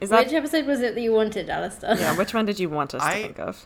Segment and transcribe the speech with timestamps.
[0.00, 1.96] Is that Which episode was it that you wanted, Alistair?
[1.98, 2.16] yeah?
[2.16, 3.64] Which one did you want us I- to think of?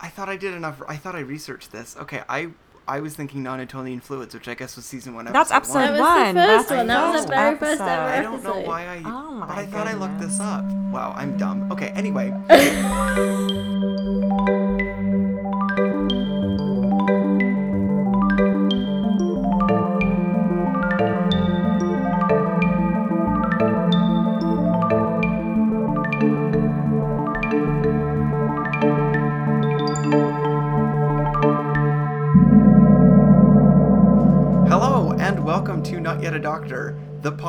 [0.00, 0.82] I thought I did enough.
[0.88, 1.96] I thought I researched this.
[1.98, 2.48] Okay, I
[2.86, 5.24] I was thinking non-Newtonian fluids, which I guess was season one.
[5.24, 6.34] That's episode episode That was one.
[6.34, 6.86] the first That's one.
[6.86, 7.92] That was the the very first episode.
[7.92, 9.02] I don't know why I.
[9.06, 10.64] Oh my but I thought I looked this up.
[10.92, 11.72] Wow, I'm dumb.
[11.72, 12.30] Okay, anyway.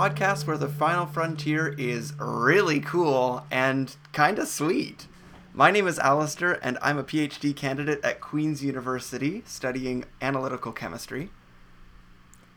[0.08, 5.06] podcast where the final frontier is really cool and kinda sweet.
[5.54, 11.30] My name is Alistair, and I'm a PhD candidate at Queen's University studying analytical chemistry.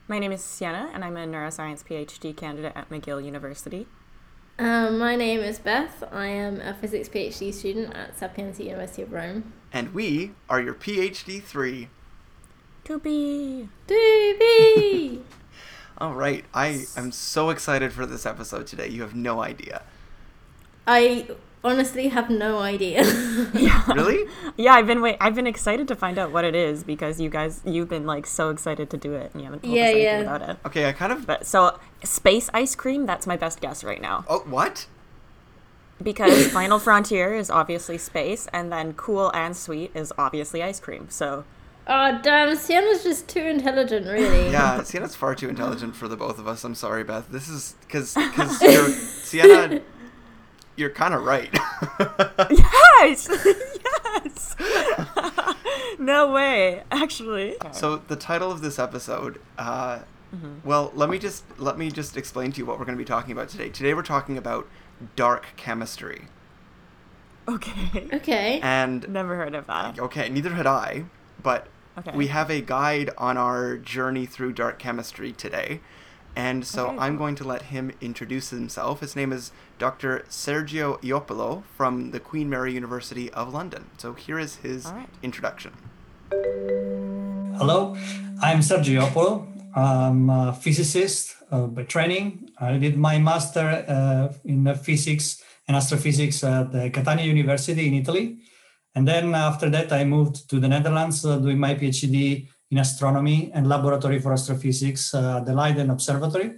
[0.06, 3.88] My name is Sienna, and I'm a neuroscience PhD candidate at McGill University.
[4.56, 6.04] Um, my name is Beth.
[6.12, 9.52] I am a physics PhD student at Sapienza University of Rome.
[9.72, 11.88] And we are your PhD 3.
[12.84, 13.68] To be.
[13.88, 15.22] Doobie!
[16.00, 18.88] All right, I am so excited for this episode today.
[18.88, 19.82] You have no idea.
[20.86, 21.28] I
[21.62, 23.02] honestly have no idea.
[23.86, 24.28] Really?
[24.56, 25.16] Yeah, I've been wait.
[25.20, 28.26] I've been excited to find out what it is because you guys, you've been like
[28.26, 30.20] so excited to do it, and you haven't told Yeah, us anything yeah.
[30.20, 30.58] about it.
[30.66, 31.26] Okay, I kind of.
[31.26, 33.04] But so space ice cream.
[33.06, 34.86] That's my best guess right now Oh, what?
[36.02, 41.08] because Final Frontier is obviously space, and then cool and sweet is obviously ice cream.
[41.10, 41.44] So
[41.90, 42.56] oh, damn.
[42.56, 44.50] Sienna's just too intelligent, really.
[44.52, 46.64] Yeah, Sienna's far too intelligent for the both of us.
[46.64, 47.28] I'm sorry, Beth.
[47.30, 49.80] This is because because you're Sienna.
[50.76, 51.50] You're kind of right.
[52.50, 54.56] yes, yes.
[55.98, 57.56] no way, actually.
[57.72, 59.40] so the title of this episode.
[59.58, 59.98] Uh,
[60.64, 63.08] Well, let me just let me just explain to you what we're going to be
[63.08, 63.68] talking about today.
[63.68, 64.68] Today we're talking about
[65.16, 66.28] dark chemistry,
[67.48, 68.08] Okay.
[68.14, 68.60] Okay.
[68.62, 69.98] and Never heard of that.
[69.98, 71.04] okay, neither had I,
[71.42, 71.66] but
[71.98, 72.16] Okay.
[72.16, 75.80] we have a guide on our journey through dark chemistry today.
[76.36, 79.00] And so Okay, I'm going to let him introduce himself.
[79.00, 80.24] His name is Dr.
[80.30, 83.86] Sergio Ioppolo from the Queen Mary University of London.
[83.98, 85.08] So here is his All right.
[85.22, 85.72] introduction.
[87.58, 87.96] Hello,
[88.40, 89.46] I'm Sergio Ioppolo.
[89.76, 92.50] I'm a physicist uh, by training.
[92.60, 98.38] I did my master uh, in physics and astrophysics at the Catania University in Italy.
[98.94, 103.50] And then after that, I moved to the Netherlands uh, doing my PhD in astronomy
[103.54, 106.54] and laboratory for astrophysics uh, at the Leiden Observatory.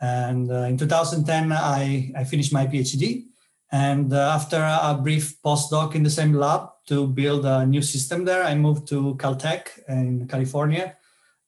[0.00, 3.26] And uh, in 2010, I, I finished my PhD.
[3.70, 8.44] And after a brief postdoc in the same lab to build a new system there,
[8.44, 10.96] I moved to Caltech in California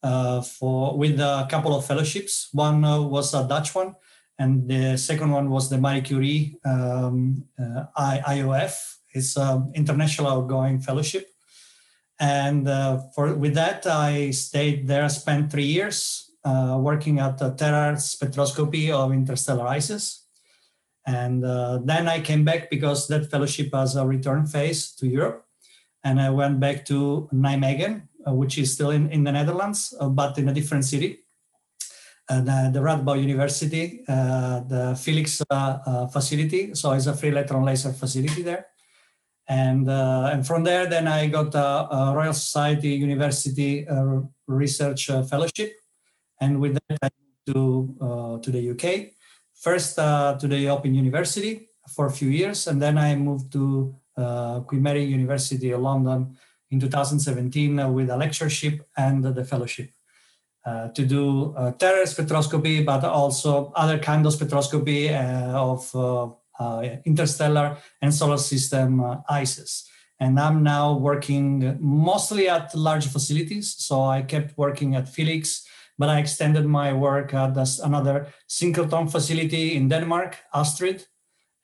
[0.04, 2.48] uh, for with a couple of fellowships.
[2.52, 3.94] One uh, was a Dutch one,
[4.38, 8.94] and the second one was the Marie Curie um, uh, IOF.
[9.14, 11.28] It's an international outgoing fellowship.
[12.20, 17.50] And uh, for with that, I stayed there, spent three years uh, working at the
[17.54, 20.22] Terra spectroscopy of interstellar ices.
[21.06, 25.44] And uh, then I came back because that fellowship has a return phase to Europe.
[26.02, 30.48] And I went back to Nijmegen, which is still in, in the Netherlands, but in
[30.48, 31.20] a different city.
[32.26, 36.75] Uh, the, Radboud University, uh, the Felix uh, facility.
[36.75, 38.66] So it's a free electron laser facility there.
[39.47, 45.10] And, uh, and from there, then I got a, a Royal Society University uh, Research
[45.10, 45.75] uh, Fellowship.
[46.41, 49.15] And with that, I moved to, uh, to the UK
[49.65, 53.94] first uh, to the Open University for a few years, and then I moved to
[54.16, 56.37] uh, Queen Mary University of London
[56.71, 59.91] in 2017 uh, with a lectureship and the fellowship.
[60.94, 65.12] To do uh, Terra spectroscopy, but also other kind of spectroscopy
[65.53, 65.93] of
[67.04, 69.88] interstellar and solar system uh, ICES.
[70.20, 73.75] And I'm now working mostly at large facilities.
[73.78, 75.66] So I kept working at Felix,
[75.98, 81.06] but I extended my work at another synchrotron facility in Denmark, Astrid,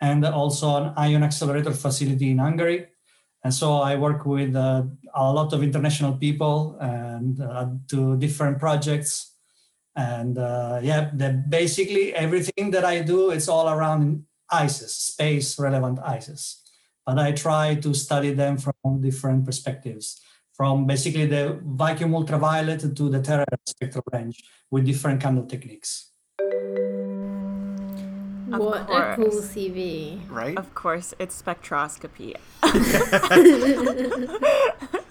[0.01, 2.87] and also an ion accelerator facility in Hungary.
[3.45, 4.83] And so I work with uh,
[5.15, 9.35] a lot of international people and uh, do different projects.
[9.97, 11.11] And uh, yeah,
[11.49, 16.63] basically everything that I do, it's all around ICES, space relevant ices.
[17.07, 20.21] But I try to study them from different perspectives
[20.61, 26.11] from basically the vacuum ultraviolet to the Terra spectral range with different kind of techniques.
[28.53, 29.31] Of what a cool.
[29.31, 30.21] CV.
[30.29, 30.59] Right?
[30.59, 32.35] Of course, it's spectroscopy.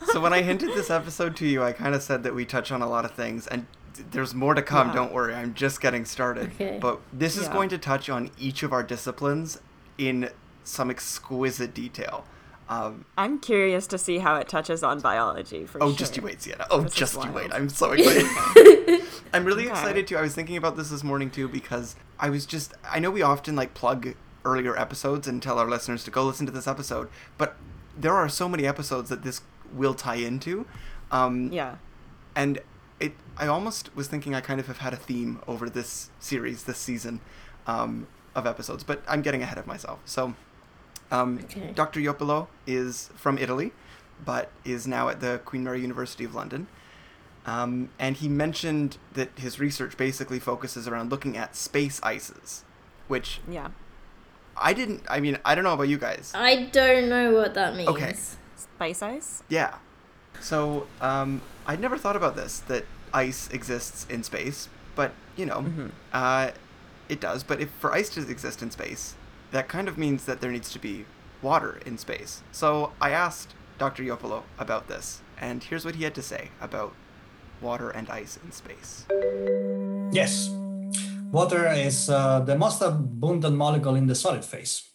[0.12, 2.72] so when I hinted this episode to you, I kind of said that we touch
[2.72, 3.79] on a lot of things, and th-
[4.12, 4.88] there's more to come.
[4.90, 4.94] Yeah.
[4.96, 6.52] Don't worry, I'm just getting started.
[6.56, 6.78] Okay.
[6.82, 7.54] But this is Yeah.
[7.54, 9.60] going to touch on each of our disciplines
[9.98, 10.30] in
[10.64, 12.26] some exquisite detail.
[12.70, 15.98] Um, I'm curious to see how it touches on biology for oh, sure.
[15.98, 16.68] just you wait, Sienna.
[16.70, 17.52] Oh, This just you wait.
[17.52, 19.02] I'm so excited.
[19.34, 19.72] I'm really Okay.
[19.72, 20.18] excited too.
[20.18, 22.74] I was thinking about this this morning too because I was just.
[22.88, 24.14] I know we often like plug
[24.46, 27.10] earlier episodes and tell our listeners to go listen to this episode,
[27.40, 27.56] but
[27.98, 29.42] there are so many episodes that this
[29.74, 30.66] will tie into.
[31.12, 31.76] Um, Yeah.
[32.36, 32.60] and
[33.00, 36.64] it i almost was thinking i kind of have had a theme over this series
[36.64, 37.22] this season
[37.68, 40.36] um, of episodes but i'm getting ahead of myself so
[41.12, 41.72] um, Okay.
[41.76, 43.72] dr Ioppolo is from italy
[44.24, 46.68] but is now at the queen mary university of london
[47.46, 52.64] um, and he mentioned that his research basically focuses around looking at space ices
[53.08, 53.70] which Yeah.
[54.58, 57.76] i didn't i mean i don't know about you guys I don't know what that
[57.76, 57.90] means.
[57.90, 58.14] Okay.
[58.56, 59.44] Spice ice?
[59.50, 59.76] Yeah.
[60.42, 65.62] So, um, I'd never thought about this that ice exists in space, but you know,
[65.62, 65.92] Mhm.
[66.14, 66.52] uh,
[67.08, 67.44] it does.
[67.44, 69.16] But if for ice to exist in space,
[69.52, 71.06] that kind of means that there needs to be
[71.42, 72.42] water in space.
[72.52, 74.04] So I asked Dr.
[74.04, 76.94] Ioppolo about this, and here's what he had to say about
[77.62, 79.06] water and ice in space.
[80.12, 80.50] Yes,
[81.32, 84.89] water is uh, the most abundant molecule in the solid phase.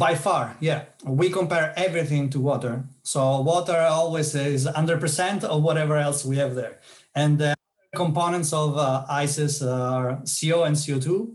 [0.00, 0.84] By far, yeah.
[1.04, 2.84] We compare everything to water.
[3.02, 6.80] So water always is 100% of whatever else we have there.
[7.14, 7.54] And the
[7.94, 11.34] components of uh, ices are CO and CO2.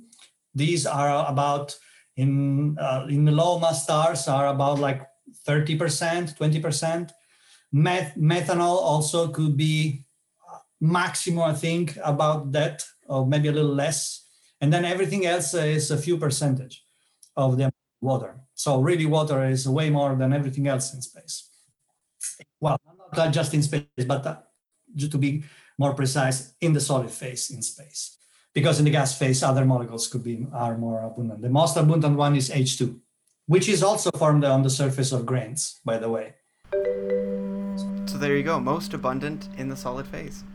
[0.56, 1.78] These are about
[2.18, 5.06] in uh, in the low mass stars are about like
[5.48, 7.12] 30%, 20%.
[7.72, 10.06] Meth- methanol also could be
[10.82, 14.26] maximum, I think, about that, or maybe a little less.
[14.60, 16.84] And then everything else is a few percentage
[17.38, 17.72] of the
[18.02, 18.45] water.
[18.56, 21.50] So really, water is way more than everything else in space.
[22.60, 22.80] Well,
[23.16, 24.38] not just in space, but uh,
[24.96, 25.44] just to be
[25.78, 28.18] more precise, in the solid phase in space.
[28.54, 31.42] Because in the gas phase, other molecules could be are more abundant.
[31.42, 32.98] The most abundant one is H2,
[33.48, 36.36] which is also formed on the surface of grains, by the way.
[38.06, 40.46] So there you go, most abundant in the solid phase.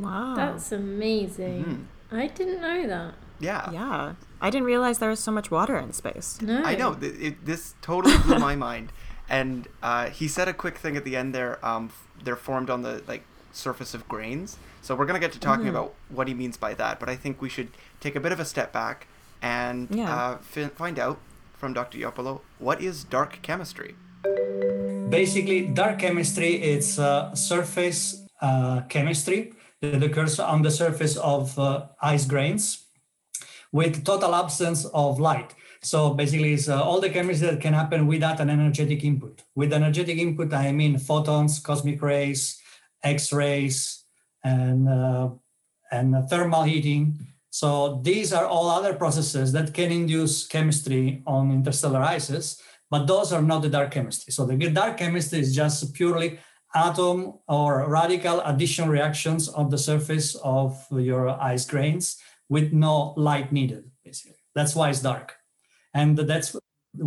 [0.00, 0.34] Wow.
[0.34, 1.64] That's amazing.
[1.64, 1.84] Mhm.
[2.10, 3.14] I didn't know that.
[3.38, 3.70] Yeah.
[3.70, 4.14] yeah.
[4.42, 6.28] I didn't realize there was so much water in space.
[6.42, 6.62] No.
[6.64, 6.94] I know.
[6.94, 8.92] Th- It, this totally blew my mind.
[9.28, 11.64] And uh, he said a quick thing at the end there.
[11.64, 13.22] Um, f- they're formed on the like
[13.52, 14.56] surface of grains.
[14.82, 15.76] So we're gonna get to talking Mhm.
[15.76, 16.98] about what he means by that.
[17.00, 17.68] But I think we should
[18.00, 19.06] take a bit of a step back
[19.40, 20.12] and Yeah.
[20.14, 21.18] uh, fi- find out
[21.56, 21.98] from Dr.
[21.98, 23.94] Ioppolo what is dark chemistry.
[25.08, 31.86] Basically, dark chemistry it's uh, surface uh, chemistry that occurs on the surface of uh,
[32.00, 32.84] ice grains
[33.72, 35.54] with total absence of light.
[35.82, 39.42] So basically, it's uh, all the chemistry that can happen without an energetic input.
[39.54, 42.60] With energetic input, I mean photons, cosmic rays,
[43.02, 44.04] X-rays,
[44.44, 45.30] and uh,
[45.90, 47.18] and thermal heating.
[47.50, 53.32] So these are all other processes that can induce chemistry on interstellar ices but those
[53.32, 54.32] are not the dark chemistry.
[54.34, 56.38] So the dark chemistry is just purely
[56.74, 62.18] atom or radical addition reactions on the surface of your ice grains
[62.54, 64.40] with no light needed, basically.
[64.54, 65.28] That's why it's dark.
[65.94, 66.48] And that's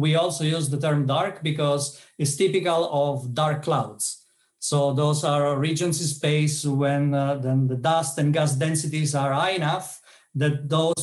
[0.04, 4.26] we also use the term dark because it's typical of dark clouds.
[4.60, 9.32] So those are regions in space when uh, then the dust and gas densities are
[9.32, 10.02] high enough
[10.34, 11.02] that those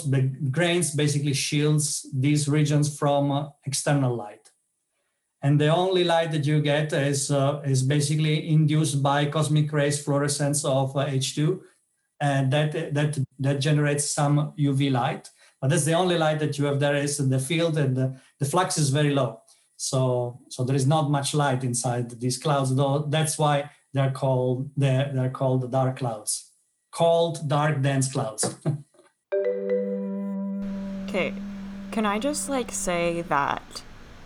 [0.50, 4.42] grains basically shields these regions from uh, external light
[5.42, 10.02] and the only light that you get is uh, is basically induced by cosmic rays
[10.02, 11.60] fluorescence of uh, H2,
[12.20, 15.30] and that that that generates some UV light.
[15.60, 18.20] But that's the only light that you have there is in the field, and the,
[18.40, 19.40] the flux is very low.
[19.76, 22.74] So so there is not much light inside these clouds.
[22.74, 26.50] Though that's why they're called they're, they're called the dark clouds,
[26.92, 28.56] cold, dark, dense clouds.
[31.12, 31.34] Okay.
[31.90, 33.82] Can I just like say that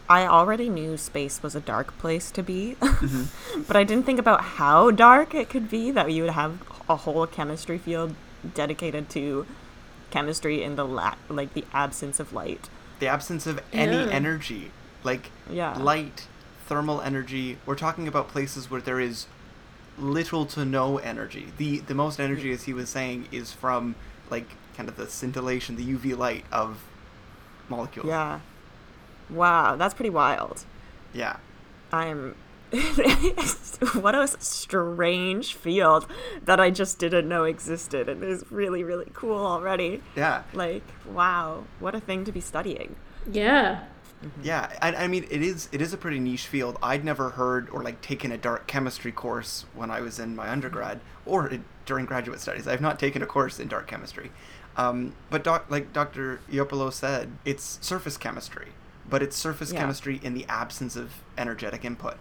[0.08, 3.62] I already knew space was a dark place to be, mm-hmm.
[3.62, 6.94] but I didn't think about how dark it could be that you would have a
[6.94, 8.14] whole chemistry field
[8.54, 9.46] dedicated to
[10.10, 12.68] chemistry in the la- like the absence of light.
[13.00, 14.10] The absence of any Yeah.
[14.10, 14.70] energy,
[15.04, 15.76] like Yeah.
[15.78, 16.26] light,
[16.66, 17.58] thermal energy.
[17.66, 19.26] We're talking about places where there is
[19.98, 21.52] little to no energy.
[21.56, 23.94] The the most energy, as he was saying, is from
[24.30, 26.82] like kind of the scintillation, the UV light of
[27.68, 28.06] molecules.
[28.08, 28.40] Yeah.
[29.30, 30.64] Wow, that's pretty wild.
[31.12, 31.36] Yeah.
[31.92, 32.34] I'm
[34.00, 36.06] what a strange field
[36.44, 40.02] that I just didn't know existed and is really really cool already.
[40.14, 40.42] Yeah.
[40.52, 42.96] Like, wow, what a thing to be studying.
[43.30, 43.84] Yeah.
[44.42, 46.78] Yeah, and I mean it is it is a pretty niche field.
[46.82, 50.48] I'd never heard or like taken a dark chemistry course when I was in my
[50.48, 52.66] undergrad or in, during graduate studies.
[52.66, 54.30] I've not taken a course in dark chemistry.
[54.76, 56.40] Um, but doc, like Dr.
[56.50, 58.68] Ioppolo said, it's surface chemistry,
[59.08, 59.80] but it's surface Yeah.
[59.80, 62.16] chemistry in the absence of energetic input.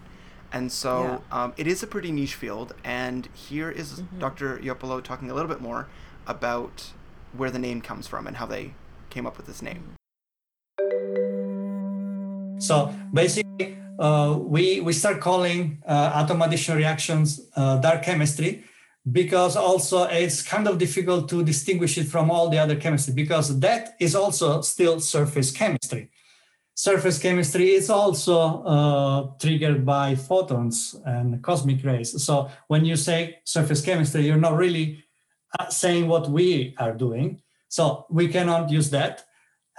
[0.55, 2.73] And so um, it is a pretty niche field.
[2.83, 4.19] And here is Mm-hmm.
[4.19, 4.57] Dr.
[4.59, 5.87] Ioppolo talking a little bit more
[6.27, 6.91] about
[7.37, 8.73] where the name comes from and how they
[9.09, 9.83] came up with this name.
[12.59, 18.63] So basically, uh, we we start calling uh, atom addition reactions uh, dark chemistry
[19.19, 23.59] because also it's kind of difficult to distinguish it from all the other chemistry because
[23.59, 26.09] that is also still surface chemistry.
[26.75, 32.21] Surface chemistry is also uh, triggered by photons and cosmic rays.
[32.23, 35.03] So when you say surface chemistry, you're not really
[35.57, 37.41] uh, saying what we are doing.
[37.69, 39.23] So we cannot use that.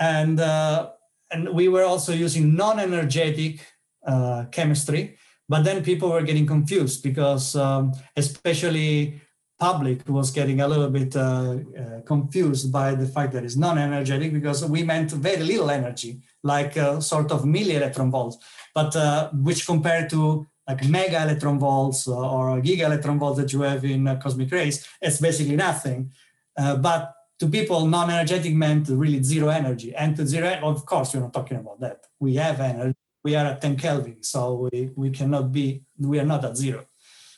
[0.01, 0.91] And uh,
[1.31, 3.61] and we were also using non-energetic
[4.07, 9.21] uh, chemistry but then people were getting confused because um, especially
[9.59, 14.33] public was getting a little bit uh, uh, confused by the fact that it's non-energetic
[14.33, 18.37] because we meant very little energy like uh, sort of milli electron volts
[18.75, 23.63] but uh, which compared to like mega electron volts or giga electron volts that you
[23.63, 26.11] have in cosmic rays it's basically nothing
[26.57, 29.95] but to people, non-energetic meant really zero energy.
[29.95, 32.07] And to zero, of course, we're not talking about that.
[32.19, 32.97] We have energy.
[33.23, 36.87] We are at 10 Kelvin, so we, we cannot be, we are not at zero.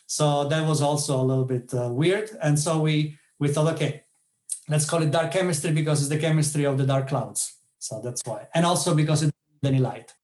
[0.09, 2.31] So that was also a little bit uh, weird.
[2.41, 4.05] And so we we thought, okay,
[4.67, 7.55] let's call it dark chemistry because it's the chemistry of the dark clouds.
[7.77, 8.47] So that's why.
[8.55, 10.15] And also because it doesn't any light.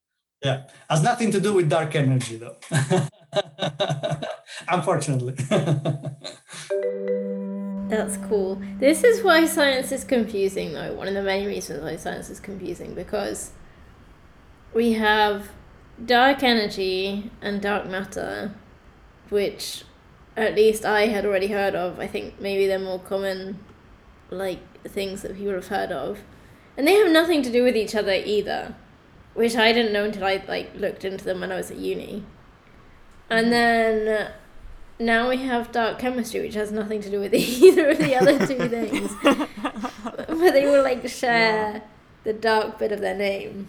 [0.43, 0.63] Yeah.
[0.89, 2.57] Has nothing to do with dark energy though.
[4.67, 5.35] Unfortunately.
[7.87, 8.59] That's cool.
[8.79, 10.95] This is why science is confusing, though.
[10.95, 13.51] One of the main reasons why science is confusing because
[14.73, 15.51] we have
[16.03, 18.55] dark energy and dark matter,
[19.29, 19.84] which
[20.38, 22.00] at least I had already heard of.
[22.00, 23.60] I think maybe they're more common,
[24.29, 26.20] like things that people have heard of,
[26.77, 28.75] and they have nothing to do with each other either,
[29.34, 32.24] which I didn't know until I like looked into them when I was at uni.
[33.29, 33.51] And mm-hmm.
[33.51, 34.32] then
[35.00, 38.39] now we have dark chemistry, which has nothing to do with either of the other
[38.46, 39.12] two things.
[39.24, 41.84] but they will like share
[42.24, 43.67] the dark bit of their name.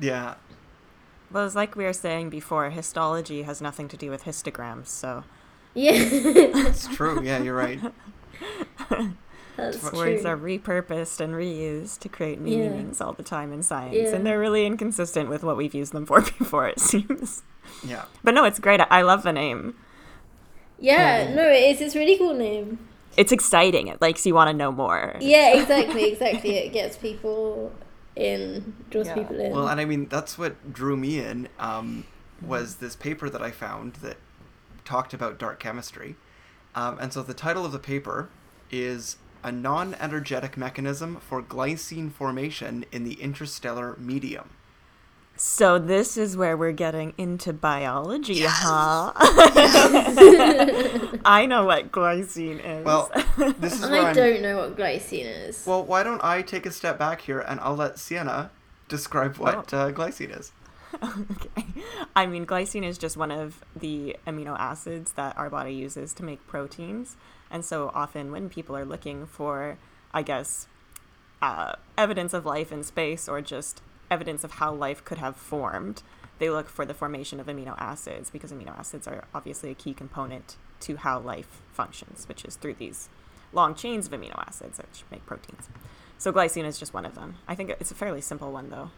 [0.00, 0.34] Yeah.
[1.34, 5.24] Well, it's like we were saying before, histology has nothing to do with histograms, so
[5.74, 7.20] Yeah, It's true.
[7.22, 7.80] Yeah, you're right.
[9.56, 10.30] that's words true.
[10.30, 12.68] are repurposed and reused to create new Yeah.
[12.70, 14.14] meanings all the time in science, Yeah.
[14.14, 17.42] and they're really inconsistent with what we've used them for before, it seems.
[17.84, 18.04] Yeah.
[18.22, 18.80] But no, it's great.
[18.88, 19.74] I love the name.
[20.78, 21.80] yeah, no, it is.
[21.80, 22.78] It's a really cool name.
[23.16, 23.86] It's exciting.
[23.88, 25.16] It makes you want to know more.
[25.20, 26.56] Yeah, exactly, exactly.
[26.58, 27.72] It gets people
[28.16, 29.14] in, draws Yeah.
[29.14, 29.52] people in.
[29.52, 32.04] Well, and I mean that's what drew me in um,
[32.40, 34.16] was this paper that I found that
[34.84, 36.16] talked about dark chemistry,
[36.74, 38.28] um, and so the title of the paper
[38.70, 44.50] is a non-energetic mechanism for glycine formation in the interstellar medium.
[45.36, 49.12] So this is where we're getting into biology, huh?
[51.24, 52.84] I know what glycine is.
[52.84, 53.10] Well,
[53.58, 54.14] this is where I I'm.
[54.14, 55.64] don't know what glycine is.
[55.66, 58.52] Well, why don't I take a step back here and I'll let Sienna
[58.88, 59.78] describe what Oh.
[59.78, 60.52] uh, glycine is.
[61.02, 61.64] okay.
[62.14, 66.22] I mean, glycine is just one of the amino acids that our body uses to
[66.24, 67.16] make proteins.
[67.50, 69.78] And so often when people are looking for,
[70.12, 70.68] I guess,
[71.42, 73.82] uh, evidence of life in space or just
[74.14, 76.02] evidence of how life could have formed,
[76.38, 79.92] they look for the formation of amino acids because amino acids are obviously a key
[79.92, 83.08] component to how life functions, which is through these
[83.52, 85.68] long chains of amino acids which make proteins.
[86.18, 87.36] So glycine is just one of them.
[87.48, 88.90] I think it's a fairly simple one though.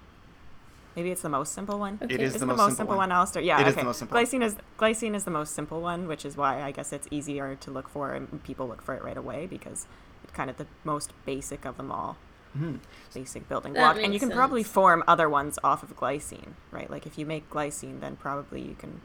[0.94, 1.98] Maybe it's the most simple one.
[2.02, 2.14] Okay.
[2.14, 3.10] It is Is the most, the most simple, simple one.
[3.10, 3.42] one, Alistair?
[3.42, 3.70] Yeah, It okay.
[3.70, 4.16] is the most simple.
[4.18, 7.54] Glycine is glycine is the most simple one, which is why I guess it's easier
[7.64, 9.86] to look for and people look for it right away because
[10.24, 12.16] it's kind of the most basic of them all.
[12.56, 12.78] Mhm.
[13.14, 16.52] Basic building That block, and you makes can probably form other ones off of glycine,
[16.70, 16.90] right?
[16.90, 19.00] Like if you make glycine, then probably you can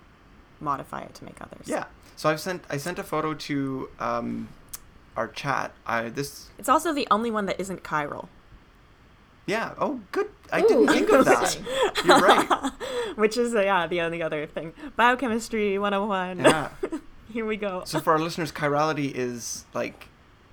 [0.60, 1.67] modify it to make others.
[1.67, 1.86] Yeah.
[2.15, 4.50] So I've sent I sent a photo to um,
[5.17, 5.74] our chat.
[5.86, 8.27] I this It's also the only one that isn't chiral,
[9.46, 9.74] yeah.
[9.77, 10.29] Oh, good.
[10.51, 11.58] I Ooh, didn't think of that.
[12.05, 12.72] You're right.
[13.15, 14.74] which is uh, yeah the only other thing.
[14.96, 16.39] Biochemistry 101.
[16.39, 16.70] Yeah.
[17.34, 17.84] Here we go.
[17.86, 20.08] So for our listeners, chirality is like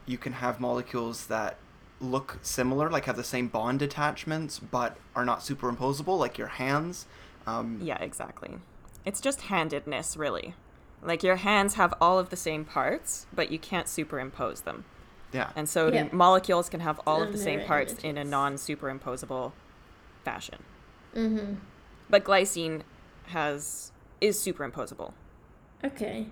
[0.07, 1.57] you can have molecules that
[2.01, 7.07] look similar, like have the same bond attachments, but are not superimposable, like your hands.
[7.47, 8.59] Um, Yeah, exactly.
[9.05, 10.55] It's just handedness, really.
[11.03, 14.85] Like your hands have all of the same parts, but you can't superimpose them.
[15.33, 15.51] yeah.
[15.57, 16.05] And so Yeah.
[16.05, 19.53] the molecules can have all of The the same mirror parts in a non superimposable
[20.25, 20.63] fashion.
[21.15, 21.55] Mm-hmm.
[22.11, 22.83] But glycine
[23.27, 25.13] has is superimposable.
[25.85, 26.27] Okay.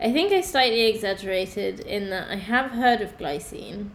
[0.00, 3.90] I think I slightly exaggerated in that I have heard of glycine,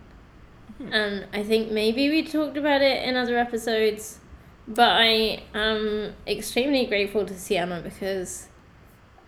[0.79, 4.19] and I think maybe we talked about it in other episodes,
[4.67, 8.47] but I am extremely grateful to Sienna because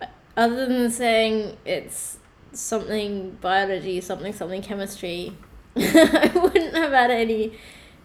[0.01, 0.05] uh,
[0.37, 2.17] other than saying it's
[2.53, 5.35] something biology, something something chemistry,
[5.75, 7.53] I wouldn't have had any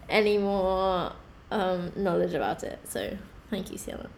[0.09, 1.13] any more
[1.51, 2.79] um, knowledge about it.
[2.87, 3.17] So
[3.49, 4.09] thank you, Sienna.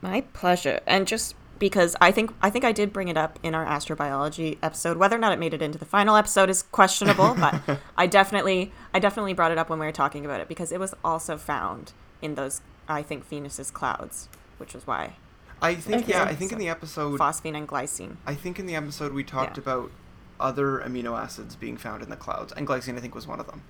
[0.00, 0.80] My pleasure.
[0.86, 4.58] And just because I think I think I did bring it up in our astrobiology
[4.60, 4.96] episode.
[4.96, 8.72] Whether or not it made it into the final episode is questionable, but I definitely
[8.92, 11.36] I definitely brought it up when we were talking about it because it was also
[11.36, 15.14] found in those I think Venus's clouds, which is why
[15.62, 18.16] I think yeah, I think in the episode phosphine and glycine.
[18.26, 19.62] I think in the episode we talked Yeah.
[19.62, 19.92] about
[20.40, 23.46] other amino acids being found in the clouds, and glycine I think was one of
[23.46, 23.62] them.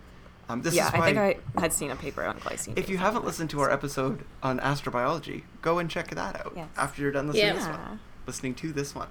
[0.50, 2.76] Um, this yeah, is why I think I had seen a paper on glycine.
[2.76, 6.40] if you haven't in listened to our so- episode on astrobiology, go and check that
[6.44, 6.68] out Yes.
[6.76, 7.52] after you're done listening Yeah.
[7.52, 8.00] to this one.
[8.26, 9.08] Listening to this one.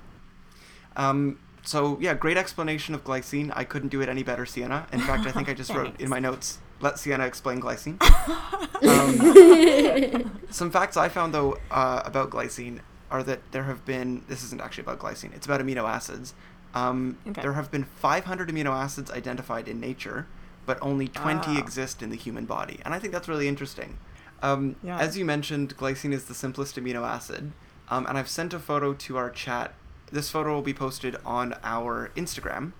[0.97, 3.51] Um, so yeah, great explanation of glycine.
[3.55, 4.87] I couldn't do it any better, Sienna.
[4.91, 7.97] In fact, I think I just wrote in my notes, "Let Sienna explain glycine."
[8.87, 12.79] um, some facts I found though uh, about glycine
[13.11, 14.23] are that there have been.
[14.27, 15.33] This isn't actually about glycine.
[15.35, 16.33] It's about amino acids.
[16.73, 17.41] Um, Okay.
[17.41, 20.27] There have been 500 amino acids identified in nature,
[20.69, 21.57] but only 20 Ah.
[21.57, 23.97] exist in the human body, and I think that's really interesting.
[24.43, 24.99] Um, Yeah.
[24.99, 27.53] As you mentioned, glycine is the simplest amino acid,
[27.89, 29.73] um, and I've sent a photo to our chat.
[30.11, 32.73] This photo will be posted on our Instagram,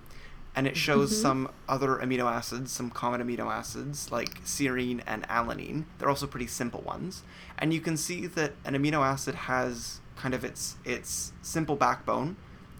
[0.54, 1.22] and it shows Mhm.
[1.22, 5.82] some other amino acids, some common amino acids like serine and alanine.
[5.98, 7.24] They're also pretty simple ones,
[7.58, 12.36] and you can see that an amino acid has kind of its its simple backbone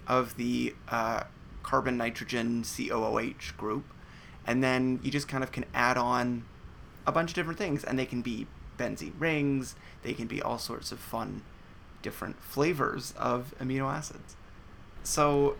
[0.06, 1.24] of the uh,
[1.64, 3.84] carbon nitrogen COOH group,
[4.46, 6.44] and then you just kind of can add on
[7.06, 8.46] a bunch of different things, and they can be
[8.78, 9.74] benzene rings.
[10.02, 11.42] They can be all sorts of fun,
[12.02, 14.36] different flavors of amino acids.
[15.02, 15.56] So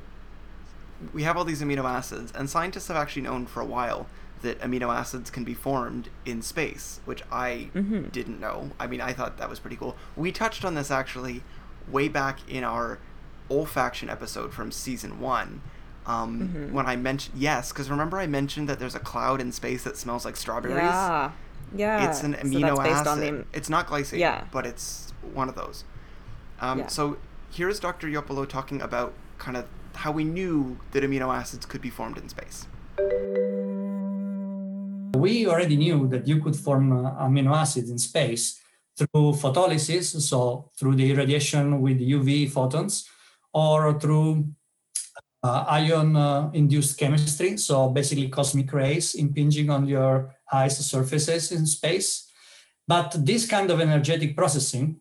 [1.12, 4.06] we have all these amino acids, and scientists have actually known for a while
[4.42, 8.10] that amino acids can be formed in space, which I Mhm.
[8.10, 8.70] didn't know.
[8.80, 9.96] I mean, I thought that was pretty cool.
[10.16, 11.42] We touched on this actually
[11.88, 12.98] way back in our
[13.50, 15.60] olfaction episode from season one.
[16.06, 16.72] Um, Mhm.
[16.72, 19.96] When I mentioned yes, because remember I mentioned that there's a cloud in space that
[19.96, 20.76] smells like strawberries.
[20.76, 21.30] Yeah.
[21.76, 22.08] Yeah.
[22.08, 23.08] It's an So amino that's based acid.
[23.08, 24.44] on the It's not glycine, Yeah.
[24.50, 25.84] but it's one of those.
[26.60, 26.86] Um, Yeah.
[26.88, 27.16] So
[27.50, 28.06] here's Dr.
[28.08, 32.28] Ioppolo talking about kind of how we knew that amino acids could be formed in
[32.28, 32.66] space.
[35.16, 38.58] We already knew that you could form uh, amino acids in space
[38.96, 43.08] through photolysis, so through the irradiation with UV photons,
[43.52, 44.46] or through
[45.42, 51.66] uh, ion uh, induced chemistry, so basically cosmic rays impinging on your eyes surfaces in
[51.66, 52.28] space.
[52.86, 55.00] But this kind of energetic processing,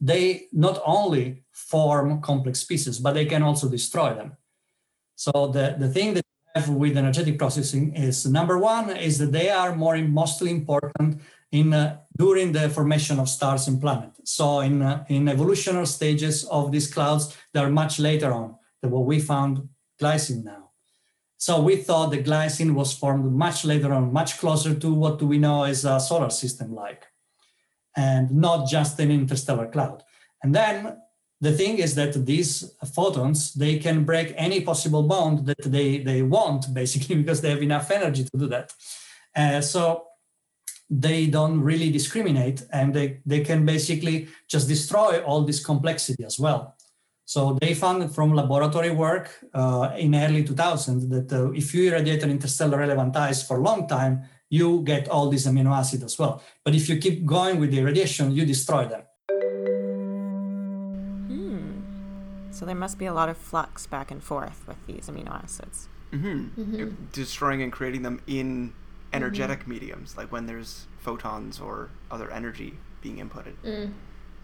[0.00, 4.36] they not only form complex species, but they can also destroy them.
[5.16, 9.32] So the, the thing that we have with energetic processing is number one is that
[9.32, 11.20] they are more mostly important
[11.52, 14.20] in uh, during the formation of stars and planets.
[14.24, 18.90] So in uh, in evolutionary stages of these clouds, they are much later on than
[18.90, 19.68] what we found
[20.00, 20.70] glycine now.
[21.36, 25.26] So we thought the glycine was formed much later on, much closer to what do
[25.26, 27.06] we know as a solar system like,
[27.96, 30.02] and not just an interstellar cloud.
[30.42, 30.98] And then
[31.40, 36.20] the thing is that these photons they can break any possible bond that they they
[36.22, 38.72] want basically because they have enough energy to do that.
[39.34, 40.06] Uh, so
[40.90, 46.38] they don't really discriminate and they, they can basically just destroy all this complexity as
[46.38, 46.76] well.
[47.30, 52.24] So they found from laboratory work uh, in early 2000 that uh, if you irradiate
[52.24, 56.18] an interstellar relevant ice for a long time, you get all these amino acids as
[56.18, 56.42] well.
[56.64, 59.02] But if you keep going with the irradiation, you destroy them.
[61.28, 62.50] Hmm.
[62.50, 65.88] So there must be a lot of flux back and forth with these amino acids.
[66.12, 67.12] Mm-hmm.
[67.12, 68.72] Destroying and creating them in
[69.12, 73.54] energetic mediums, like when there's photons or other energy being inputted.
[73.64, 73.92] Mm.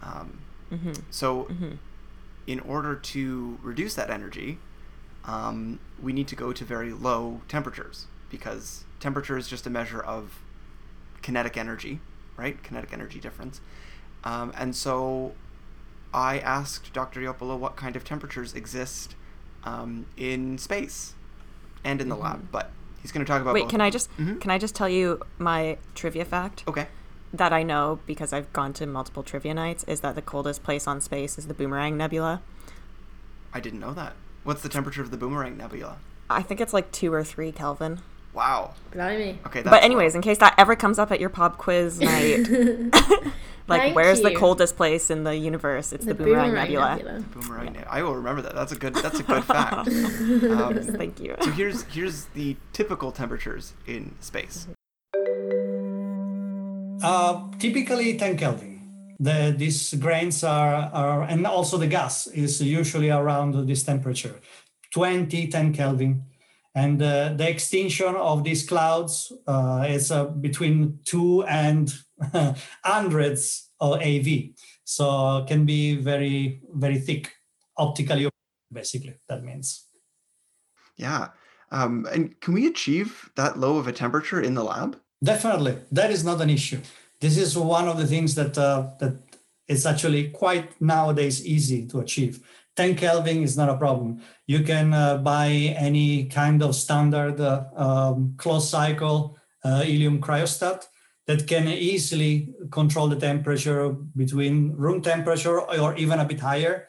[0.01, 0.39] Um,
[0.71, 0.93] Mm-hmm.
[1.11, 1.75] so, Mm-hmm.
[2.47, 4.57] In order to reduce that energy,
[5.25, 9.99] um, we need to go to very low temperatures because temperature is just a measure
[10.01, 10.39] of
[11.21, 11.99] kinetic energy,
[12.37, 12.61] right?
[12.63, 13.59] Kinetic energy difference.
[14.23, 15.33] Um, and so
[16.13, 17.19] I asked Dr.
[17.19, 19.15] Ioppolo what kind of temperatures exist
[19.65, 21.13] um, in space
[21.83, 23.53] and in the lab, but he's going to talk about.
[23.55, 24.39] Wait, can I just Mhm.
[24.39, 26.87] can I just tell you my trivia fact Okay.
[27.33, 30.87] That I know because I've gone to multiple trivia nights is that the coldest place
[30.87, 32.41] on space is the Boomerang Nebula.
[33.53, 34.13] I didn't know that.
[34.43, 35.97] What's the temperature of the Boomerang Nebula?
[36.29, 37.99] I think it's like two or three Kelvin.
[38.33, 38.73] Wow.
[38.91, 39.39] Blimey.
[39.47, 39.61] Okay.
[39.61, 42.47] That's but anyways, in case that ever comes up at your pop quiz night,
[43.67, 45.91] Like, Thank where's the coldest place in the universe?
[45.91, 47.23] It's the, Boomerang, Nebula.
[47.33, 47.73] Boomerang.
[47.73, 47.85] net.
[47.89, 48.55] I will remember that.
[48.55, 48.95] That's a good.
[48.95, 49.89] That's a good fact.
[50.47, 51.35] Um, Thank you.
[51.41, 54.67] so here's here's the typical temperatures in space.
[57.01, 59.15] Uh, typically 10 Kelvin.
[59.19, 64.39] The, these grains are, are, and also the gas is usually around this temperature,
[64.93, 66.23] 20, 10 Kelvin.
[66.75, 71.91] And uh, the extinction of these clouds uh, is uh, between two and
[72.83, 74.49] hundreds of AV.
[74.83, 77.33] So can be very, very thick
[77.77, 78.29] optically,
[78.71, 79.85] basically, that means.
[80.97, 81.29] Yeah.
[81.71, 84.97] Um, and can we achieve that low of a temperature in the lab?
[85.23, 86.79] Definitely, that is not an issue.
[87.19, 89.17] This is one of the things that uh, that
[89.67, 92.39] is actually quite nowadays easy to achieve.
[92.75, 94.21] 10 Kelvin is not a problem.
[94.45, 100.85] You can uh, buy any kind of standard uh, um, closed cycle uh, helium cryostat
[101.25, 106.87] that can easily control the temperature between room temperature or even a bit higher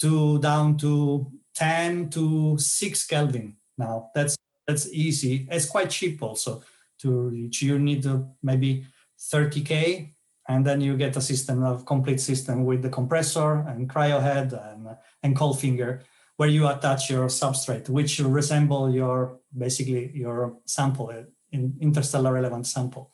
[0.00, 3.56] to down to 10 to 6 Kelvin.
[3.78, 4.36] Now that's
[4.66, 5.46] that's easy.
[5.50, 6.62] It's quite cheap also
[6.98, 7.62] to reach.
[7.62, 8.86] You need uh, maybe
[9.18, 10.14] 30k,
[10.48, 14.52] and then you get a system, a complete system with the compressor and cryo head
[14.52, 16.02] and and cold finger,
[16.36, 22.66] where you attach your substrate, which resemble your basically your sample, uh, in interstellar relevant
[22.66, 23.10] sample.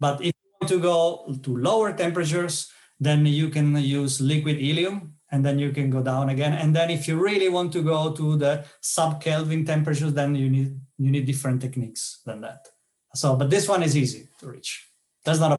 [0.00, 5.14] But if you want to go to lower temperatures, then you can use liquid helium
[5.30, 6.54] and then you can go down again.
[6.54, 10.48] And then if you really want to go to the sub Kelvin temperatures, then you
[10.48, 12.68] need you need different techniques than that.
[13.14, 14.86] So, but this one is easy to reach.
[15.24, 15.58] That's not a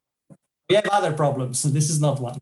[0.70, 1.58] we have other problems.
[1.60, 2.38] So this is not one.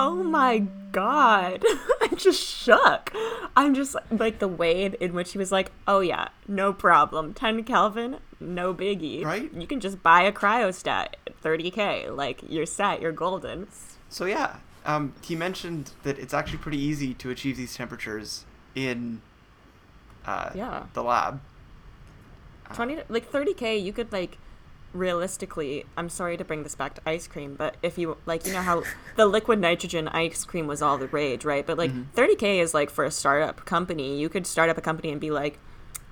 [0.00, 0.60] Oh my
[0.92, 1.64] god.
[2.00, 3.12] I'm just shook.
[3.56, 7.34] I'm just like the way in- in which he was like, oh yeah, no problem.
[7.34, 9.24] 10 Kelvin, no biggie.
[9.24, 9.52] Right?
[9.52, 12.14] You can just buy a cryostat, at 30k.
[12.16, 13.66] Like, you're set, you're golden.
[14.08, 18.44] So yeah, um, he mentioned that it's actually pretty easy to achieve these temperatures
[18.76, 19.20] in
[20.24, 20.84] uh, Yeah.
[20.92, 21.40] the lab.
[22.74, 24.38] 20 like 30k you could like
[24.94, 28.52] realistically i'm sorry to bring this back to ice cream but if you like you
[28.52, 28.82] know how
[29.16, 31.66] the liquid nitrogen ice cream was all the rage right?
[31.66, 35.10] But like 30k is like for a startup company you could start up a company
[35.10, 35.58] and be like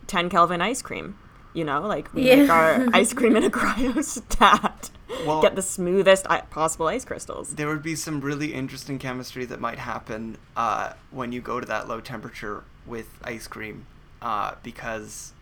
[0.07, 1.17] 10 kelvin ice cream
[1.57, 1.81] you know?
[1.81, 4.91] Like we make our ice cream in a cryostat
[5.27, 7.55] Well- get the smoothest possible ice crystals.
[7.55, 11.67] There would be some really interesting chemistry that might happen uh, when you go to
[11.67, 13.87] that low temperature with ice cream,
[14.23, 15.33] uh, because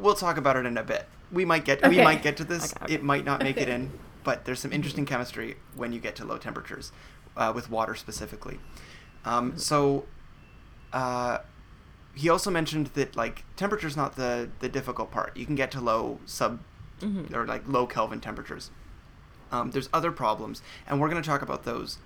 [0.00, 1.06] we'll talk about it in a bit.
[1.32, 2.72] We might get we might get to this.
[2.74, 2.94] Okay, okay.
[2.94, 3.92] It might not make it in,
[4.24, 6.90] but there's some interesting chemistry when you get to low temperatures,
[7.36, 8.58] uh, with water specifically.
[9.24, 10.06] Um, so,
[10.92, 11.38] uh,
[12.14, 15.36] he also mentioned that like temperature's not the the difficult part.
[15.36, 16.60] You can get to low sub
[17.32, 18.70] or like low Kelvin temperatures.
[19.52, 21.98] Um, there's other problems, and we're going to talk about those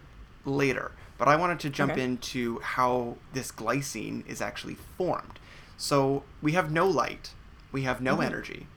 [0.44, 0.92] later.
[1.18, 2.02] But I wanted to jump Okay.
[2.02, 5.38] into how this glycine is actually formed.
[5.76, 7.35] So we have no light,
[7.75, 8.69] we have no energy.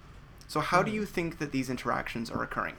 [0.47, 2.73] So how do you think that these interactions are occurring?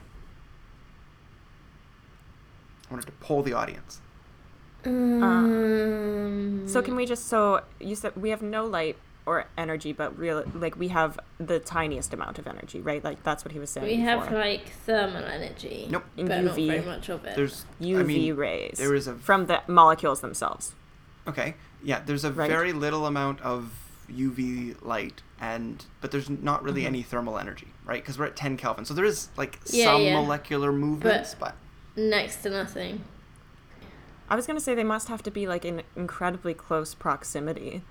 [2.89, 4.01] I wanted to poll the audience.
[4.85, 10.17] Um, so can we just so you said we have no light or energy but
[10.17, 13.69] real like we have the tiniest amount of energy right like that's what he was
[13.69, 15.87] saying we have like thermal energy.
[15.89, 16.03] Nope.
[16.17, 16.67] In But not UV.
[16.67, 17.35] very much of it.
[17.35, 20.73] There's UV I mean, rays there is a from the molecules themselves.
[21.27, 21.55] Okay.
[21.83, 22.49] Yeah, there's a Right.
[22.49, 23.71] very little amount of
[24.09, 26.87] UV light and but there's not really Mm-hmm.
[26.87, 28.03] any thermal energy, right?
[28.03, 28.85] Cuz we're at 10 Kelvin.
[28.85, 30.21] So there is like Yeah, some yeah.
[30.21, 31.55] molecular movements, but,
[31.95, 33.03] Next to nothing.
[34.29, 37.81] I was gonna say they must have to be like in incredibly close proximity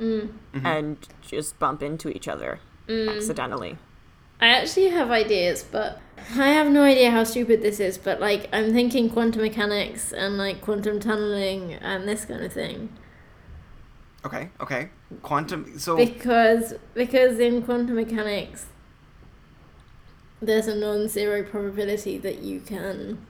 [0.00, 0.28] Mm.
[0.54, 0.64] Mhm.
[0.64, 3.16] and just bump into each other Mm.
[3.16, 3.78] accidentally.
[4.40, 6.00] I actually have ideas, but
[6.36, 7.98] I have no idea how stupid this is.
[7.98, 12.90] But like, I'm thinking quantum mechanics and like quantum tunneling and this kind of thing.
[14.24, 14.90] Okay, okay.
[15.22, 18.66] Quantum so Because because in quantum mechanics,
[20.40, 23.26] there's a non-zero probability that you can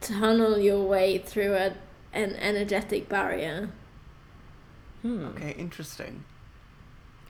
[0.00, 1.74] tunnel your way through a
[2.12, 3.70] an energetic barrier.
[5.02, 5.24] Hmm.
[5.26, 6.24] okay, interesting.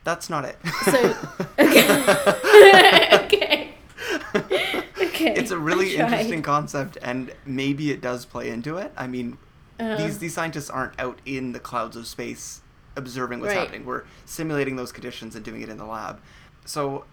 [0.05, 0.59] That's not it.
[0.85, 1.16] So
[1.59, 3.74] okay, okay,
[5.03, 5.35] okay.
[5.35, 8.92] it's a really interesting concept and maybe it does play into it.
[8.96, 9.38] I mean,
[9.80, 12.60] Uh, these these scientists aren't out in the clouds of space
[12.96, 13.60] observing what's Right.
[13.60, 13.84] happening.
[13.84, 16.20] We're simulating those conditions and doing it in the lab.
[16.64, 17.04] So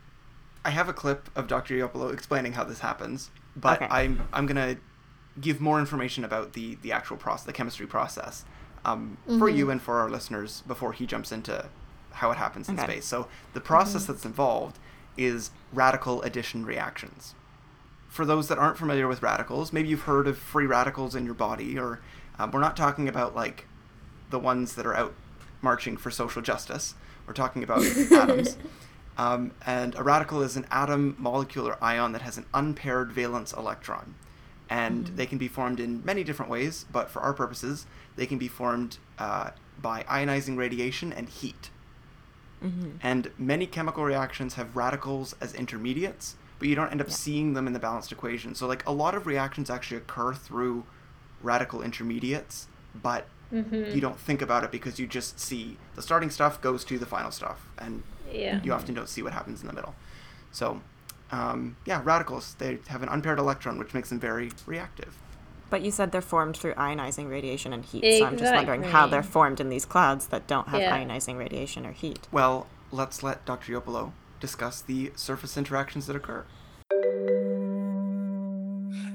[0.63, 1.73] I have a clip of Dr.
[1.75, 3.87] Ioppolo explaining how this happens, but Okay.
[3.91, 4.75] I'm I'm gonna
[5.39, 8.45] give more information about the the actual process, the chemistry process,
[8.85, 9.57] um, for Mm-hmm.
[9.57, 11.65] you and for our listeners before he jumps into
[12.11, 13.05] how it happens in space.
[13.05, 14.11] So the process Mm-hmm.
[14.11, 14.77] that's involved
[15.17, 17.33] is radical addition reactions.
[18.09, 21.33] for those that aren't familiar with radicals, maybe you've heard of free radicals in your
[21.33, 22.01] body, or
[22.41, 23.67] um, we're not talking about like
[24.31, 25.13] the ones that are out
[25.61, 26.95] marching for social justice.
[27.27, 28.57] We're talking about atoms.
[29.15, 33.53] Um, and a radical is an atom, molecule, or ion that has an unpaired valence
[33.53, 34.15] electron.
[34.69, 38.39] And they can be formed in many different ways, but for our purposes, they can
[38.39, 41.69] be formed uh, by ionizing radiation and heat.
[43.03, 47.67] And many chemical reactions have radicals as intermediates, but you don't end up seeing them
[47.67, 48.55] in the balanced equation.
[48.55, 50.85] So, like, a lot of reactions actually occur through
[51.43, 52.67] radical intermediates,
[53.01, 56.97] but you don't think about it because you just see the starting stuff goes to
[56.97, 58.01] the final stuff, and
[58.31, 58.61] Yeah.
[58.63, 59.93] you often don't see what happens in the middle.
[60.51, 60.79] So,
[61.31, 65.17] um, yeah, radicals, they have an unpaired electron, which makes them very reactive.
[65.69, 68.03] But you said they're formed through ionizing radiation and heat.
[68.19, 70.97] So I'm just wondering how they're formed in these clouds that don't have Yeah.
[70.97, 72.27] ionizing radiation or heat.
[72.31, 73.73] Well, let's let Dr.
[73.79, 76.45] Ioppolo discuss the surface interactions that occur.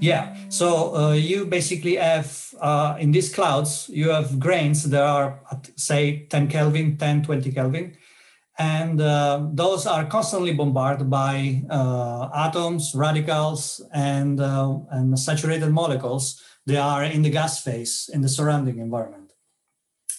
[0.00, 0.37] Yeah.
[0.48, 5.70] So uh, you basically have uh, in these clouds, you have grains that are at
[5.78, 7.96] say 10 Kelvin, 10, 20 Kelvin.
[8.59, 16.42] And uh, those are constantly bombarded by uh, atoms, radicals, and, uh, and saturated molecules.
[16.64, 19.26] They are in the gas phase in the surrounding environment.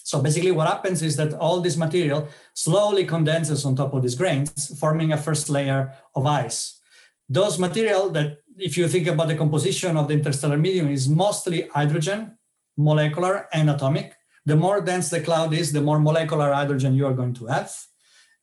[0.08, 4.14] So basically, what happens is that all this material slowly condenses on top of these
[4.14, 6.80] grains, forming a first layer of ice.
[7.28, 11.68] Those material that, if you think about the composition of the interstellar medium, is mostly
[11.68, 12.36] hydrogen,
[12.76, 14.14] molecular and atomic.
[14.46, 17.74] The more dense the cloud is, the more molecular hydrogen you are going to have,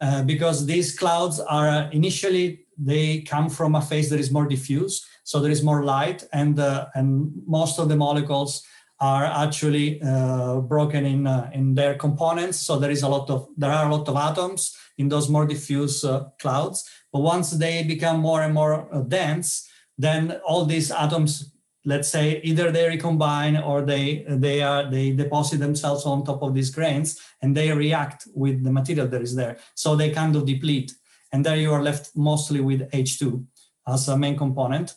[0.01, 5.05] uh, because these clouds are initially they come from a phase that is more diffuse,
[5.23, 8.63] so there is more light, and uh, and most of the molecules
[8.99, 12.59] are actually uh, broken in uh, in their components.
[12.59, 15.45] So there is a lot of there are a lot of atoms in those more
[15.45, 16.87] diffuse uh, clouds.
[17.11, 21.53] But once they become more and more uh, dense, then all these atoms,
[21.85, 26.53] let's say, either they recombine or they they are they deposit themselves on top of
[26.53, 29.57] these grains and they react with the material that is there.
[29.75, 30.93] So they kind of deplete,
[31.31, 33.45] and there you are left mostly with H2
[33.87, 34.95] as a main component.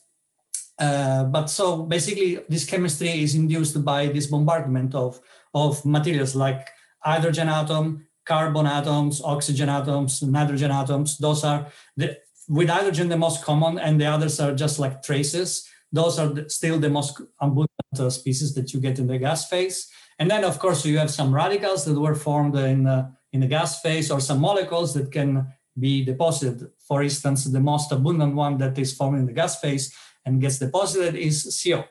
[0.79, 5.21] Uh, but so basically, this chemistry is induced by this bombardment of,
[5.53, 6.69] of materials like
[7.01, 11.19] hydrogen atom, carbon atoms, oxygen atoms, nitrogen atoms.
[11.19, 12.17] Those are the,
[12.49, 15.69] with hydrogen the most common, and the others are just like traces.
[15.93, 19.49] Those are the, still the most abundant uh, species that you get in the gas
[19.49, 19.89] phase.
[20.19, 23.47] And then, of course, you have some radicals that were formed in uh, in the
[23.47, 25.47] gas phase, or some molecules that can
[25.79, 26.71] be deposited.
[26.87, 30.59] For instance, the most abundant one that is formed in the gas phase and gets
[30.59, 31.85] deposited is CO.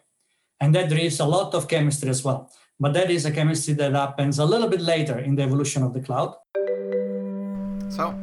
[0.60, 2.52] And that drives a lot of chemistry as well.
[2.80, 5.94] But that is a chemistry that happens a little bit later in the evolution of
[5.94, 6.34] the cloud.
[7.90, 8.16] So,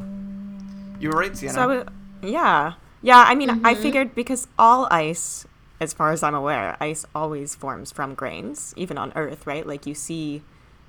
[1.01, 1.55] you were right, Sienna.
[1.55, 1.87] So,
[2.25, 2.75] yeah.
[3.03, 3.83] Yeah, I mean, I mm-hmm.
[3.83, 5.47] figured because all ice,
[5.79, 9.67] as far as I'm aware, ice always forms from grains, even on Earth, right?
[9.67, 10.43] Like you see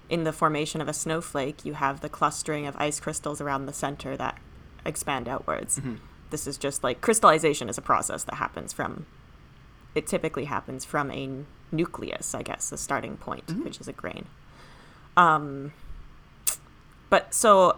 [0.09, 3.73] in the formation of a snowflake, you have the clustering of ice crystals around the
[3.73, 4.39] center that
[4.85, 5.79] expand outwards.
[5.79, 5.95] Mm-hmm.
[6.29, 9.05] This is just like crystallization is a process that happens from,
[9.93, 13.63] it typically happens from a n- nucleus, I guess, the starting point, mm-hmm.
[13.63, 14.27] which is a grain.
[15.17, 15.73] Um,
[17.09, 17.77] but so,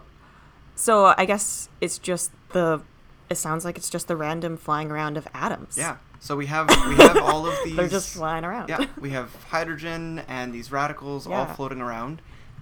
[0.75, 2.81] so I guess it's just the,
[3.29, 5.77] it sounds like it's just the random flying around of atoms.
[5.77, 5.97] yeah.
[6.19, 7.75] So we have we have all of these.
[7.75, 8.69] They're just flying around.
[8.69, 12.21] yeah, we have hydrogen and these radicals all floating around,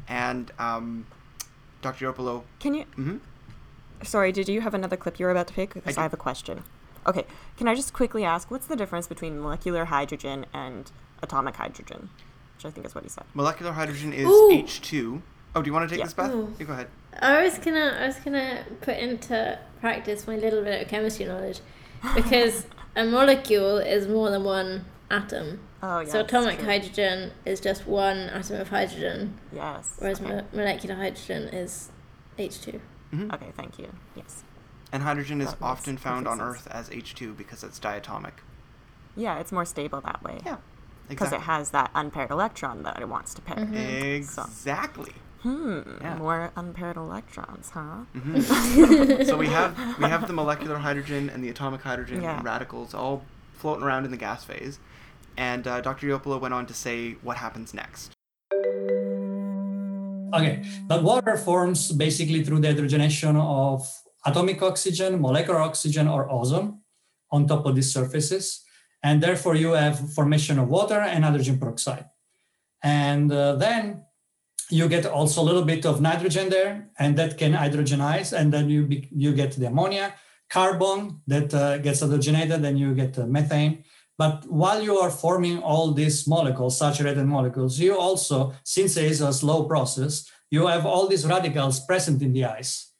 [0.09, 1.05] and um,
[1.81, 2.11] Dr.
[2.11, 2.43] Ioppolo.
[2.59, 2.85] Can you?
[2.97, 3.19] Mhm.
[4.03, 5.73] Sorry, did you have another clip you were about to pick?
[5.73, 6.01] Because do.
[6.01, 6.63] I, have a question.
[7.07, 7.25] Okay,
[7.57, 10.91] can I just quickly ask what's the difference between molecular hydrogen and
[11.23, 12.09] atomic hydrogen?
[12.57, 13.23] Which I think is what he said.
[13.33, 14.49] Molecular hydrogen is Ooh.
[14.53, 15.21] H2.
[15.55, 16.05] Oh, do you want to take Yeah.
[16.05, 16.31] this, Beth?
[16.31, 16.53] Ooh.
[16.59, 16.87] You go ahead.
[17.19, 21.59] I was gonna I was gonna put into practice my little bit of chemistry knowledge
[22.15, 25.59] because a molecule is more than one atom.
[25.83, 26.09] Oh yeah.
[26.09, 26.65] so atomic true.
[26.65, 29.93] hydrogen is just one atom of hydrogen, Yes.
[29.99, 30.29] whereas okay.
[30.35, 31.91] mo- molecular hydrogen is
[32.37, 32.81] H two.
[33.13, 33.31] Mm-hmm.
[33.33, 33.87] okay, thank you.
[34.15, 34.43] Yes.
[34.91, 38.31] And hydrogen is often found on Earth as H2 because it's diatomic.
[39.17, 40.39] Yeah, it's more stable that way.
[40.45, 40.57] Yeah,
[41.09, 41.43] Because exactly.
[41.43, 43.57] it has that unpaired electron that it wants to pair.
[43.65, 44.23] Mm-hmm.
[44.23, 45.11] So, Exactly.
[45.45, 46.17] Hmm, Yeah.
[46.17, 48.05] more unpaired electrons, huh?
[49.29, 52.37] so we have we have the molecular hydrogen and the atomic hydrogen Yeah.
[52.37, 53.21] and radicals all
[53.53, 54.79] floating around in the gas phase.
[55.37, 56.07] And uh, Dr.
[56.07, 58.11] Ioppolo went on to say what happens next.
[60.33, 63.87] Okay, but water forms basically through the hydrogenation of
[64.25, 66.79] atomic oxygen, molecular oxygen, or ozone
[67.31, 68.65] on top of these surfaces.
[69.03, 72.05] And therefore, you have formation of water and hydrogen peroxide.
[72.81, 74.04] And uh, then
[74.69, 78.69] you get also a little bit of nitrogen there, and that can hydrogenize, and then
[78.69, 80.13] you, be, you get the ammonia.
[80.49, 83.83] carbon that uh, gets hydrogenated, then you get uh, methane.
[84.17, 89.21] But while you are forming all these molecules, saturated molecules, you also, since it is
[89.21, 92.91] a slow process, you have all these radicals present in the ice.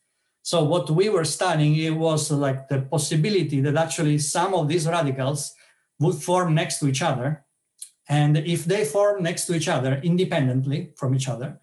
[0.41, 4.87] So what we were studying it was like the possibility that actually some of these
[4.87, 5.53] radicals
[5.99, 7.44] would form next to each other.
[8.07, 11.59] And if they form next to each other independently from each other,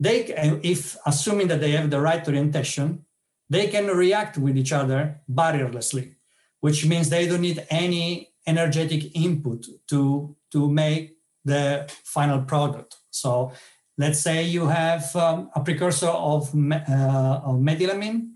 [0.00, 0.24] they
[0.62, 3.04] if assuming that they have the right orientation,
[3.48, 6.16] they can react with each other barrierlessly,
[6.60, 12.96] which means they don't need any energetic input to, to make the final product.
[13.10, 13.52] So
[13.98, 18.30] let's say you have um, a precursor of, uh, of methylamine,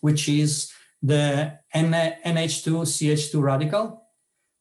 [0.00, 4.02] which is the NH2CH2 radical,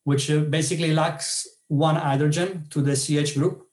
[0.03, 3.63] which uh, basically lacks one hydrogen to the CH group.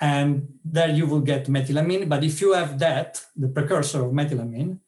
[0.00, 2.08] And there you will get methylamine.
[2.08, 4.78] But if you have that, the precursor of methylamine,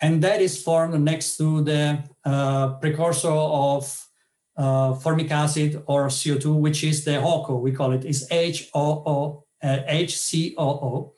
[0.00, 4.08] and that is formed next to the uh, precursor of
[4.56, 9.78] uh, formic acid or CO2, which is the HOCO, we call it, is HOO, uh,
[9.88, 11.12] HCOO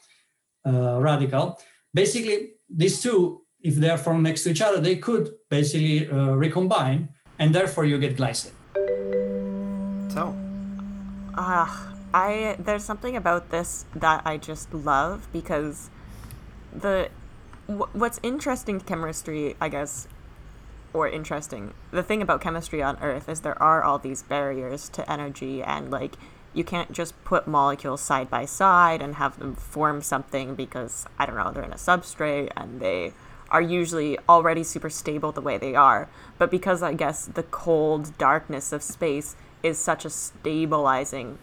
[0.67, 1.59] uh, radical.
[1.95, 7.09] Basically, these two, if they're formed next to each other, they could basically uh, recombine,
[7.39, 8.53] and therefore you get glycine.
[10.13, 10.35] So,
[11.37, 15.91] ah, I there's something about this that I just love because
[16.73, 17.09] the
[17.67, 20.09] what's interesting chemistry, I guess,
[20.93, 21.75] or interesting.
[21.91, 25.91] The thing about chemistry on Earth is there are all these barriers to energy, and
[25.91, 26.17] like
[26.55, 31.25] you can't just put molecules side by side and have them form something because I
[31.25, 33.13] don't know they're in a substrate and they
[33.51, 36.09] are usually already super stable the way they are.
[36.39, 41.39] But because I guess the cold darkness of space is such a stabilizing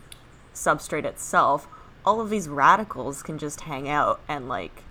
[0.53, 1.67] substrate itself,
[2.05, 4.83] all of these radicals can just hang out and like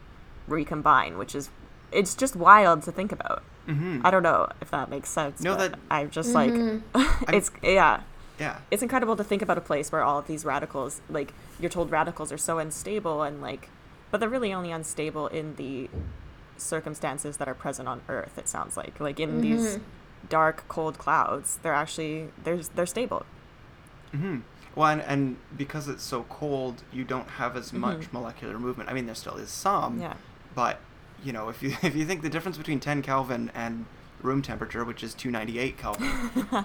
[0.46, 1.50] recombine, which is
[1.92, 3.42] it's just wild to think about.
[3.66, 4.00] Mm-hmm.
[4.04, 5.40] I don't know if that makes sense.
[5.42, 6.98] No, that I'm just mm-hmm.
[7.24, 8.02] like it's yeah.
[8.38, 8.58] Yeah.
[8.70, 11.90] It's incredible to think about a place where all of these radicals, like you're told
[11.90, 13.68] radicals are so unstable and like
[14.10, 15.90] but they're really only unstable in the
[16.56, 19.00] circumstances that are present on Earth, it sounds like.
[19.00, 19.40] Like in mm-hmm.
[19.40, 19.78] these
[20.28, 23.24] dark, cold clouds, they're actually they're they're stable.
[24.12, 24.38] Mm-hmm.
[24.74, 27.80] Well, and, and because it's so cold, you don't have as mm-hmm.
[27.80, 28.88] much molecular movement.
[28.88, 30.14] I mean, there still is some, yeah.
[30.54, 30.80] but
[31.24, 33.86] you know, if you if you think the difference between 10 Kelvin and
[34.22, 36.10] room temperature, which is 298 Kelvin,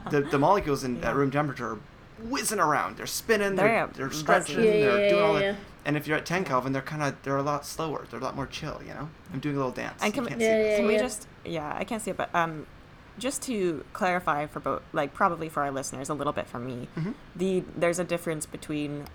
[0.12, 1.10] the, the molecules in yeah.
[1.10, 1.80] at room temperature are
[2.22, 2.98] whizzing around.
[2.98, 3.56] They're spinning.
[3.56, 4.64] They're, they're, stretching.
[4.64, 5.56] Yeah, they're doing all that.
[5.86, 8.06] And if you're at 10 Kelvin, they're kind of they're a lot slower.
[8.10, 8.82] They're a lot more chill.
[8.86, 9.10] You know.
[9.34, 10.02] I'm doing a little dance.
[10.02, 12.66] And can, yeah, can we just yeah I can't see it, but um,
[13.18, 16.88] just to clarify for both like probably for our listeners a little bit for me,
[16.98, 17.12] mm-hmm.
[17.36, 19.06] the there's a difference between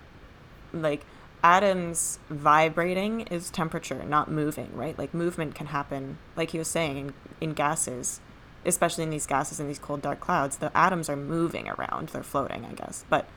[0.73, 1.05] like
[1.43, 4.97] atoms vibrating is temperature, not moving, right?
[4.97, 8.19] Like movement can happen, like he was saying, in, in gases,
[8.65, 10.57] especially in these gases in these cold, dark clouds.
[10.57, 13.27] The atoms are moving around; they're floating, I guess, but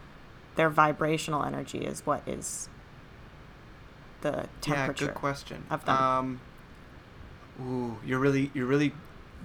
[0.57, 2.68] their vibrational energy is what is
[4.20, 5.07] the temperature.
[5.07, 5.64] Yeah, good question.
[5.70, 5.96] Of them.
[5.96, 6.40] Um,
[7.61, 8.92] ooh, you're really, you're really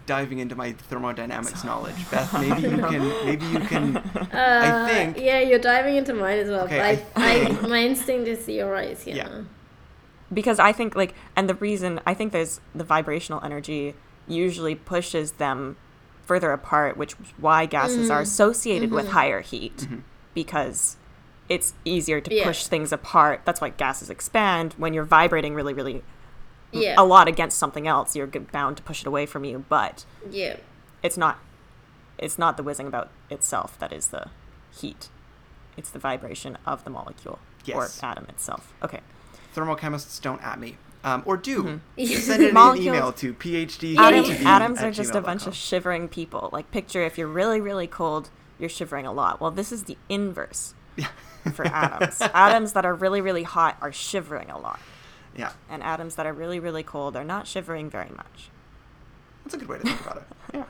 [0.05, 1.95] diving into my thermodynamics knowledge.
[2.09, 3.25] Beth, maybe you can.
[3.25, 3.97] Maybe you can.
[3.97, 5.17] Uh, I think.
[5.17, 6.65] Yeah, you're diving into mine as well.
[6.65, 8.97] Okay, I, I, I, my instinct is you're right.
[9.05, 9.15] Yeah.
[9.15, 9.41] yeah.
[10.33, 13.95] Because I think like, and the reason I think there's the vibrational energy
[14.27, 15.77] usually pushes them
[16.25, 18.13] further apart, which is why gases mm.
[18.13, 18.95] are associated mm-hmm.
[18.95, 19.99] with higher heat, mm-hmm.
[20.33, 20.97] because
[21.49, 22.43] it's easier to yeah.
[22.43, 23.41] push things apart.
[23.45, 26.03] That's why gases expand when you're vibrating really, really
[26.71, 26.95] yeah.
[26.97, 29.65] a lot against something else, you're bound to push it away from you.
[29.69, 30.57] But yeah,
[31.03, 31.39] it's not
[32.17, 34.27] it's not the whizzing about itself that is the
[34.71, 35.09] heat.
[35.75, 38.01] It's the vibration of the molecule yes.
[38.01, 38.73] or atom itself.
[38.81, 39.01] Okay.
[39.55, 40.77] Thermochemists don't at me.
[41.03, 41.63] Um, or do
[41.95, 42.05] mm-hmm.
[42.15, 43.97] send an email to phd.
[43.97, 46.49] Atoms, atoms are just a bunch of shivering people.
[46.51, 49.39] Like picture if you're really really cold, you're shivering a lot.
[49.39, 50.73] Well, this is the inverse
[51.53, 52.19] for atoms.
[52.19, 54.79] atoms that are really really hot are shivering a lot.
[55.37, 55.51] Yeah.
[55.69, 58.49] And atoms that are really, really cold are not shivering very much.
[59.43, 60.23] That's a good way to think about it.
[60.53, 60.63] Yeah.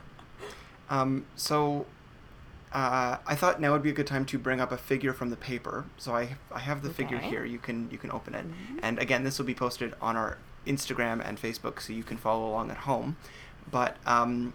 [0.90, 1.86] Um, so
[2.72, 5.30] uh, I thought now would be a good time to bring up a figure from
[5.30, 5.86] the paper.
[5.96, 7.04] So I, I have the okay.
[7.04, 7.44] figure here.
[7.44, 8.46] You can you can open it.
[8.46, 8.78] Mm-hmm.
[8.82, 12.48] And again, this will be posted on our Instagram and Facebook, so you can follow
[12.48, 13.16] along at home.
[13.70, 14.52] But um,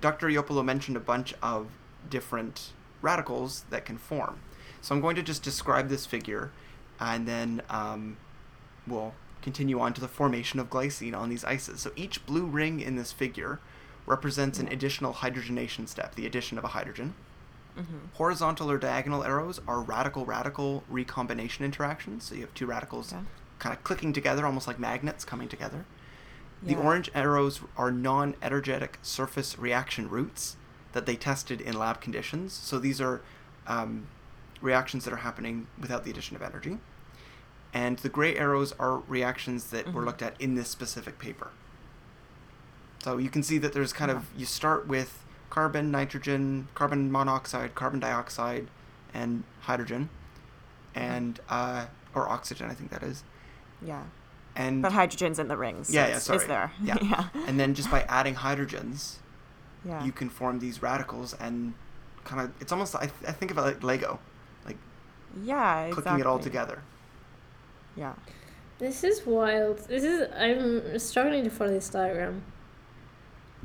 [0.00, 0.28] Dr.
[0.28, 1.68] Ioppolo mentioned a bunch of
[2.08, 4.40] different radicals that can form.
[4.80, 6.50] So I'm going to just describe this figure,
[6.98, 8.16] and then um,
[8.86, 11.80] we'll continue on to the formation of glycine on these ices.
[11.80, 13.60] So each blue ring in this figure
[14.06, 17.14] represents an additional hydrogenation step, the addition of a hydrogen.
[17.78, 17.98] Mm-hmm.
[18.14, 22.24] Horizontal or diagonal arrows are radical radical recombination interactions.
[22.24, 23.14] So you have two radicals
[23.58, 25.84] kind of clicking together, almost like magnets coming together.
[26.62, 30.56] The orange arrows are non energetic surface reaction routes
[30.92, 32.52] that they tested in lab conditions.
[32.52, 33.22] So these are
[33.66, 34.06] um,
[34.60, 36.78] reactions that are happening without the addition of energy.
[37.72, 40.06] And the gray arrows are reactions that were Mhm.
[40.06, 41.50] looked at in this specific paper.
[43.02, 47.74] So you can see that there's kind of, you start with carbon, nitrogen, carbon monoxide,
[47.74, 48.68] carbon dioxide,
[49.14, 50.08] and hydrogen,
[50.94, 53.22] and, uh, or oxygen, I think that is.
[53.80, 54.04] Yeah.
[54.56, 55.88] And But hydrogen's in the rings.
[55.88, 56.38] so Yeah, yeah, sorry.
[56.38, 56.72] It's there.
[56.82, 56.96] Yeah.
[57.00, 57.28] yeah.
[57.46, 59.16] and then just by adding hydrogens,
[59.84, 60.02] Yeah.
[60.04, 61.74] you can form these radicals and
[62.24, 64.18] kind of it's almost I, th- I think of it like Lego,
[64.66, 64.76] like
[65.42, 65.84] yeah.
[65.84, 66.02] Exactly.
[66.02, 66.82] clicking it all together.
[67.96, 68.14] Yeah.
[68.78, 69.78] This is wild.
[69.88, 72.42] This is I'm struggling to follow this diagram.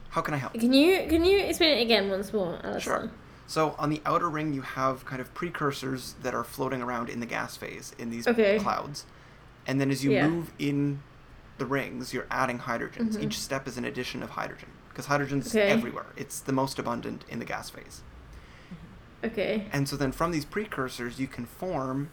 [0.10, 0.54] How can I help?
[0.54, 2.82] Can you can you explain it again once more, Alison?
[2.82, 3.12] Sure.
[3.48, 7.20] So on the outer ring, you have kind of precursors that are floating around in
[7.20, 8.58] the gas phase in these Okay.
[8.60, 9.06] clouds,
[9.68, 10.28] and then as you Yeah.
[10.28, 11.02] move in
[11.60, 13.16] the rings, you're adding hydrogens.
[13.16, 13.24] Mhm.
[13.24, 15.68] Each step is an addition of hydrogen because hydrogen's Okay.
[15.68, 16.08] everywhere.
[16.18, 18.02] It's the most abundant in the gas phase.
[19.24, 19.68] Okay.
[19.72, 22.10] And so then from these precursors, you can form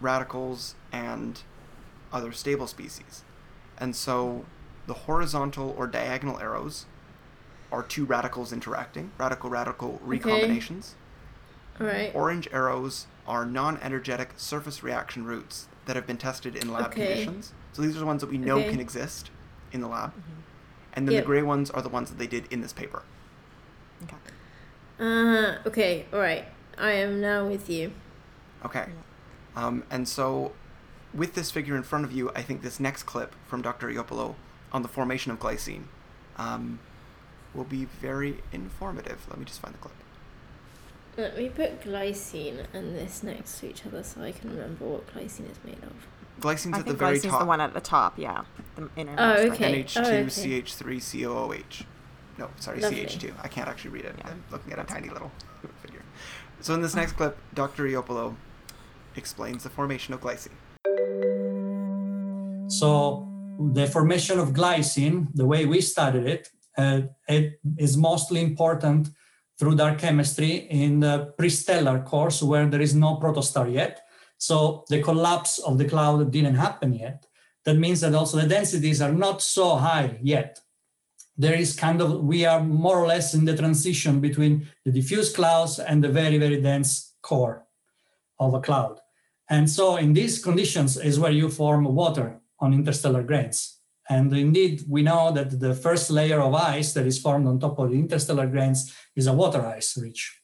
[0.00, 1.40] radicals and
[2.12, 3.22] other stable species.
[3.78, 4.44] And so
[4.86, 6.86] the horizontal or diagonal arrows
[7.72, 10.92] are two radicals interacting, radical radical recombinations.
[11.80, 12.14] All right.
[12.14, 17.06] Orange arrows are non energetic surface reaction routes that have been tested in lab Okay.
[17.06, 17.52] conditions.
[17.72, 18.70] So these are the ones that we know Okay.
[18.70, 19.30] can exist
[19.72, 20.10] in the lab.
[20.10, 20.20] Mm-hmm.
[20.94, 21.22] And then Yep.
[21.24, 23.02] the gray ones are the ones that they did in this paper.
[24.04, 24.16] Okay.
[25.00, 26.04] Uh, okay.
[26.12, 26.44] All right.
[26.76, 27.92] I am now with you.
[28.64, 28.86] Okay.
[29.56, 30.52] Um, and so,
[31.14, 33.88] with this figure in front of you, I think this next clip from Dr.
[33.88, 34.34] Ioppolo
[34.72, 35.84] on the formation of glycine
[36.36, 36.78] um,
[37.54, 39.26] will be very informative.
[39.28, 39.94] Let me just find the clip.
[41.16, 45.06] Let me put glycine and this next to each other so I can remember what
[45.14, 45.92] glycine is made of.
[46.40, 47.40] Glycine's I at the think very glycine's top.
[47.40, 48.18] the one at the top.
[48.18, 48.44] Yeah.
[48.76, 49.84] The inner Oh, okay.
[49.84, 51.84] NH2CH3COOH.
[52.38, 53.04] No, sorry, Lovely.
[53.04, 53.32] CH2.
[53.42, 54.14] I can't actually read it.
[54.18, 54.30] Yeah.
[54.30, 55.30] I'm looking at a tiny little
[55.82, 56.00] figure.
[56.62, 57.84] So in this next clip, Dr.
[57.84, 58.36] Ioppolo
[59.14, 60.48] explains the formation of glycine.
[62.68, 63.28] So
[63.74, 69.10] the formation of glycine, the way we studied it, uh, it is mostly important
[69.58, 74.00] through dark chemistry in the pre-stellar cores where there is no protostar yet.
[74.38, 77.26] So the collapse of the cloud didn't happen yet.
[77.64, 80.58] That means that also the densities are not so high yet.
[81.36, 85.32] There is kind of, we are more or less in the transition between the diffuse
[85.32, 87.64] clouds and the very, very dense core
[88.40, 89.01] of a cloud.
[89.50, 93.78] And so in these conditions is where you form water on interstellar grains.
[94.08, 97.78] And indeed, we know that the first layer of ice that is formed on top
[97.78, 100.40] of the interstellar grains is a water ice ridge.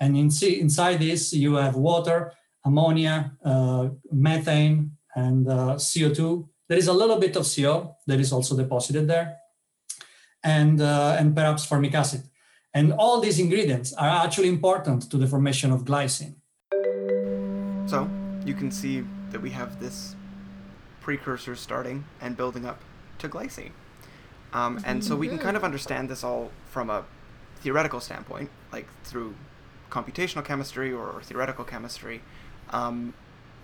[0.00, 2.32] And in, inside this, you have water,
[2.64, 6.48] ammonia, uh, methane, and uh, CO2.
[6.68, 9.38] There is a little bit of CO that is also deposited there,
[10.44, 12.22] and, uh, and perhaps formic acid.
[12.74, 16.36] And all these ingredients are actually important to the formation of glycine.
[17.86, 18.08] So
[18.48, 20.16] you can see that we have this
[21.00, 22.80] precursor starting and building up
[23.18, 23.72] to glycine.
[24.52, 27.04] Um, and so we can kind of understand this all from a
[27.60, 29.34] theoretical standpoint, like through
[29.90, 32.22] computational chemistry or theoretical chemistry.
[32.70, 33.12] Um,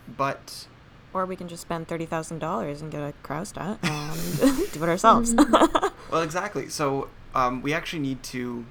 [0.06, 0.66] but
[1.14, 4.88] Or we can just spend thirty thousand dollars and get a cryostat and do it
[4.88, 5.34] ourselves.
[6.10, 6.68] Well, exactly.
[6.68, 8.66] So um, we actually need to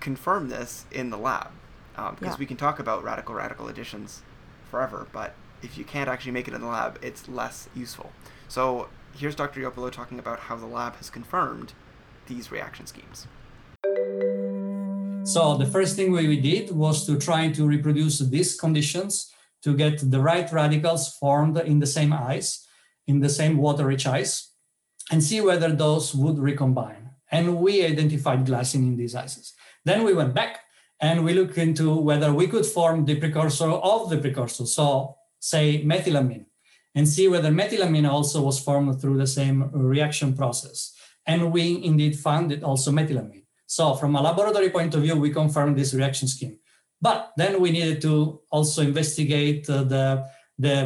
[0.00, 1.48] confirm this in the lab
[1.96, 2.36] because Yeah.
[2.38, 4.22] we can talk about radical radical additions
[4.70, 5.34] forever, but
[5.64, 8.12] if you can't actually make it in the lab, it's less useful.
[8.48, 9.60] So here's Dr.
[9.60, 11.72] Ioppolo talking about how the lab has confirmed
[12.26, 13.26] these reaction schemes.
[15.24, 20.10] So the first thing we did was to try to reproduce these conditions to get
[20.10, 22.66] the right radicals formed in the same ice,
[23.06, 24.52] in the same water-rich ice,
[25.10, 27.10] and see whether those would recombine.
[27.30, 29.54] And we identified glycine in these ices.
[29.84, 30.60] Then we went back
[31.00, 35.16] and we looked into whether we could form the precursor of the precursor, so
[35.50, 36.46] say methylamine,
[36.94, 40.78] and see whether methylamine also was formed through the same reaction process.
[41.26, 43.44] And we indeed found it also methylamine.
[43.66, 46.56] So from a laboratory point of view, we confirmed this reaction scheme.
[47.00, 50.04] But then we needed to also investigate uh, the,
[50.58, 50.76] the,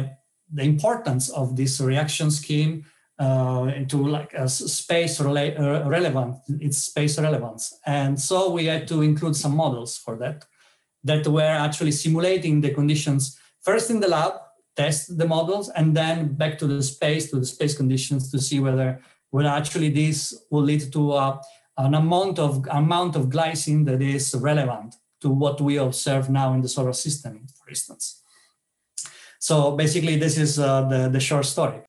[0.57, 2.73] the importance of this reaction scheme
[3.25, 6.35] uh, into like a space rela- uh, relevant,
[6.67, 7.63] its space relevance.
[7.85, 10.45] And so we had to include some models for that,
[11.03, 14.33] that were actually simulating the conditions first in the lab,
[14.75, 18.59] test the models, and then back to the space, to the space conditions to see
[18.59, 19.01] whether,
[19.31, 21.41] whether actually this will lead to a,
[21.77, 26.61] an amount of amount of glycine that is relevant to what we observe now in
[26.61, 28.23] the solar system, for instance.
[29.39, 31.81] So basically, this is uh, the, the short story.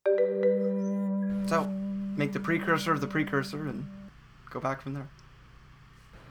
[1.47, 1.65] So
[2.15, 3.85] make the precursor of the precursor and
[4.49, 5.09] go back from there.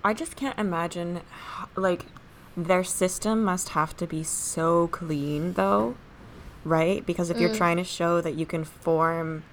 [0.03, 1.21] I just can't imagine,
[1.77, 2.07] like,
[2.57, 5.95] their system must have to be so clean, though,
[6.65, 7.05] right?
[7.05, 9.45] Because if you're trying to show that you can form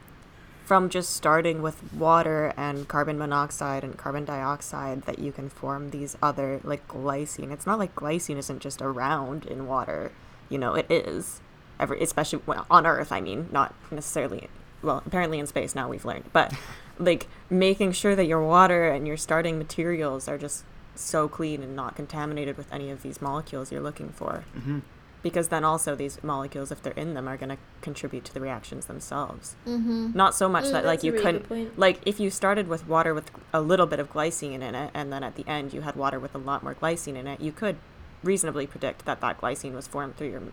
[0.66, 5.92] from just starting with water and carbon monoxide and carbon dioxide, that you can form
[5.92, 7.52] these other, like, glycine.
[7.52, 10.12] It's not like glycine isn't just around in water,
[10.50, 11.40] you know, it is.
[11.80, 14.50] Every, especially well, on Earth, I mean, not necessarily.
[14.82, 16.54] Well, apparently in space now we've learned, but
[17.00, 21.76] like making sure that your water and your starting materials are just so clean and
[21.76, 24.44] not contaminated with any of these molecules you're looking for.
[24.58, 24.80] Mm-hmm.
[25.28, 28.40] Because then also these molecules, if they're in them, are going to contribute to the
[28.40, 29.58] reactions themselves.
[29.66, 30.12] Mm-hmm.
[30.14, 33.14] Not so much Mm, that like you really couldn't like if you started with water
[33.14, 35.96] with a little bit of glycine in it, and then at the end you had
[35.98, 37.76] water with a lot more glycine in it, you could
[38.24, 40.44] reasonably predict that that glycine was formed through your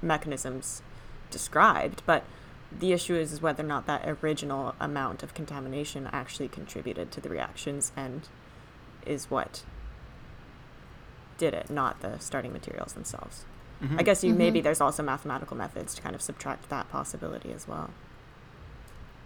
[0.00, 0.80] mechanisms
[1.30, 2.02] described.
[2.06, 2.24] But
[2.72, 7.20] the issue is, is whether or not that original amount of contamination actually contributed to
[7.20, 8.28] the reactions and
[9.04, 9.62] is what
[11.38, 13.44] did it, not the starting materials themselves.
[13.82, 13.98] Mm-hmm.
[13.98, 14.64] I guess you maybe Mhm.
[14.64, 17.90] there's also mathematical methods to kind of subtract that possibility as well.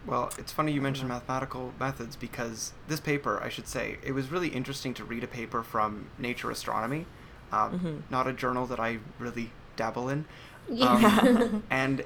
[0.07, 4.31] Well, it's funny you mentioned mathematical methods because this paper, I should say, it was
[4.31, 7.07] really interesting to read a paper from Nature Astronomy,
[7.51, 8.03] um, Mhm.
[8.11, 10.27] not a journal that I really dabble in.
[10.69, 10.93] Yeah.
[10.93, 12.05] Um, and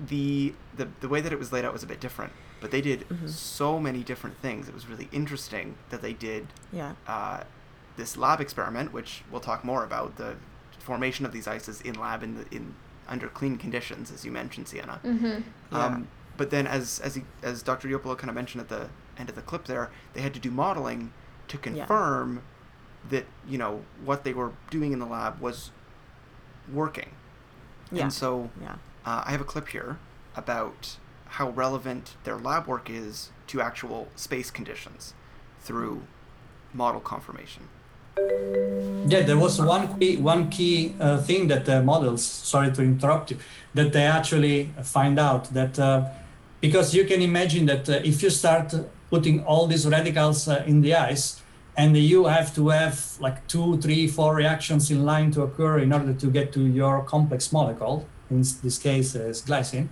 [0.00, 2.80] the, the the way that it was laid out was a bit different, but they
[2.80, 3.28] did Mhm.
[3.30, 4.68] so many different things.
[4.68, 6.92] It was really interesting that they did Yeah.
[7.06, 7.44] uh,
[7.96, 10.36] this lab experiment, which we'll talk more about the
[10.86, 12.74] formation of these ices in lab in the in
[13.08, 15.00] under clean conditions, as you mentioned, Sienna.
[15.04, 15.40] mm-hmm.
[15.72, 15.84] Yeah.
[15.86, 17.88] Um, but then, as as he, as Dr.
[17.88, 20.50] Ioppolo kind of mentioned at the end of the clip, there they had to do
[20.50, 21.12] modeling
[21.48, 22.42] to confirm
[23.10, 25.70] that you know what they were doing in the lab was
[26.72, 27.10] working.
[27.92, 28.02] Yeah.
[28.04, 28.74] And so Yeah.
[29.04, 29.98] uh, I have a clip here
[30.34, 30.96] about
[31.38, 35.14] how relevant their lab work is to actual space conditions
[35.60, 36.02] through
[36.74, 37.68] model confirmation.
[39.08, 43.30] Yeah, there was one key, one key uh, thing that the models, sorry to interrupt
[43.30, 43.38] you,
[43.74, 46.08] that they actually find out that uh,
[46.60, 48.74] because you can imagine that uh, if you start
[49.10, 51.40] putting all these radicals uh, in the ice
[51.76, 55.92] and you have to have like two, three, four reactions in line to occur in
[55.92, 59.86] order to get to your complex molecule, in this case uh, is glycine,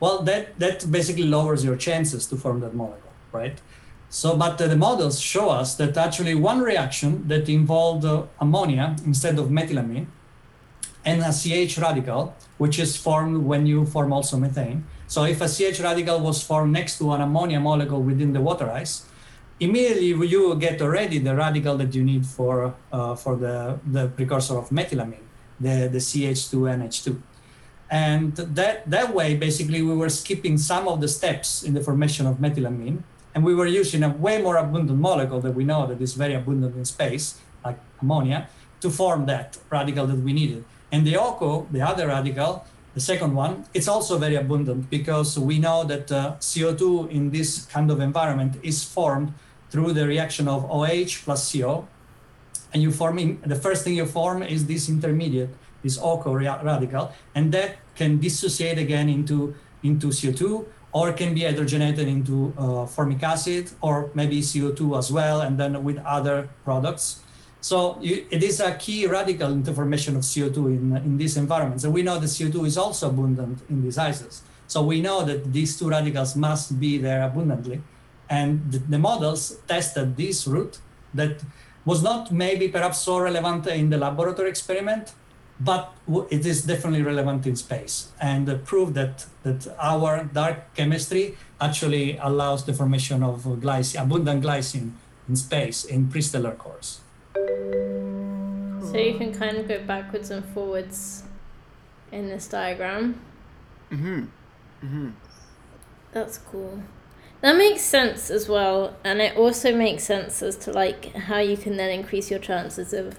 [0.00, 3.60] well, that, that basically lowers your chances to form that molecule, right?
[4.12, 8.94] So, but uh, the models show us that actually one reaction that involved uh, ammonia
[9.06, 10.06] instead of methylamine
[11.02, 14.84] and a CH radical, which is formed when you form also methane.
[15.06, 18.70] So, if a CH radical was formed next to an ammonia molecule within the water
[18.70, 19.06] ice,
[19.60, 24.58] immediately you get already the radical that you need for uh, for the, the precursor
[24.58, 25.24] of methylamine,
[25.58, 27.22] the, the CH2NH2
[27.90, 32.26] and that that way basically we were skipping some of the steps in the formation
[32.26, 33.02] of methylamine
[33.34, 36.34] and we were using a way more abundant molecule that we know that is very
[36.34, 38.48] abundant in space like ammonia
[38.80, 40.64] to form that radical that we needed.
[40.90, 45.58] And the OCO the other radical the second one it's also very abundant because we
[45.58, 49.32] know that uh, co2 in this kind of environment is formed
[49.70, 50.86] through the reaction of oh
[51.24, 51.88] plus co
[52.74, 55.50] and you form in, the first thing you form is this intermediate
[55.82, 62.06] this OCO radical, and that can dissociate again into into CO2 or can be hydrogenated
[62.06, 67.20] into uh, formic acid or maybe CO2 as well, and then with other products.
[67.60, 71.36] So you, it is a key radical in the formation of CO2 in, in these
[71.36, 71.84] environments.
[71.84, 74.42] And we know that CO2 is also abundant in these ices.
[74.66, 77.80] So we know that these two radicals must be there abundantly.
[78.28, 80.78] And the, the models tested this route
[81.14, 81.42] that
[81.84, 85.12] was not maybe perhaps so relevant in the laboratory experiment,
[85.64, 85.92] but
[86.30, 92.16] it is definitely relevant in space and uh, proved that, that our dark chemistry actually
[92.18, 94.92] allows the formation of glycine, abundant glycine
[95.28, 97.00] in space in prestellar cores.
[97.34, 101.22] So you can kind of go backwards and forwards
[102.10, 103.20] in this diagram.
[103.90, 104.24] Mm-hmm.
[104.84, 105.10] Mm-hmm.
[106.12, 106.82] That's cool.
[107.40, 111.56] That makes sense as well, and it also makes sense as to like how you
[111.56, 113.18] can then increase your chances of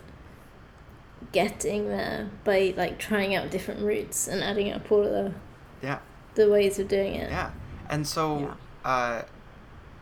[1.34, 5.34] getting there by like trying out different routes and adding up all of the
[5.82, 6.00] Yeah.
[6.36, 7.30] the ways of doing it.
[7.30, 7.52] Yeah,
[7.90, 8.56] and so
[8.86, 9.24] uh,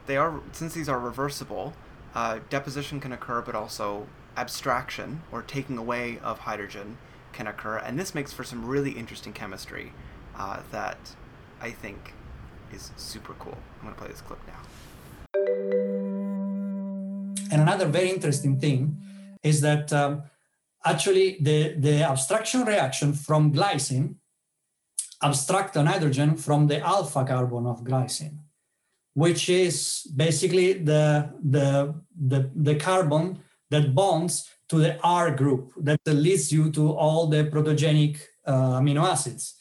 [0.05, 1.73] they are since these are reversible.
[2.13, 4.05] Uh, deposition can occur, but also
[4.38, 6.97] abstraction or taking away of hydrogen
[7.34, 9.93] can occur, and this makes for some really interesting chemistry
[10.38, 11.15] uh, that
[11.61, 12.13] I think
[12.73, 13.57] is super cool.
[13.79, 14.59] I'm gonna play this clip now.
[17.51, 18.97] And another very interesting thing
[19.43, 20.23] is that um,
[20.86, 24.15] actually the, the abstraction reaction from glycine
[25.21, 28.39] abstract an hydrogen from the alpha carbon of glycine.
[29.13, 35.99] which is basically the, the, the, the carbon that bonds to the R group that
[36.05, 39.55] leads you to all the protogenic uh, amino acids.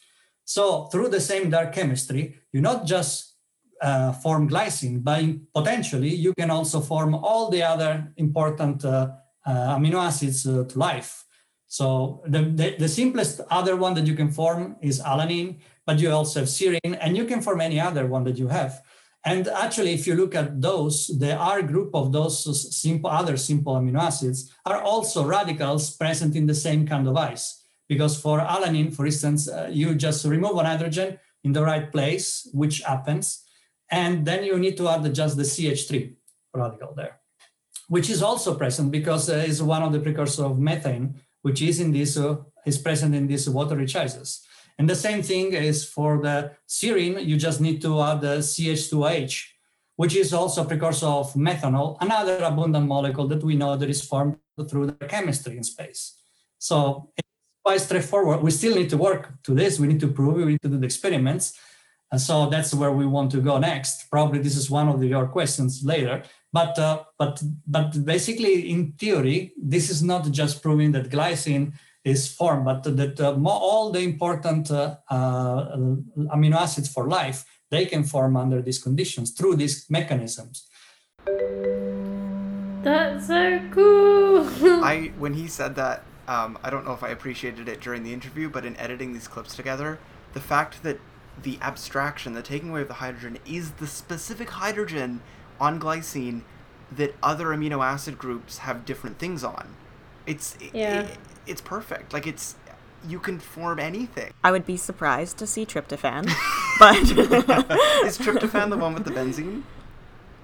[0.44, 3.34] So through the same dark chemistry, you not just
[3.82, 9.10] uh, form glycine, but potentially you can also form all the other important uh
[9.47, 11.24] amino acids uh, to life.
[11.66, 16.11] So the, the, the, simplest other one that you can form is alanine, but you
[16.11, 18.82] also have serine, and you can form any other one that you have.
[19.24, 23.74] And actually, if you look at those, the R group of those simple other simple
[23.74, 27.62] amino acids are also radicals present in the same kind of ice.
[27.88, 32.49] Because for alanine, for instance, uh, you just remove one hydrogen in the right place,
[32.53, 33.45] which happens,
[33.91, 36.14] and then you need to add just the CH3
[36.55, 37.19] radical there,
[37.91, 41.12] which is also present because uh, it's one of the precursors of methane,
[41.43, 44.47] which is in this uh, is present in these water-rich ices.
[44.78, 49.45] And the same thing is for the serine, you just need to add the CH2H,
[49.97, 54.03] which is also a precursor of methanol, another abundant molecule that we know that is
[54.03, 54.36] formed
[54.68, 56.22] through the chemistry in space.
[56.59, 57.28] So it's
[57.64, 58.41] quite straightforward.
[58.41, 59.80] We still need to work to this.
[59.80, 60.45] We need to prove it.
[60.45, 61.59] We need to do the experiments.
[62.12, 64.11] And so that's where we want to go next.
[64.11, 66.22] Probably this is one of the, your questions later.
[66.53, 71.74] But uh, but but basically, in theory, this is not just proving that glycine
[72.05, 75.76] is formed, but that uh, all the important uh, uh,
[76.34, 80.66] amino acids for life, they can form under these conditions through these mechanisms.
[82.82, 84.48] That's so cool.
[84.82, 88.12] I when he said that, um, I don't know if I appreciated it during the
[88.12, 89.98] interview, but in editing these clips together,
[90.32, 90.98] the fact that
[91.42, 95.20] the abstraction, the taking away of the hydrogen, is the specific hydrogen
[95.61, 96.42] on glycine
[96.90, 99.74] that other amino acid groups have different things on.
[100.26, 101.02] It's yeah.
[101.02, 102.12] It, it's perfect.
[102.12, 102.56] Like it's
[103.06, 104.32] you can form anything.
[104.44, 106.24] I would be surprised to see tryptophan,
[106.78, 106.96] but
[108.06, 109.62] is tryptophan the one with the benzene?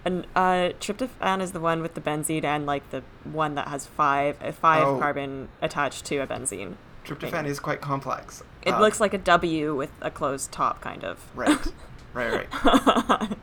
[0.05, 3.87] And uh, tryptophan is the one with the benzene and like the one that has
[3.87, 4.99] five uh, five oh.
[4.99, 6.77] carbon attached to a benzene.
[7.05, 8.43] Tryptophan is quite complex.
[8.63, 11.21] It uh, looks like a W with a closed top, kind of.
[11.35, 11.59] Right.
[12.17, 12.49] Right, right.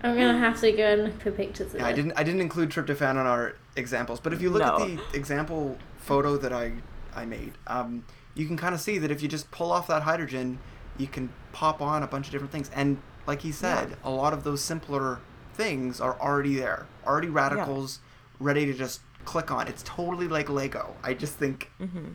[0.04, 1.92] I'm gonna have to go and put pictures of yeah, it.
[1.92, 2.14] I didn't.
[2.14, 4.78] I didn't include tryptophan on our examples, but if you look no.
[4.78, 6.74] at the example photo that I
[7.16, 8.04] I made, um,
[8.34, 10.58] you can kind of see that if you just pull off that hydrogen,
[10.98, 12.72] you can pop on a bunch of different things.
[12.74, 12.98] And
[13.28, 13.96] like he said, yeah.
[14.04, 15.20] a lot of those simpler
[15.54, 18.38] things are already there, already radicals, yeah.
[18.48, 19.68] ready to just click on.
[19.68, 20.96] It's totally like Lego.
[21.04, 22.14] I just think mm-hmm.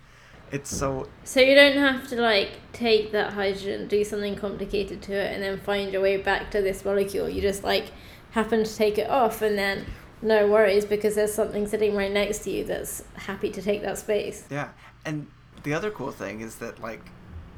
[0.51, 1.09] It's so.
[1.25, 5.43] So you don't have to like take that hydrogen, do something complicated to it, and
[5.43, 7.29] then find your way back to this molecule.
[7.29, 7.87] You just like
[8.31, 9.87] happen to take it off, and then
[10.23, 13.99] no worries because there's something sitting right next to you that's happy to take that
[13.99, 14.47] space.
[14.51, 14.71] Yeah,
[15.05, 15.27] and
[15.63, 17.03] the other cool thing is that like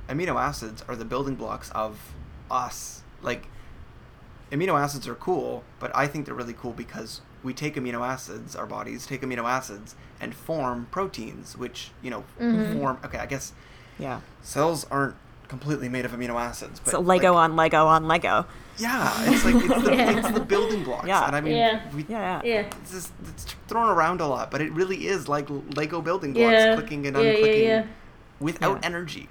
[0.09, 2.14] amino acids are the building blocks of
[2.51, 3.03] us.
[3.22, 3.47] Like
[4.51, 8.55] amino acids are cool, but I think they're really cool because we take amino acids,
[8.55, 12.78] our bodies take amino acids and form proteins, which, you know, mm-hmm.
[12.78, 13.53] form okay, I guess
[13.99, 14.20] yeah.
[14.43, 15.16] Cells aren't
[15.49, 18.47] completely made of amino acids, but so Lego like, on Lego on Lego.
[18.78, 20.18] Yeah, it's like it's the, yeah.
[20.18, 21.07] it's the building blocks.
[21.07, 21.26] Yeah.
[21.26, 21.82] And I mean, yeah.
[21.95, 22.70] We, yeah, yeah.
[22.82, 26.53] It's, just, it's thrown around a lot, but it really is like Lego building blocks,
[26.53, 26.74] yeah.
[26.74, 27.86] clicking and unclicking yeah,
[28.38, 29.28] without energy.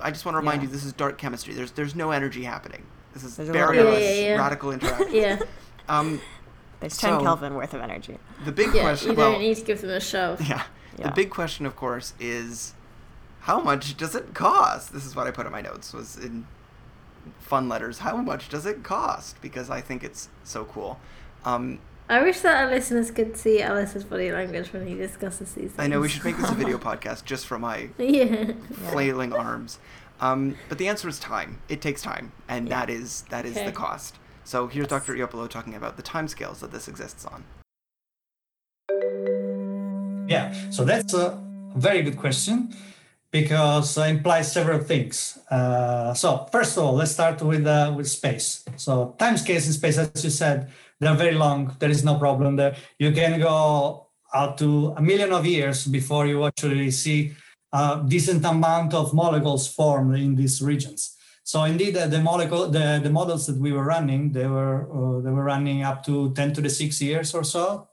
[0.00, 1.54] I just want to remind you, this is dark chemistry.
[1.54, 2.84] There's there's no energy happening.
[3.12, 5.14] This is barrier radical interaction.
[5.14, 5.38] yeah.
[5.88, 6.20] Um,
[6.82, 8.18] there's 10 so, Kelvin worth of energy.
[8.44, 9.10] The big yeah, question.
[9.10, 10.40] You don't well, need to give them a shove.
[10.98, 11.08] Yeah.
[11.08, 12.74] The big question, of course, is
[13.40, 14.92] how much does it cost?
[14.92, 15.94] This is what I put in my notes.
[15.94, 16.46] Was in
[17.38, 18.00] fun letters.
[18.00, 19.40] How much does it cost?
[19.40, 21.00] Because I think it's so cool.
[21.46, 21.78] Um,
[22.10, 25.78] I wish that our listeners could see Alice's body language when he discusses these things.
[25.78, 28.52] I know we should make this a video podcast just for my yeah.
[28.90, 29.78] flailing arms.
[30.20, 31.60] Um, but the answer is time.
[31.70, 32.80] It takes time, and yeah.
[32.80, 33.64] that is that is okay.
[33.64, 34.18] the cost.
[34.44, 35.14] So here's Dr.
[35.14, 37.44] Ioppolo talking about the timescales that this exists on.
[40.28, 41.38] Yeah, so that's a
[41.76, 42.74] very good question
[43.30, 45.38] because it implies several things.
[45.50, 48.64] Uh, so first of all, let's start with uh, with space.
[48.76, 50.70] So time scales in space, as you said,
[51.00, 51.74] they're very long.
[51.78, 52.76] There is no problem there.
[52.98, 57.32] You can go out to a million of years before you actually see
[57.72, 61.16] a decent amount of molecules formed in these regions.
[61.44, 65.30] So indeed, the molecule, the, the models that we were running, they were uh, they
[65.30, 67.88] were running up to 10 to the six years or so.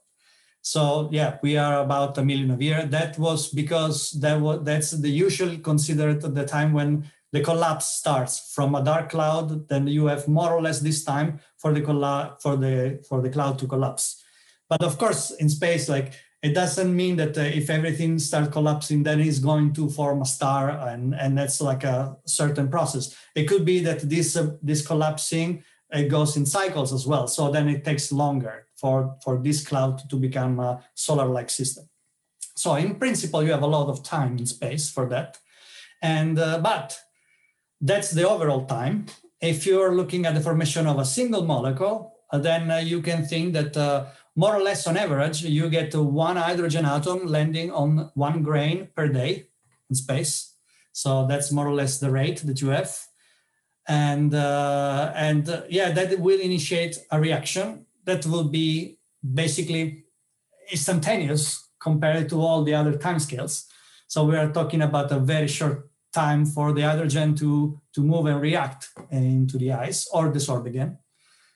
[0.62, 2.86] So yeah, we are about a million a year.
[2.86, 8.52] That was because that was that's the usually considered the time when the collapse starts
[8.54, 9.68] from a dark cloud.
[9.68, 13.30] Then you have more or less this time for the colla- for the for the
[13.30, 14.22] cloud to collapse.
[14.68, 16.12] But of course, in space, like
[16.42, 20.26] it doesn't mean that uh, if everything starts collapsing, then it's going to form a
[20.26, 23.14] star, and and that's like a certain process.
[23.34, 25.62] It could be that this uh, this collapsing
[25.92, 27.26] it goes in cycles as well.
[27.26, 31.88] So then it takes longer for, for this cloud to become a solar-like system.
[32.56, 35.38] So in principle, you have a lot of time in space for that.
[36.02, 36.98] And uh, but
[37.80, 39.06] that's the overall time.
[39.40, 43.26] If you're looking at the formation of a single molecule, uh, then uh, you can
[43.26, 44.06] think that uh,
[44.36, 49.08] more or less on average, you get one hydrogen atom landing on one grain per
[49.08, 49.48] day
[49.88, 50.54] in space.
[50.92, 52.96] So that's more or less the rate that you have
[53.90, 58.98] and uh, and uh, yeah, that will initiate a reaction that will be
[59.34, 60.04] basically
[60.70, 63.66] instantaneous compared to all the other timescales.
[64.06, 68.26] So we are talking about a very short time for the hydrogen to to move
[68.26, 70.98] and react into the ice or dissolve again.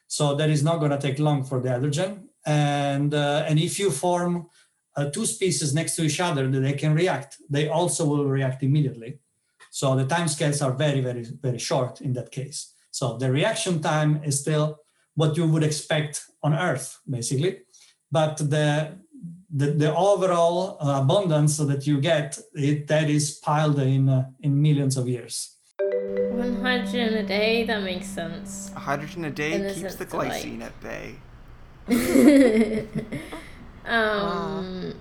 [0.08, 2.28] So that is not going to take long for the hydrogen.
[2.46, 4.48] And uh, and if you form
[4.96, 8.62] uh, two species next to each other that they can react, they also will react
[8.62, 9.18] immediately.
[9.70, 12.72] So the time scales are very, very, very short in that case.
[12.90, 14.78] So the reaction time is still
[15.16, 17.60] what you would expect on Earth, basically.
[18.10, 18.98] But the
[19.56, 24.60] the, the overall uh, abundance that you get, it, that is piled in uh, in
[24.60, 25.56] millions of years.
[26.32, 28.70] One hydrogen a day, that makes sense.
[28.76, 31.16] A hydrogen a day keeps the sense like- glycine at bay.
[33.86, 34.94] um,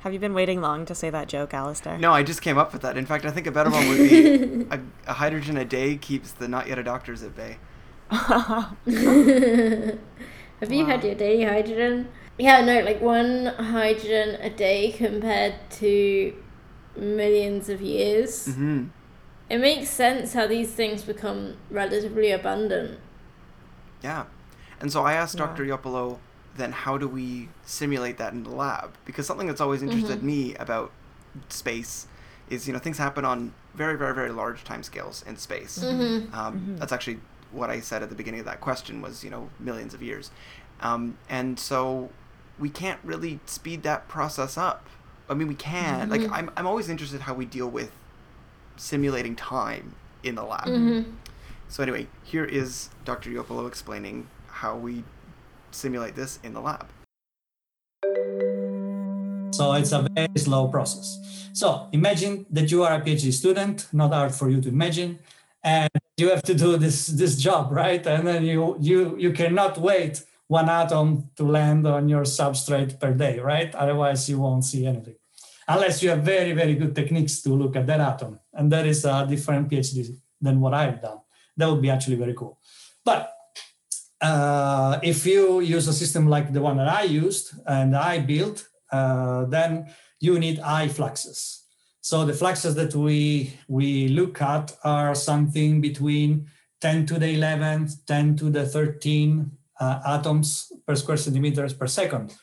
[0.00, 1.98] Have you been waiting long to say that joke, Alistair?
[1.98, 2.96] No, I just came up with that.
[2.96, 6.32] In fact, I think a better one would be a, a hydrogen a day keeps
[6.32, 7.58] the not yet a doctors at bay.
[8.10, 8.76] Have
[10.72, 12.08] you had your daily hydrogen?
[12.38, 16.34] Yeah, no, like one hydrogen a day compared to
[16.96, 18.46] millions of years.
[18.46, 18.84] hmm
[19.50, 23.00] It makes sense how these things become relatively abundant.
[24.02, 24.26] Yeah.
[24.80, 25.46] And so I asked Yeah.
[25.46, 25.64] Dr.
[25.64, 26.18] Ioppolo,
[26.56, 28.94] then how do we simulate that in the lab?
[29.04, 30.90] Because something that's always interested me about
[31.48, 32.06] space
[32.48, 35.78] is, you know, things happen on very, very, very large timescales in space.
[35.78, 36.34] Mm-hmm.
[36.34, 37.18] Um, That's actually
[37.52, 40.30] what I said at the beginning of that question was, you know, millions of years.
[40.80, 42.10] Um, and so
[42.58, 44.86] we can't really speed that process up.
[45.28, 46.08] I mean, we can.
[46.08, 47.90] Like, I'm, I'm always interested how we deal with
[48.76, 50.66] simulating time in the lab.
[50.66, 51.10] Mm-hmm.
[51.68, 53.30] So anyway, here is Dr.
[53.30, 55.04] Ioppolo explaining how we
[55.70, 56.86] simulate this in the lab.
[59.52, 61.08] So it's a very slow process.
[61.52, 65.18] So imagine that you are a PhD student, not hard for you to imagine,
[65.62, 68.04] and you have to do this this job, right?
[68.06, 73.12] And then you you you cannot wait one atom to land on your substrate per
[73.12, 73.74] day, right?
[73.74, 75.16] Otherwise you won't see anything.
[75.68, 78.38] Unless you have very, very good techniques to look at that atom.
[78.52, 81.18] And that is a different PhD than what I've done.
[81.56, 82.60] That would be actually very cool.
[83.04, 83.35] But
[84.20, 88.66] uh, if you use a system like the one that I used and I built,
[88.90, 91.64] uh, then you need high fluxes.
[92.00, 96.46] So the fluxes that we we look at are something between
[96.80, 99.50] 10 to the 11th, 10 to the 13
[99.80, 102.34] uh, atoms per square centimeters per second.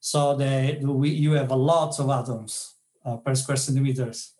[0.00, 2.74] So the, we, you have a lots of atoms
[3.04, 4.32] uh, per square centimeters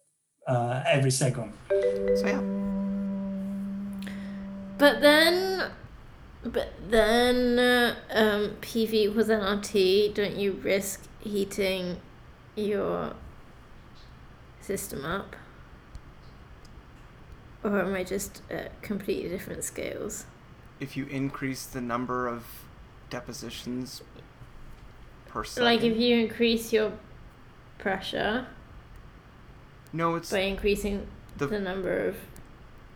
[0.49, 1.53] uh, every second.
[1.71, 2.43] So yeah,
[4.79, 5.71] But then,
[6.45, 10.15] but then, uh, um, PV equals nRT.
[10.15, 11.99] Don't you risk heating
[12.57, 13.15] your
[14.61, 15.37] system up?
[17.65, 20.27] Or am I just at completely different scales?
[20.83, 22.45] if you increase the number of
[23.09, 24.03] depositions
[25.29, 25.65] per second.
[25.65, 26.93] Like if you increase your
[27.79, 28.47] pressure
[29.93, 32.17] no, it's by increasing the the number of.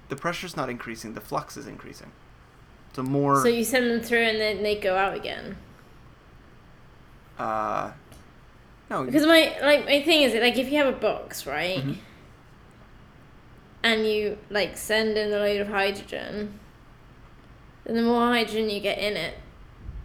[0.08, 1.14] the pressure's not increasing.
[1.14, 2.10] The flux is increasing.
[2.96, 3.42] So more.
[3.42, 5.58] So you send them through and then they go out again.
[7.38, 7.92] uh,
[8.88, 11.96] no, Because my like my thing is like if you have a box right, Mhm.
[13.82, 16.58] and you like send in a load of hydrogen,
[17.84, 19.34] then the more hydrogen you get in it,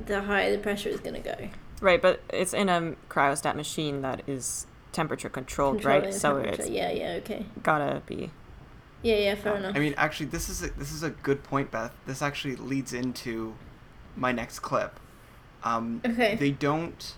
[0.05, 1.47] the higher the pressure is gonna go.
[1.79, 6.11] Right, but it's in a cryostat machine that is temperature controlled, Controlling right?
[6.11, 8.31] the So it's yeah, yeah, okay, gotta be.
[9.03, 9.75] Yeah, yeah, fair enough.
[9.75, 11.91] I mean, actually, this is a, this is a good point, Beth.
[12.05, 13.55] This actually leads into
[14.15, 14.99] my next clip.
[15.63, 16.35] Um, Okay.
[16.35, 17.15] They don't.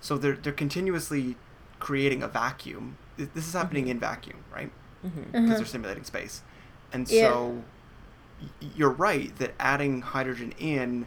[0.00, 1.36] So they're they're continuously
[1.80, 2.96] creating a vacuum.
[3.16, 4.70] This is happening in vacuum, right?
[5.02, 5.56] hmm Because Uh-huh.
[5.56, 6.42] they're simulating space,
[6.92, 7.22] and Yeah.
[7.28, 7.62] so
[8.76, 11.06] you're right that adding hydrogen in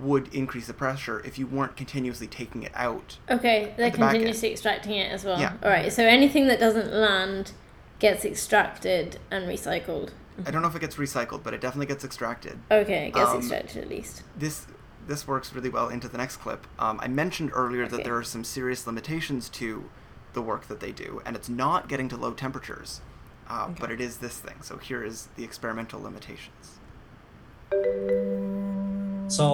[0.00, 3.18] would increase the pressure if you weren't continuously taking it out.
[3.30, 5.38] Okay, they're the continuously extracting it as well.
[5.40, 5.52] Yeah.
[5.62, 7.52] All right, so anything that doesn't land
[8.04, 10.10] gets extracted and recycled.
[10.44, 12.58] I don't know if it gets recycled, but it definitely gets extracted.
[12.70, 14.22] Okay, it gets Um, extracted at least.
[14.36, 14.66] this
[15.06, 16.66] this works really well into the next clip.
[16.78, 19.84] Um, I mentioned earlier that there are some serious limitations to
[20.34, 23.00] the work that they do, and it's not getting to low temperatures,
[23.50, 23.74] uh, Okay.
[23.80, 24.56] but it is this thing.
[24.62, 26.64] So here is the experimental limitations.
[29.28, 29.46] So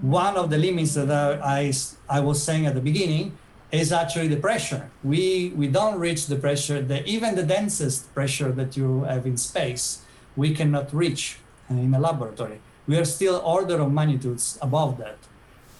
[0.00, 1.10] one of the limits that
[1.42, 1.72] I,
[2.08, 3.36] I was saying at the beginning
[3.72, 4.90] is actually the pressure.
[5.02, 9.36] We we don't reach the pressure that even the densest pressure that you have in
[9.36, 10.02] space,
[10.36, 11.38] we cannot reach
[11.68, 12.60] in a laboratory.
[12.86, 15.18] We are still order of magnitudes above that,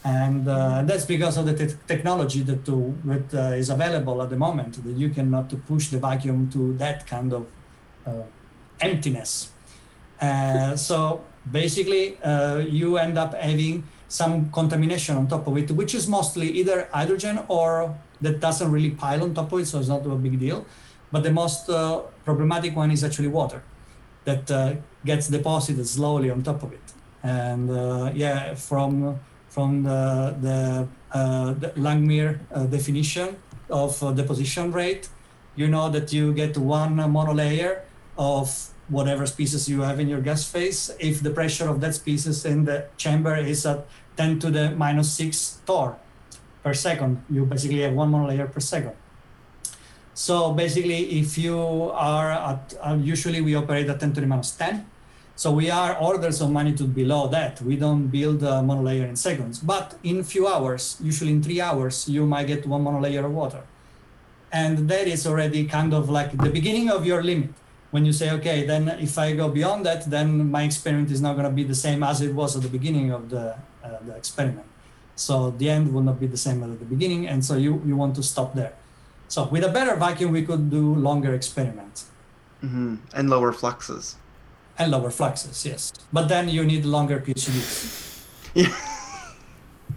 [0.03, 4.29] and uh, that's because of the te- technology that, to, that uh, is available at
[4.29, 4.83] the moment.
[4.83, 7.47] That you cannot push the vacuum to that kind of
[8.05, 8.23] uh,
[8.81, 9.51] emptiness.
[10.19, 15.93] Uh, so basically, uh, you end up having some contamination on top of it, which
[15.93, 19.89] is mostly either hydrogen or that doesn't really pile on top of it, so it's
[19.89, 20.65] not a big deal.
[21.11, 23.63] But the most uh, problematic one is actually water
[24.25, 26.81] that uh, gets deposited slowly on top of it.
[27.23, 33.35] And uh, yeah, from from the, the, uh, the Langmuir uh, definition
[33.71, 35.09] of uh, deposition rate,
[35.55, 37.81] you know that you get one monolayer
[38.19, 42.45] of whatever species you have in your gas phase, if the pressure of that species
[42.45, 43.85] in the chamber is at
[44.15, 45.97] 10 to the minus 6 torr
[46.63, 48.93] per second, you basically have one monolayer per second.
[50.13, 51.59] So basically, if you
[51.93, 54.85] are at, uh, usually we operate at 10 to the minus 10.
[55.35, 57.61] So we are orders of magnitude below that.
[57.61, 62.09] We don't build a monolayer in seconds, but in few hours, usually in three hours,
[62.09, 63.61] you might get one monolayer of water.
[64.51, 67.51] And that is already kind of like the beginning of your limit
[67.91, 71.33] when you say, okay, then if I go beyond that, then my experiment is not
[71.33, 74.15] going to be the same as it was at the beginning of the, uh, the
[74.15, 74.67] experiment.
[75.15, 77.81] So the end will not be the same as at the beginning, and so you,
[77.85, 78.73] you want to stop there.
[79.27, 82.05] So with a better vacuum, we could do longer experiments.
[82.63, 82.95] Mm-hmm.
[83.13, 84.15] And lower fluxes.
[84.77, 85.91] And lower fluxes, yes.
[86.13, 88.13] But then you need longer PhDs.
[88.53, 88.73] Yeah.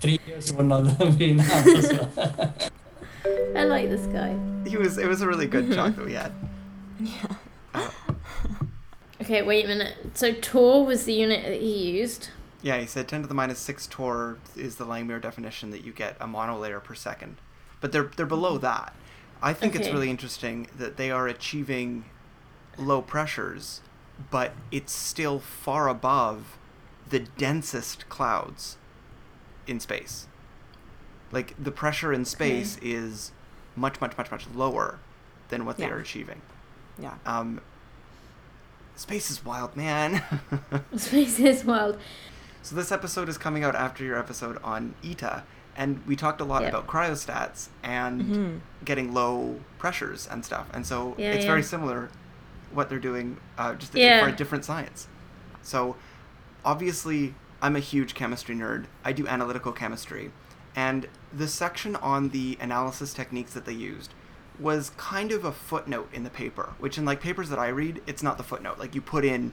[0.01, 1.67] Three years will not be enough.
[1.67, 2.55] as well.
[3.57, 4.37] I like this guy.
[4.67, 4.99] He was.
[4.99, 6.33] It was a really good talk that we had.
[9.23, 9.97] Okay, wait a minute.
[10.15, 12.31] So torr was the unit that he used.
[12.63, 15.93] Yeah, he said 10 to the minus 6 torr is the Langmuir definition that you
[15.93, 17.37] get a monolayer per second.
[17.81, 18.63] But they're they're below mm-hmm.
[18.63, 18.95] that.
[19.43, 22.05] I think it's really interesting that they are achieving
[22.77, 23.81] low pressures,
[24.31, 26.59] but it's still far above
[27.09, 28.77] the densest clouds
[29.67, 30.29] in space.
[31.33, 33.33] Like the pressure in space is
[33.77, 34.99] much much much much lower
[35.49, 36.43] than what they are achieving.
[37.01, 37.15] Yeah.
[37.27, 37.61] Um
[38.97, 40.23] space is wild, man.
[40.97, 41.99] Space is wild.
[42.63, 45.45] So this episode is coming out after your episode on ETA,
[45.77, 46.69] and we talked a lot Yeah.
[46.69, 48.61] about cryostats and Mhm.
[48.85, 50.67] getting low pressures and stuff.
[50.75, 51.51] And so Yeah, it's yeah.
[51.51, 52.11] very similar
[52.73, 54.23] what they're doing, uh, just Yeah.
[54.23, 55.09] for a different science.
[55.63, 55.97] So
[56.65, 58.85] obviously, I'm a huge chemistry nerd.
[59.05, 60.31] I do analytical chemistry,
[60.77, 64.13] and the section on the analysis techniques that they used
[64.61, 68.03] was kind of a footnote in the paper, which in like papers that I read,
[68.07, 68.79] it's not the footnote.
[68.79, 69.53] Like you put in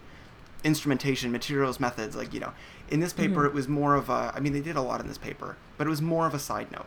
[0.64, 2.54] instrumentation, materials, methods, like you know.
[2.90, 3.48] In this paper, mm-hmm.
[3.48, 4.32] it was more of a.
[4.36, 6.40] I mean, they did a lot in this paper, but it was more of a
[6.40, 6.86] side note.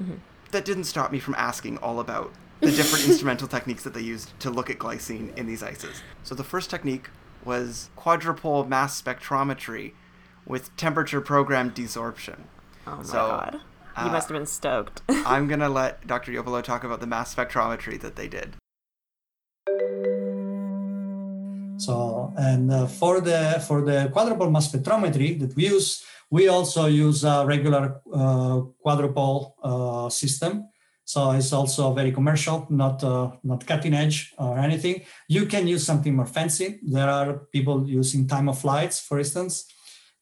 [0.00, 0.14] Mm-hmm.
[0.50, 4.38] That didn't stop me from asking all about the different instrumental techniques that they used
[4.40, 6.02] to look at glycine in these ices.
[6.22, 7.10] So the first technique
[7.44, 9.92] was quadrupole mass spectrometry
[10.46, 12.40] with temperature programmed desorption.
[12.86, 13.60] Oh my So, god.
[13.96, 15.02] You uh, must have been stoked.
[15.08, 16.32] I'm gonna let Dr.
[16.32, 18.56] Ioppolo talk about the mass spectrometry that they did.
[21.76, 26.86] So, and uh, for the for the quadrupole mass spectrometry that we use, we also
[26.86, 30.68] use a regular uh, quadrupole uh, system.
[31.04, 35.02] So it's also very commercial, not uh, not cutting edge or anything.
[35.28, 36.80] You can use something more fancy.
[36.82, 39.66] There are people using time of flights, for instance,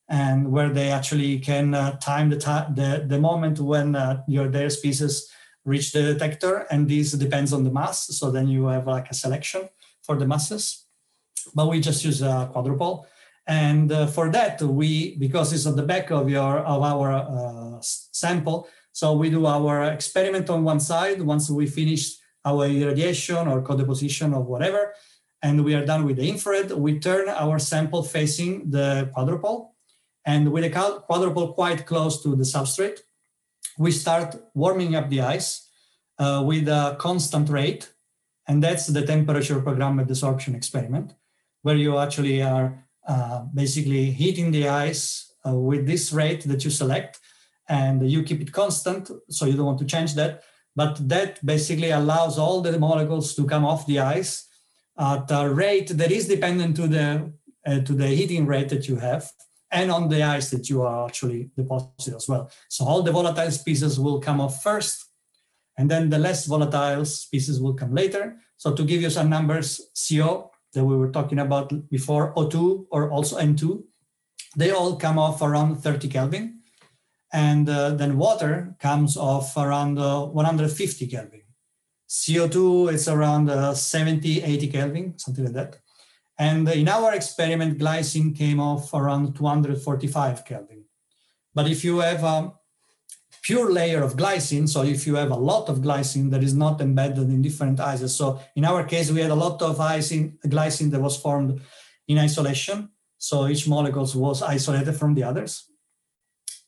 [0.09, 2.36] and where they actually can uh, time the,
[2.74, 5.30] the the moment when uh, your their species
[5.64, 8.07] reach the detector, and this depends on the mass.
[8.18, 9.68] So then you have like a selection
[10.03, 10.82] for the masses
[11.55, 13.05] but we just use a quadrupole.
[13.46, 17.78] And uh, for that, we because it's on the back of your of our uh,
[17.80, 21.20] sample, so we do our experiment on one side.
[21.20, 24.94] Once we finish our irradiation or co-deposition or whatever,
[25.42, 29.70] and we are done with the infrared, we turn our sample facing the quadrupole,
[30.24, 33.00] and with quad- quadrupole quite close to the substrate,
[33.78, 35.68] we start warming up the ice
[36.18, 37.92] uh, with a constant rate,
[38.46, 41.14] and that's the temperature programmed desorption experiment
[41.62, 46.70] where you actually are uh, basically heating the ice uh, with this rate that you
[46.70, 47.20] select
[47.68, 50.42] and you keep it constant so you don't want to change that.
[50.74, 54.48] But that basically allows all the molecules to come off the ice
[54.98, 57.32] at a rate that is dependent to the
[57.64, 59.30] uh, to the heating rate that you have
[59.72, 63.50] and on the ice that you are actually depositing as well so all the volatile
[63.50, 65.06] species will come off first
[65.78, 69.80] and then the less volatile species will come later so to give you some numbers
[70.08, 73.82] co that we were talking about before, O2 or also N2.
[74.56, 76.60] they all come off around 30 Kelvin.
[77.32, 81.42] And uh, then water comes off around uh, 150 Kelvin.
[82.08, 85.78] CO2 is around uh, 70, 80 Kelvin, something like that.
[86.43, 90.82] And in our experiment, glycine came off around 245 Kelvin.
[91.55, 92.53] But if you have a
[93.43, 96.80] pure layer of glycine, so if you have a lot of glycine that is not
[96.80, 100.90] embedded in different ices, so in our case, we had a lot of glycine, glycine
[100.90, 101.61] that was formed
[102.09, 102.88] in isolation.
[103.18, 105.70] So each molecule was isolated from the others.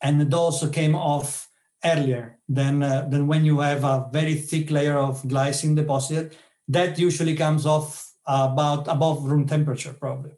[0.01, 1.49] And those came off
[1.85, 6.37] earlier than, uh, than when you have a very thick layer of glycine deposited.
[6.69, 10.33] That usually comes off about above room temperature, probably.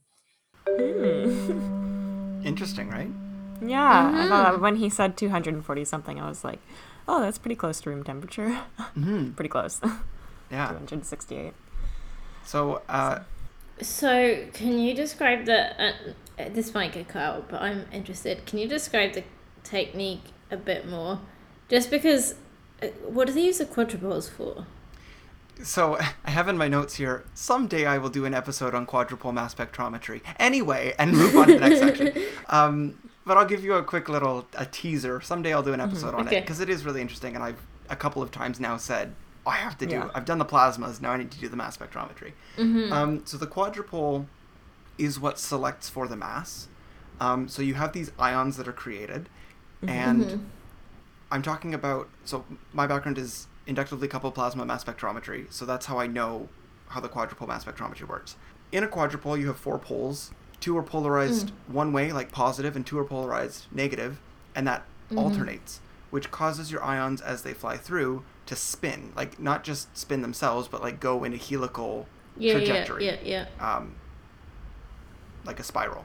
[2.45, 3.11] Interesting, right?
[3.61, 6.59] Yeah, I thought when he said 240 something, I was like,
[7.09, 8.51] oh, that's pretty close to room temperature.
[8.95, 9.80] hmm pretty close.
[10.49, 10.68] Yeah.
[10.68, 11.55] 268.
[12.45, 13.18] So, uh,
[13.80, 15.61] So, can you describe the?
[15.82, 15.93] Uh,
[16.53, 18.47] this might get cut out, but I'm interested.
[18.47, 19.24] Can you describe the
[19.64, 20.22] technique
[20.53, 21.18] a bit more?
[21.68, 22.37] Just because,
[22.80, 24.66] uh, what do they use the quadrupoles for?
[25.62, 27.24] So I have in my notes here.
[27.34, 30.20] Someday I will do an episode on quadrupole mass spectrometry.
[30.38, 32.12] Anyway, and move on to the next section.
[32.48, 32.96] Um,
[33.26, 35.20] but I'll give you a quick little a teaser.
[35.20, 37.96] Someday I'll do an episode on it because it is really interesting, and I've a
[37.96, 39.96] couple of times now said "Oh, I have to do.
[39.96, 40.11] Yeah.
[40.14, 41.00] I've done the plasmas.
[41.00, 42.32] Now I need to do the mass spectrometry.
[42.92, 44.26] Um, so the quadrupole
[44.96, 46.68] is what selects for the mass.
[47.20, 49.28] Um, so you have these ions that are created,
[49.82, 50.48] and
[51.32, 52.09] I'm talking about.
[52.24, 55.52] So my background is inductively coupled plasma mass spectrometry.
[55.52, 56.48] So that's how I know
[56.88, 58.36] how the quadrupole mass spectrometry works.
[58.72, 60.32] In a quadrupole, you have four poles.
[60.60, 61.74] Two are polarized mm.
[61.74, 64.18] one way, like positive, and two are polarized negative,
[64.54, 65.18] and that mm-hmm.
[65.18, 70.22] alternates, which causes your ions as they fly through to spin, like not just spin
[70.22, 72.06] themselves, but like go in a helical
[72.36, 73.96] Yeah, yeah, trajectory, yeah, yeah, um,
[75.44, 76.04] like a spiral.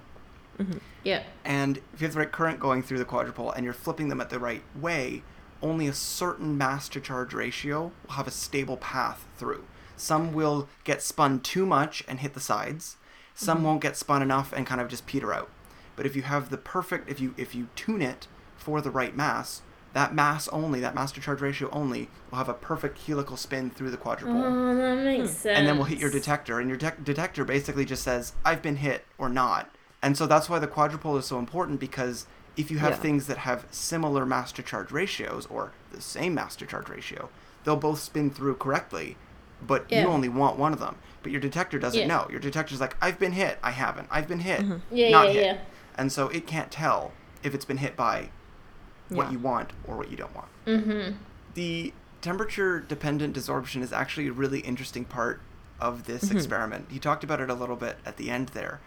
[0.59, 0.77] Mm-hmm.
[1.03, 1.23] yeah.
[1.45, 4.21] And if you have the right current going through the quadrupole and you're flipping them
[4.21, 5.23] at the right way,
[5.61, 9.63] only a certain mass to charge ratio will have a stable path through.
[9.95, 12.97] Some will get spun too much and hit the sides.
[13.35, 13.67] Some mm-hmm.
[13.67, 15.49] won't get spun enough and kind of just peter out.
[15.95, 19.15] But if you have the perfect if you if you tune it for the right
[19.15, 19.61] mass,
[19.93, 23.69] that mass only, that mass to charge ratio only, will have a perfect helical spin
[23.69, 25.35] through the quadrupole Oh, that makes hmm.
[25.35, 25.57] sense.
[25.57, 28.77] and then we'll hit your detector and your dec detector basically just says i've been
[28.77, 29.69] hit or not
[30.01, 32.25] and so that's why the quadrupole is so important because
[32.61, 32.97] if you have Yeah.
[32.97, 37.29] things that have similar mass to charge ratios or the same mass to charge ratio
[37.63, 39.17] they'll both spin through correctly
[39.61, 40.01] but Yeah.
[40.03, 42.07] you only want one of them but your detector doesn't Yeah.
[42.07, 45.33] know your detector's like i've been hit i haven't i've been hit Yeah, not yeah,
[45.33, 45.57] hit yeah.
[45.97, 47.11] and so it can't tell
[47.43, 48.29] if it's been hit by
[49.09, 51.15] what you want or what you don't want Mm-hmm.
[51.55, 55.41] the temperature dependent desorption is actually a really interesting part
[55.79, 56.85] of this experiment.
[56.91, 58.79] He talked about it a little bit at the end there.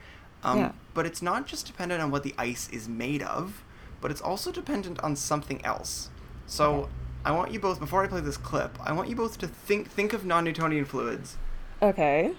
[0.44, 0.72] Um, Yeah.
[0.92, 3.64] But it's not just dependent on what the ice is made of,
[4.00, 6.10] but it's also dependent on something else.
[6.46, 6.88] So
[7.24, 9.90] I want you both, before I play this clip, I want you both to think
[9.90, 11.36] think of non Newtonian fluids.
[11.82, 12.34] Okay.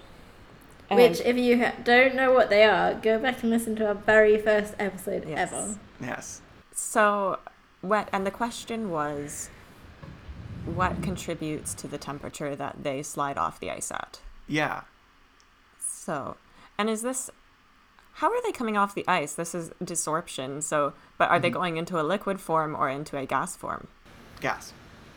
[0.88, 3.94] Which, if you ha- don't know what they are, go back and listen to our
[3.94, 5.52] very first episode Yes.
[5.52, 5.78] ever.
[6.00, 6.40] Yes.
[6.72, 7.40] So,
[7.80, 8.08] what?
[8.12, 9.50] And the question was,
[10.64, 14.20] what contributes to the temperature that they slide off the ice at?
[14.46, 14.82] Yeah.
[15.80, 16.36] So,
[16.78, 17.30] and is this?
[18.20, 19.34] How are they coming off the ice?
[19.34, 20.62] This is desorption.
[20.62, 23.88] So, but are they going into a liquid form or into a gas form?
[24.40, 24.72] Gas.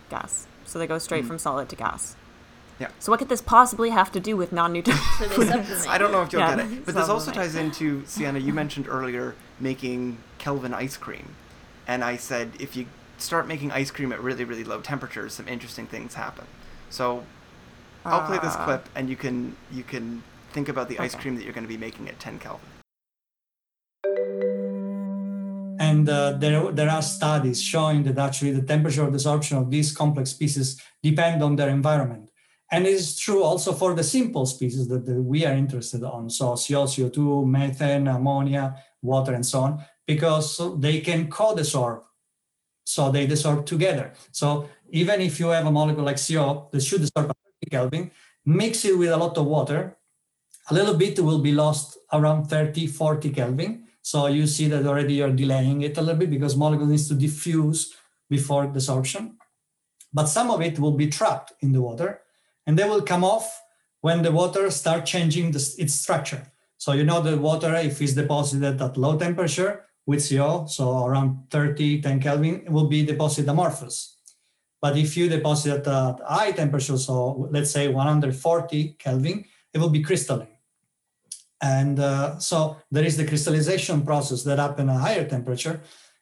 [0.10, 0.48] Gas.
[0.66, 2.18] So they go straight from solid to gas.
[2.78, 2.90] Yeah.
[3.00, 5.02] So what could this possibly have to do with non-Newtonian?
[5.18, 5.88] So they supplement.
[5.90, 8.40] I don't know if you'll Yeah, get it, but this also ties into Sienna.
[8.40, 11.36] You mentioned earlier making Kelvin ice cream,
[11.88, 12.86] and I said if you
[13.18, 16.46] start making ice cream at really really low temperatures, some interesting things happen.
[16.90, 17.24] So
[18.06, 18.66] I'll play this Ah.
[18.66, 21.74] clip, and you can you can think about the ice cream that you're going to
[21.74, 22.66] be making at 10 Kelvin.
[25.90, 29.90] And uh, there, there are studies showing that actually the temperature of desorption of these
[30.02, 30.68] complex species
[31.02, 32.30] depend on their environment.
[32.72, 36.30] And it is true also for the simple species that, that we are interested on.
[36.30, 38.66] So CO, CO2, methane, ammonia,
[39.02, 42.02] water, and so on, because they can co-desorb.
[42.84, 44.14] So they desorb together.
[44.32, 48.12] So even if you have a molecule like CO that should desorb at 30 Kelvin,
[48.46, 49.98] mix it with a lot of water,
[50.70, 53.89] a little bit will be lost around 30, 40 Kelvin.
[54.02, 57.16] So you see that already you're delaying it a little bit because molecule needs to
[57.16, 57.94] diffuse
[58.30, 59.34] before desorption.
[60.14, 62.22] But some of it will be trapped in the water
[62.66, 63.62] and they will come off
[64.02, 66.52] when the water start changing the, its structure.
[66.78, 71.50] So you know the water, if it's deposited at low temperature with CO, so around
[71.52, 74.16] 30, 10 Kelvin, will be deposited amorphous.
[74.82, 79.44] But if you deposit at high temperature, so let's say 140 Kelvin,
[79.74, 80.59] it will be crystalline.
[81.62, 85.82] And uh, so there is the crystallization process that happens at higher temperature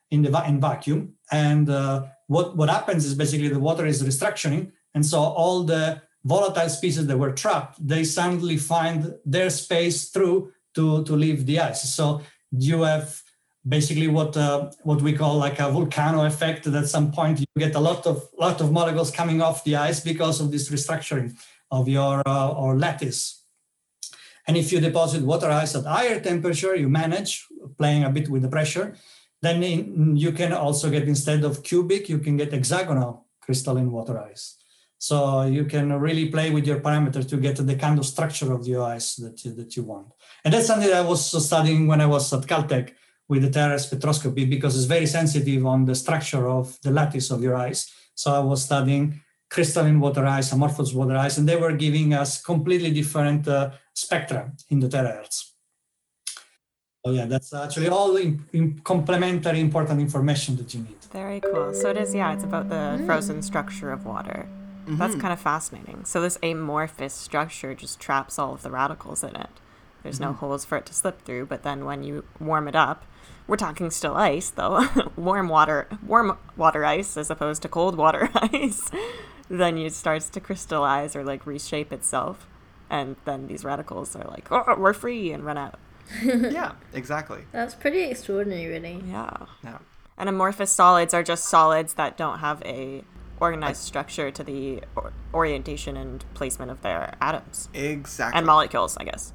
[0.10, 1.14] in the in vacuum.
[1.32, 4.72] And uh, what, what happens is basically the water is restructuring.
[4.96, 10.52] And so all the volatile species that were trapped, they suddenly find their space through
[10.76, 11.94] to, to leave the ice.
[11.94, 12.22] So
[12.52, 13.22] you have
[13.68, 17.46] basically what uh, what we call like a volcano effect that at some point you
[17.58, 21.38] get a lot of lot of molecules coming off the ice because of this restructuring
[21.72, 23.44] of your uh, or lattice
[24.48, 27.46] and if you deposit water ice at higher temperature you manage
[27.78, 28.96] playing a bit with the pressure
[29.42, 34.20] then in, you can also get instead of cubic you can get hexagonal crystalline water
[34.20, 34.56] ice
[35.00, 38.66] so you can really play with your parameters to get the kind of structure of
[38.66, 40.08] the ice that that you want
[40.44, 42.94] and that's something that i was studying when i was at caltech
[43.30, 47.44] with the Tera spectroscopy because it's very sensitive on the structure of the lattice of
[47.44, 47.92] your ice.
[48.16, 52.42] So I was studying crystalline water ice, amorphous water ice, and they were giving us
[52.42, 55.52] completely different uh, spectra in the terahertz.
[57.04, 61.02] Oh yeah, that's actually all in, in complementary important information that you need.
[61.12, 61.74] Very cool.
[61.74, 63.06] So it is, yeah, it's about the mm.
[63.06, 64.48] frozen structure of water.
[64.84, 64.98] Mm-hmm.
[64.98, 66.06] That's kind of fascinating.
[66.06, 69.50] So this amorphous structure just traps all of the radicals in it.
[70.04, 70.40] There's no mm-hmm.
[70.40, 73.06] holes for it to slip through, but then when you warm it up,
[73.48, 78.30] we're talking still ice though, warm water, warm water ice as opposed to cold water
[78.36, 78.92] ice,
[79.50, 82.46] then it starts to crystallize or like reshape itself,
[82.90, 85.80] and then these radicals are like, oh, we're free and run out.
[86.24, 87.42] yeah, exactly.
[87.52, 89.04] That's pretty extraordinary, really.
[89.08, 89.46] Yeah.
[89.64, 89.80] Yeah.
[90.18, 93.04] And amorphous solids are just solids that don't have a
[93.40, 98.38] organized structure to the or- orientation and placement of their atoms Exactly.
[98.38, 99.32] and molecules, I guess.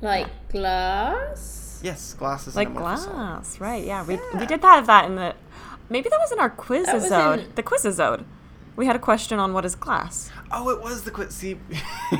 [0.00, 1.80] Like glass?
[1.82, 3.14] yes, glass is Like an amorphous solid.
[3.16, 3.84] glass, right?
[3.84, 4.38] Yeah, we Yeah.
[4.40, 5.34] we did have that in the
[5.88, 7.40] maybe that was in our quiz was episode.
[7.40, 8.24] in- The quiz episode.
[8.76, 10.30] We had a question on what is glass.
[10.52, 11.34] Oh, it was the quiz.
[11.34, 11.58] See,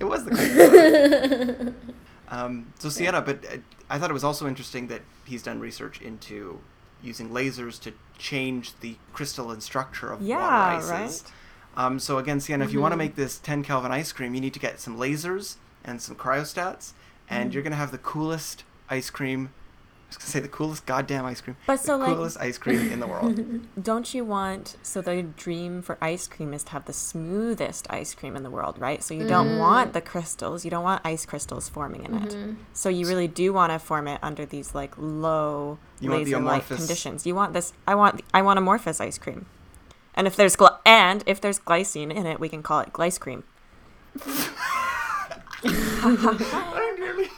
[0.00, 1.72] it was the quiz.
[2.28, 3.56] um, so Sienna, but uh,
[3.90, 6.60] I thought it was also interesting that he's done research into
[7.02, 10.90] using lasers to change the crystalline structure of Yeah, water ices.
[11.76, 11.84] right.
[11.84, 13.04] Um, so again, Sienna, if you want to Mm-hmm.
[13.04, 16.92] make this 10 Kelvin ice cream, you need to get some lasers and some cryostats,
[17.28, 17.54] and Mm.
[17.54, 19.50] you're gonna have the coolest ice cream.
[20.06, 21.56] I was gonna say the coolest goddamn ice cream.
[21.66, 23.40] But the like- coolest ice cream in the world.
[23.82, 28.14] Don't you want so the dream for ice cream is to have the smoothest ice
[28.14, 29.02] cream in the world, right?
[29.02, 32.36] So you don't want the crystals, you don't want ice crystals forming in it.
[32.72, 36.32] So you really do want to form it under these like low You want the
[36.34, 37.26] laser light conditions.
[37.26, 39.46] You want this I want I want amorphous ice cream.
[40.14, 43.18] And if there's gl- and if there's glycine in it, we can call it glyce
[43.18, 43.42] cream.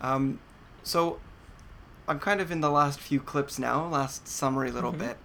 [0.00, 0.38] Um,
[0.82, 1.18] so
[2.06, 5.00] I'm kind of in the last few clips now, last summary little Mm-hmm.
[5.00, 5.16] bit.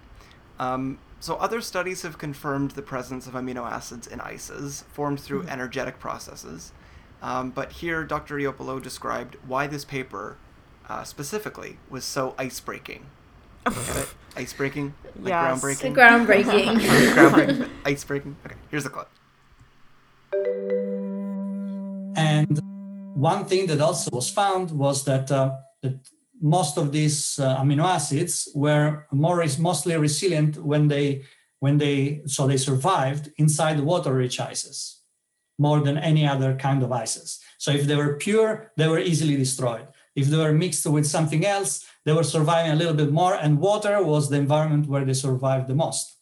[0.60, 5.42] Um, so other studies have confirmed the presence of amino acids in ices formed through
[5.42, 5.50] Mm-hmm.
[5.50, 6.72] energetic processes.
[7.22, 8.38] Um, but here, Dr.
[8.38, 10.38] Ioppolo described why this paper
[10.88, 13.06] uh, specifically was so ice breaking.
[13.66, 14.10] Get it?
[14.38, 14.94] Ice breaking?
[15.18, 15.62] Like Yes.
[15.62, 15.94] groundbreaking?
[15.96, 16.78] Groundbreaking.
[17.14, 18.38] groundbreaking, ice breaking?
[18.46, 19.10] Okay, here's the clip.
[22.16, 22.60] And
[23.16, 26.00] one thing that also was found was that, uh, that
[26.42, 31.24] most of these uh, amino acids were more mostly resilient when they
[31.60, 35.02] when they so they survived inside water-rich ices
[35.58, 37.40] more than any other kind of ices.
[37.58, 39.88] So if they were pure, they were easily destroyed.
[40.16, 43.60] If they were mixed with something else, they were surviving a little bit more, and
[43.60, 46.20] water was the environment where they survived the most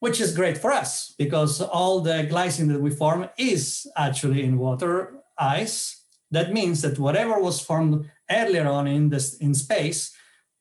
[0.00, 4.58] which is great for us because all the glycine that we form is actually in
[4.58, 6.04] water ice.
[6.30, 10.12] That means that whatever was formed earlier on in this in space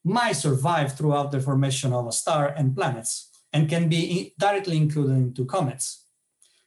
[0.04, 5.14] might survive throughout the formation of a star and planets and can be directly included
[5.14, 6.06] into comets.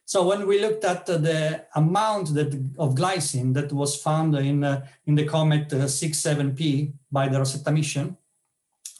[0.05, 4.85] So when we looked at the amount that of glycine that was found in uh,
[5.05, 8.17] in the comet uh, 67P by the Rosetta mission,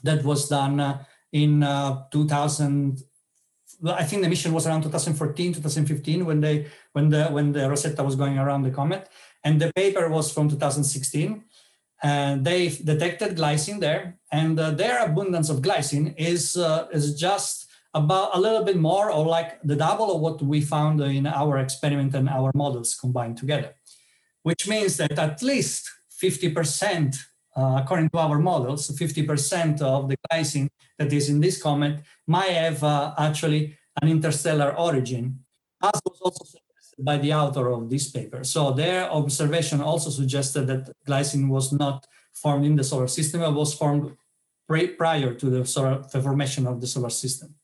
[0.04, 3.04] that was done uh, in uh, 2000
[3.84, 8.04] I think the mission was around 2014, 2015 when they when the when the Rosetta
[8.04, 9.10] was going around the comet,
[9.44, 11.44] and the paper was from 2016.
[12.04, 17.68] And they detected glycine there, and uh, their abundance of glycine is uh, is just
[17.94, 21.58] about a little bit more, or like the double of what we found in our
[21.60, 23.76] experiment and our models combined together,
[24.44, 25.90] which means that at least
[26.24, 27.18] 50%,
[27.56, 32.52] uh, according to our models, 50% of the glycine that is in this comet might
[32.52, 35.40] have uh, actually an interstellar origin,
[35.84, 36.61] as was also
[37.04, 38.44] by the author of this paper.
[38.44, 43.52] So their observation also suggested that glycine was not formed in the solar system, it
[43.52, 44.16] was formed
[44.68, 47.56] pri- prior to the solar formation of the solar system.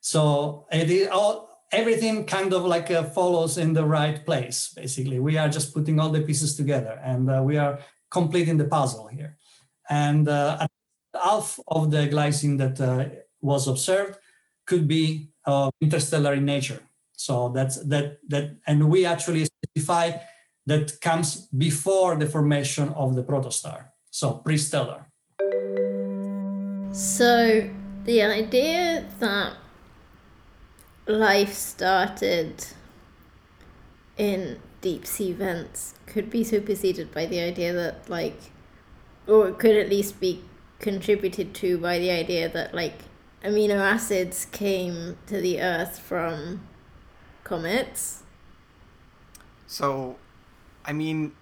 [0.00, 0.66] So
[1.12, 4.72] all, everything kind of like uh, follows in the right place.
[4.74, 7.78] Basically, we are just putting all the pieces together, and uh, we are
[8.10, 9.36] completing the puzzle here.
[9.88, 10.66] And uh,
[11.14, 13.08] half of the glycine that uh,
[13.40, 14.18] was observed
[14.66, 15.28] could be
[15.80, 16.80] interstellar in nature.
[17.22, 20.18] So that's that that, and we actually specify
[20.66, 23.90] that comes before the formation of the protostar.
[24.10, 25.06] So pre-stellar.
[26.92, 27.70] So
[28.04, 29.56] the idea that
[31.06, 32.66] life started
[34.16, 38.50] in deep sea vents could be superseded by the idea that like
[39.28, 40.42] or it could at least be
[40.80, 42.98] contributed to by the idea that like
[43.44, 46.60] amino acids came to the earth from
[49.66, 50.16] So,
[50.84, 51.32] I mean,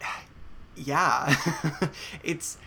[0.76, 1.34] yeah,
[2.22, 2.58] it's.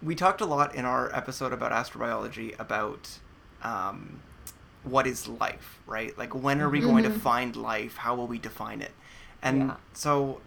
[0.00, 3.18] We talked a lot in our episode about astrobiology about
[3.64, 4.20] um,
[4.84, 6.16] what is life, right?
[6.16, 7.96] Like, when are we going to find life?
[7.96, 8.92] How will we define it?
[9.42, 9.76] And Yeah.
[9.94, 10.40] so,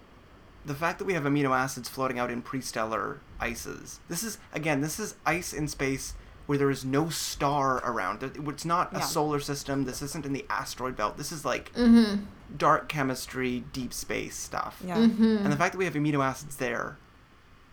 [0.65, 4.79] the fact that we have amino acids floating out in prestellar ices, this is, again,
[4.79, 6.13] this is ice in space
[6.51, 8.21] where there is no star around.
[8.23, 9.85] It's not a solar system.
[9.85, 11.15] This isn't in the asteroid belt.
[11.15, 12.25] This is like mm-hmm.
[12.57, 14.83] dark chemistry, deep space stuff.
[14.85, 14.97] Yeah.
[14.97, 15.37] Mm-hmm.
[15.37, 16.97] And the fact that we have amino acids there,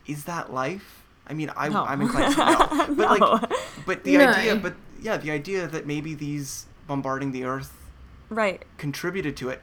[0.06, 1.02] is that life?
[1.26, 1.82] I mean, I, No.
[1.86, 2.94] I'm inclined to say no.
[2.94, 3.32] But No.
[3.32, 3.50] like,
[3.84, 4.28] but the No.
[4.28, 7.72] idea, but yeah, the idea that maybe these bombarding the Earth
[8.30, 8.64] Right.
[8.76, 9.60] contributed to it.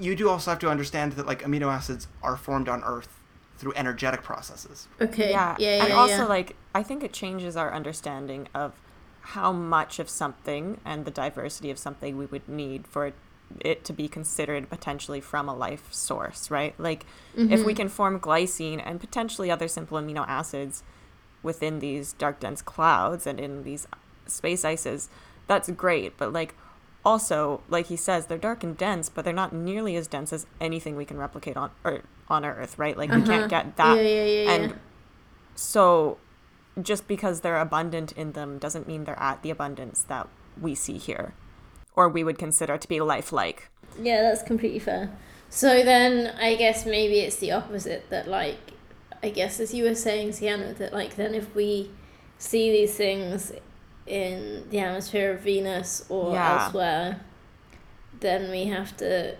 [0.00, 3.15] You do also have to understand that like amino acids are formed on Earth
[3.56, 4.88] through energetic processes.
[5.00, 5.56] okay Yeah.
[5.58, 6.24] yeah yeah, and yeah, also, yeah.
[6.24, 8.80] like, I think it changes our understanding of
[9.20, 13.14] how much of something and the diversity of something we would need for it,
[13.60, 16.78] it to be considered potentially from a life source, right?
[16.78, 17.04] Like,
[17.34, 17.76] if we mm-hmm.
[17.76, 20.84] can form glycine and potentially other simple amino acids
[21.42, 23.88] within these dark, dense clouds and in these
[24.26, 25.08] space ices,
[25.48, 26.16] that's great.
[26.16, 26.54] But, like,
[27.06, 30.44] also, like he says, they're dark and dense, but they're not nearly as dense as
[30.60, 32.98] anything we can replicate on or on Earth, right?
[32.98, 33.46] Like we can't uh-huh.
[33.46, 33.96] get that.
[33.96, 34.76] yeah yeah yeah, and yeah.
[35.54, 36.18] so
[36.82, 40.28] just because they're abundant in them doesn't mean they're at the abundance that
[40.60, 41.32] we see here
[41.94, 43.70] or we would consider to be lifelike.
[44.02, 45.10] Yeah, that's completely fair.
[45.48, 48.58] So then I guess maybe it's the opposite that like
[49.22, 51.90] I guess as you were saying, Sienna, that like then if we
[52.36, 53.52] see these things
[54.06, 56.64] in the atmosphere of Venus or Yeah.
[56.64, 57.20] elsewhere,
[58.20, 59.36] then we have to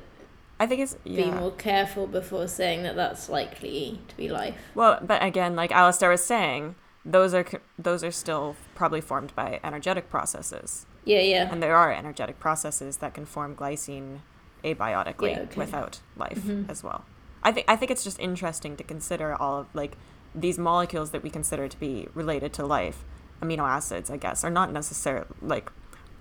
[0.59, 1.39] I think it's be yeah.
[1.39, 4.55] more careful before saying that that's likely to be life.
[4.75, 7.45] Well, but again, like Alistair was saying, those are
[7.79, 11.49] those are still probably formed by energetic processes, Yeah, yeah.
[11.53, 14.21] and there are energetic processes that can form glycine
[14.65, 15.61] abiotically Yeah, okay.
[15.61, 16.69] without life Mhm.
[16.71, 17.05] as well.
[17.43, 19.97] I think I think it's just interesting to consider all of like
[20.35, 23.05] these molecules that we consider to be related to life,
[23.43, 25.71] amino acids, I guess, are not necessarily like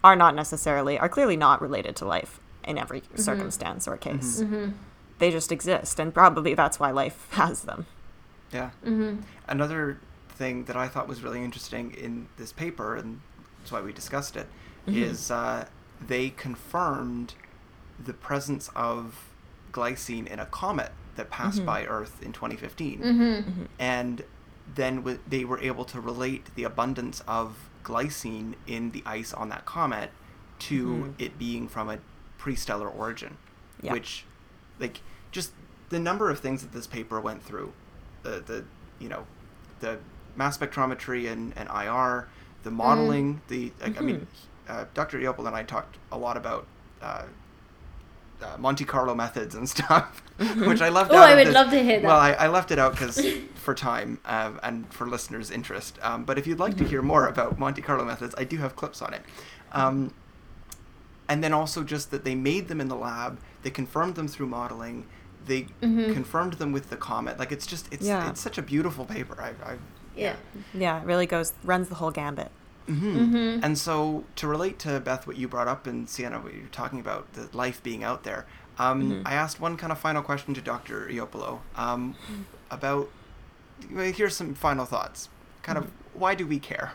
[0.04, 4.42] are not necessarily are clearly not related to life in every circumstance or case.
[4.42, 4.72] Mm-hmm.
[5.20, 7.86] They just exist, and probably that's why life has them.
[8.52, 8.72] Yeah.
[8.86, 9.22] Mm-hmm.
[9.48, 13.22] Another thing that I thought was really interesting in this paper, and
[13.60, 14.48] that's why we discussed it,
[14.88, 15.02] Mm-hmm.
[15.02, 15.66] is uh,
[16.06, 17.34] they confirmed
[18.04, 19.30] the presence of
[19.72, 21.66] glycine in a comet that passed Mm-hmm.
[21.66, 23.00] by Earth in 2015.
[23.00, 23.64] Mm-hmm.
[23.80, 24.24] And
[24.76, 29.50] then w- they were able to relate the abundance of glycine in the ice on
[29.50, 30.12] that comet
[30.60, 31.14] to Mhm.
[31.20, 32.00] it being from a
[32.38, 33.38] pre-stellar origin,
[33.82, 33.94] Yeah.
[33.94, 34.26] which,
[34.80, 35.52] like, just
[35.90, 37.74] the number of things that this paper went through,
[38.24, 38.66] the the
[39.00, 39.26] you know,
[39.82, 40.00] the
[40.38, 42.28] mass spectrometry and, and IR,
[42.64, 44.26] the modeling, the like, I mean,
[44.70, 45.20] uh, Dr.
[45.20, 46.66] Ioppolo and I talked a lot about.
[47.02, 47.24] Uh,
[48.46, 50.22] uh, Monte Carlo methods and stuff,
[50.58, 51.12] which I loved.
[51.12, 51.54] Oh, out I would this.
[51.54, 52.08] love to hear that.
[52.08, 53.20] Well, I, I left it out because
[53.56, 55.98] for time um, and for listeners' interest.
[56.02, 58.76] Um, but if you'd like to hear more about Monte Carlo methods, I do have
[58.76, 59.22] clips on it.
[59.72, 60.14] Um,
[61.28, 64.48] and then also just that they made them in the lab, they confirmed them through
[64.48, 65.06] modeling,
[65.48, 66.14] they Mm-hmm.
[66.14, 67.40] confirmed them with the comet.
[67.40, 68.30] Like it's just it's Yeah.
[68.30, 69.36] it's such a beautiful paper.
[69.42, 69.76] I, I
[70.16, 70.36] Yeah.
[70.74, 72.52] Yeah, it really goes runs the whole gambit.
[72.88, 73.64] Hmm Mm-hmm.
[73.64, 77.00] And so, to relate to Beth, what you brought up in Sienna, what you're talking
[77.00, 78.46] about, the life being out there,
[78.78, 79.22] um, Mhm.
[79.26, 81.08] I asked one kind of final question to Dr.
[81.10, 82.16] Ioppolo um,
[82.70, 83.10] about.
[83.92, 85.30] well, Here's some final thoughts.
[85.64, 86.92] Kind of, why do we care?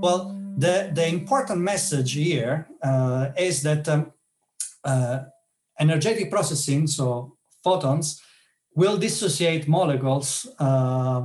[0.00, 4.12] Well, the, the important message here uh, is that um,
[4.84, 5.20] uh,
[5.78, 8.20] energetic processing, so photons,
[8.74, 11.22] will dissociate molecules uh,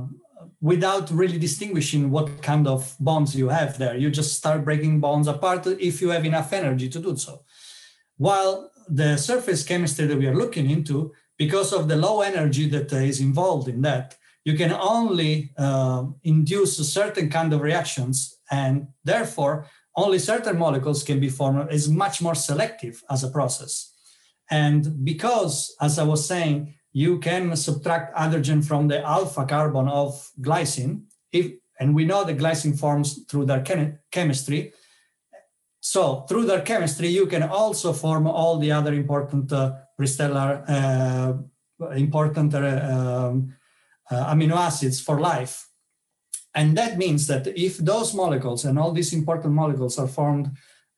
[0.62, 3.96] without really distinguishing what kind of bonds you have there.
[3.96, 7.44] You just start breaking bonds apart if you have enough energy to do so.
[8.16, 12.92] While the surface chemistry that we are looking into, because of the low energy that
[12.92, 18.86] is involved in that, you can only uh, induce a certain kind of reactions, and
[19.04, 19.66] therefore
[19.96, 23.92] only certain molecules can be formed is much more selective as a process.
[24.50, 30.30] And because, as I was saying, you can subtract hydrogen from the alpha carbon of
[30.40, 31.02] glycine,
[31.32, 34.72] if, and we know the glycine forms through their chem- chemistry.
[35.80, 41.32] So through their chemistry, you can also form all the other important uh, uh,
[41.96, 43.54] important uh, um,
[44.10, 45.68] uh, amino acids for life.
[46.54, 50.50] And that means that if those molecules and all these important molecules are formed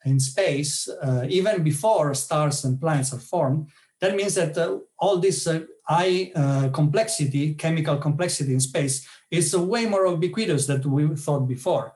[0.04, 3.68] in space, uh, even before stars and planets are formed,
[4.00, 9.56] that means that uh, all this uh, high uh, complexity, chemical complexity in space, is
[9.56, 11.94] way more ubiquitous than we thought before.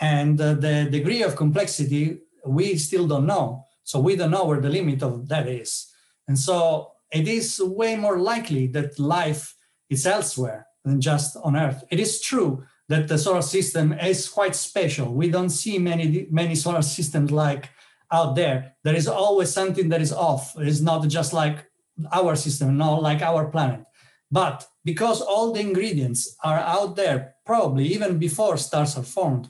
[0.00, 3.66] And uh, the degree of complexity, we still don't know.
[3.84, 5.92] So we don't know where the limit of that is.
[6.26, 9.54] And so it is way more likely that life
[9.90, 11.84] is elsewhere than just on Earth.
[11.90, 15.14] It is true that the solar system is quite special.
[15.14, 17.70] We don't see many many solar systems like
[18.12, 18.74] out there.
[18.84, 20.58] There is always something that is off.
[20.58, 21.66] It is not just like
[22.12, 23.84] our system, not like our planet.
[24.30, 29.48] But because all the ingredients are out there, probably even before stars are formed,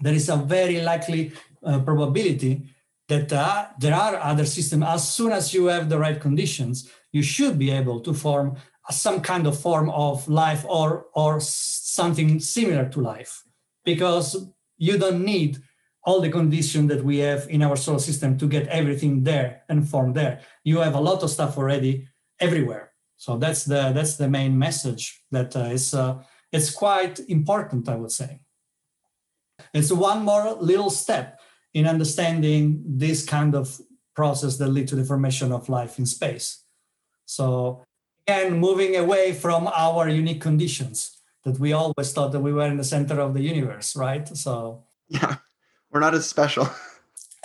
[0.00, 1.32] there is a very likely
[1.62, 2.64] uh, probability
[3.08, 4.84] that uh, there are other systems.
[4.86, 8.56] As soon as you have the right conditions, you should be able to form
[8.90, 13.42] some kind of form of life or or something similar to life
[13.84, 15.58] because you don't need
[16.04, 19.88] all the conditions that we have in our solar system to get everything there and
[19.88, 20.40] form there.
[20.62, 22.08] You have a lot of stuff already
[22.38, 22.92] everywhere.
[23.16, 26.22] So that's the that's the main message that uh, is uh,
[26.52, 28.40] it's quite important i would say.
[29.72, 31.40] It's one more little step
[31.72, 33.80] in understanding this kind of
[34.14, 36.64] process that lead to the formation of life in space.
[37.24, 37.84] So
[38.26, 42.76] again moving away from our unique conditions that we always thought that we were in
[42.76, 44.26] the center of the universe right?
[44.36, 45.36] So yeah
[45.94, 46.68] we're not as special.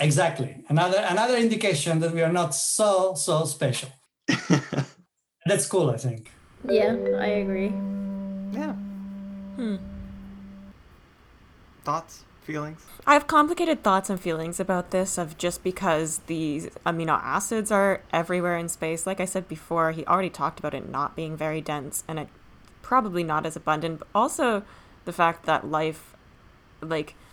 [0.01, 0.63] Exactly.
[0.69, 3.89] Another another indication that we are not so so special.
[5.45, 6.31] That's cool i think.
[6.63, 7.73] Yeah, I agree.
[8.53, 8.75] yeah.
[9.57, 9.75] Hmm.
[11.83, 12.23] thoughts?
[12.43, 12.79] Feelings?
[13.05, 18.01] I have complicated thoughts and feelings about this of just because these amino acids are
[18.13, 19.05] everywhere in space.
[19.05, 22.29] Like I said before, he already talked about it not being very dense and it
[22.81, 24.63] probably not as abundant, but also
[25.03, 26.15] the fact that life
[26.81, 27.28] like l-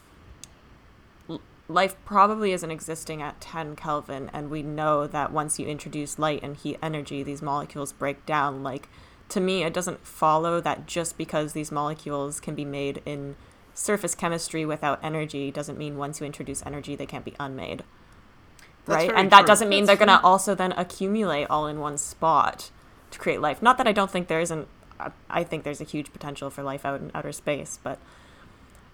[1.69, 6.43] life probably isn't existing at 10 Kelvin and we know that once you introduce light
[6.43, 8.63] and heat energy these molecules break down.
[8.63, 8.89] Like
[9.29, 13.37] to me it doesn't follow that just because these molecules can be made in
[13.75, 17.83] surface chemistry without energy doesn't mean once you introduce energy they can't be unmade.
[18.85, 19.17] That's right?
[19.17, 19.47] and that true.
[19.49, 22.71] doesn't mean That's they're going to also then accumulate all in one spot
[23.11, 23.61] to create life.
[23.61, 24.69] Not that i don't think there isn't
[25.29, 27.99] i think there's a huge potential for life out in outer space but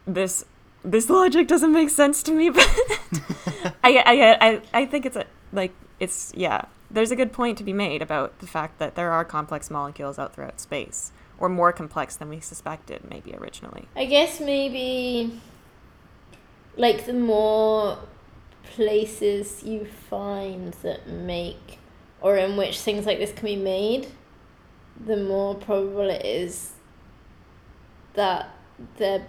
[0.06, 0.44] this
[0.84, 2.68] this logic doesn't make sense to me but
[3.84, 7.64] I, I i i think it's a like it's yeah there's a good point to
[7.64, 11.72] be made about the fact that there are complex molecules out throughout space or more
[11.72, 13.88] complex than we suspected maybe originally.
[13.96, 15.40] I guess maybe
[16.76, 17.98] like the more
[18.62, 21.78] places you find that make
[22.20, 24.06] or in which things like this can be made,
[25.04, 26.72] the more probable it is
[28.14, 28.50] that
[28.98, 29.26] they're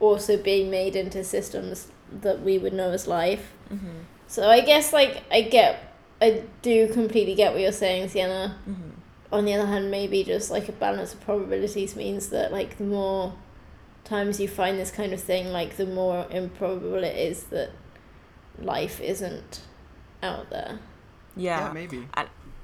[0.00, 3.52] also being made into systems that we would know as life.
[3.72, 4.00] mm-hmm.
[4.28, 8.56] So I guess like I get I do completely get what you're saying, Sienna.
[8.68, 8.90] Mm-hmm.
[9.32, 12.84] On the other hand, maybe just like a balance of probabilities means that like the
[12.84, 13.34] more
[14.04, 17.70] times you find this kind of thing, like the more improbable it is that
[18.58, 19.62] life isn't
[20.22, 20.78] out there.
[21.36, 22.08] yeah, yeah maybe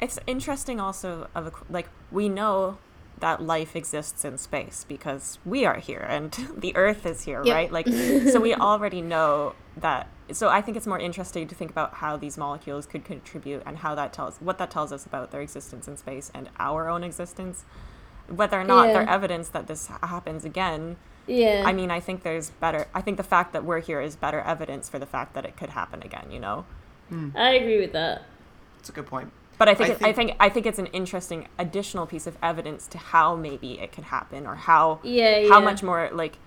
[0.03, 2.77] it's interesting also of a, like we know
[3.23, 6.33] that life exists in space because we are here and
[6.65, 7.55] the earth is here Yep.
[7.55, 7.87] right like
[8.33, 12.17] so we already know that so i think it's more interesting to think about how
[12.17, 15.87] these molecules could contribute and how that tells what that tells us about their existence
[15.89, 17.65] in space and our own existence
[18.29, 20.97] whether or not they're evidence that this happens again
[21.27, 21.63] Yeah.
[21.65, 24.41] i mean i think there's better i think the fact that we're here is better
[24.41, 26.65] evidence for the fact that it could happen again you know
[27.09, 27.29] hmm.
[27.37, 28.23] I agree with that.
[28.81, 30.79] it's a good point But I think, I it, I think- think I think it's
[30.79, 35.39] an interesting additional piece of evidence to how maybe it could happen or how Yeah,
[35.39, 35.49] yeah.
[35.49, 36.39] how much more like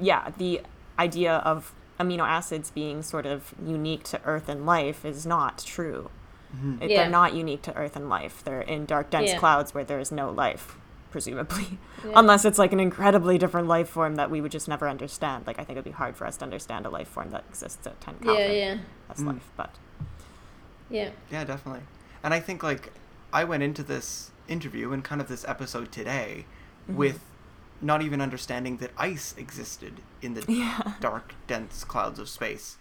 [0.00, 0.60] yeah the
[0.98, 6.10] idea of amino acids being sort of unique to Earth and life is not true.
[6.56, 6.82] Mm-hmm.
[6.82, 7.02] It, Yeah.
[7.02, 8.42] They're not unique to Earth and life.
[8.44, 9.38] They're in dark dense Yeah.
[9.38, 10.76] clouds where there is no life,
[11.10, 12.12] presumably, Yeah.
[12.16, 15.46] unless it's like an incredibly different life form that we would just never understand.
[15.46, 17.86] Like I think it'd be hard for us to understand a life form that exists
[17.86, 18.56] at ten Yeah, Kelvin.
[18.56, 18.78] yeah.
[19.06, 19.26] That's Mm.
[19.34, 19.74] life, but
[20.90, 21.10] Yeah.
[21.30, 21.82] Yeah, definitely.
[22.22, 22.92] And I think like
[23.32, 26.44] I went into this interview and kind of this episode today
[26.88, 26.96] Mm-hmm.
[26.96, 27.20] with
[27.82, 30.94] not even understanding that ice existed in the Yeah.
[31.00, 32.76] dark, dense clouds of space.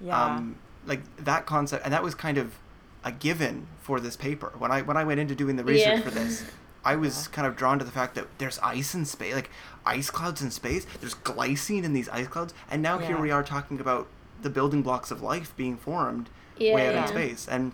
[0.00, 0.20] Yeah.
[0.22, 2.56] Um, like that concept, and that was kind of
[3.04, 4.52] a given for this paper.
[4.58, 6.00] When I when I went into doing the research Yeah.
[6.02, 6.44] for this,
[6.84, 9.50] I was kind of drawn to the fact that there's ice in space, like
[9.86, 10.84] ice clouds in space.
[11.00, 14.08] There's glycine in these ice clouds, and now here we are talking about
[14.42, 16.28] the building blocks of life being formed
[16.58, 17.02] Yeah, way out yeah.
[17.02, 17.48] in space.
[17.48, 17.72] And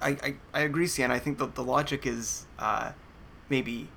[0.00, 1.14] I, I, I agree, Sienna.
[1.14, 2.92] I think that the logic is uh,
[3.48, 3.88] maybe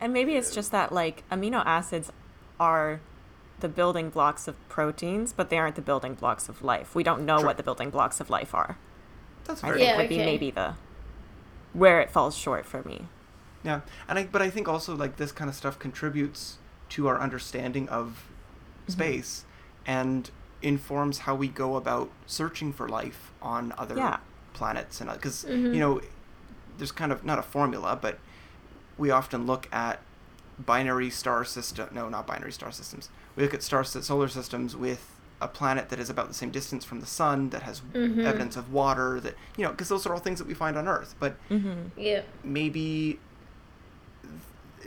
[0.00, 2.12] And maybe it's just that like amino acids
[2.60, 3.00] are
[3.60, 6.94] the building blocks of proteins, but they aren't the building blocks of life.
[6.94, 7.46] We don't know Sure.
[7.46, 8.78] what the building blocks of life are.
[9.44, 10.74] that's I very think Yeah, would be maybe the
[11.72, 13.08] where it falls short for me.
[13.62, 16.58] Yeah, and I but I think also like this kind of stuff contributes
[16.90, 18.30] to our understanding of
[18.88, 19.44] space
[19.86, 20.30] and
[20.62, 24.18] informs how we go about searching for life on other Yeah.
[24.54, 25.74] planets and because Mhm.
[25.74, 26.00] you know
[26.78, 28.18] there's kind of not a formula but
[28.96, 30.00] we often look at
[30.58, 35.12] binary star system no not binary star systems we look at star solar systems with
[35.42, 38.24] a planet that is about the same distance from the sun that has Mhm.
[38.24, 40.88] evidence of water that you know because those are all things that we find on
[40.88, 42.00] earth but Mm-hmm.
[42.00, 42.22] Yeah.
[42.42, 43.20] maybe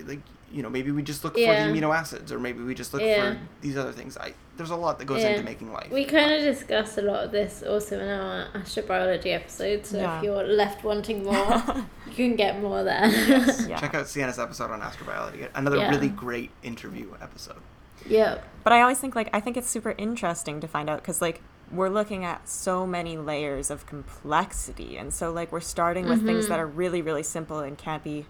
[0.05, 0.21] like
[0.51, 1.65] you know maybe we just look Yeah.
[1.65, 3.33] for the amino acids or maybe we just look Yeah.
[3.33, 5.29] for these other things i there's a lot that goes Yeah.
[5.29, 9.33] into making life We kind of discussed a lot of this also in our astrobiology
[9.33, 10.17] episode, so Yeah.
[10.17, 11.63] if you're left wanting more,
[12.07, 13.07] you can get more there.
[13.69, 13.79] Yeah.
[13.79, 15.89] check out sienna's episode on astrobiology another Yeah.
[15.89, 17.61] really great interview episode
[18.07, 18.39] yeah.
[18.63, 21.41] But I always think like I think it's super interesting to find out because like
[21.71, 26.45] we're looking at so many layers of complexity, and so like we're starting with things
[26.45, 26.51] mm-hmm.
[26.53, 28.25] that are really really simple and can't be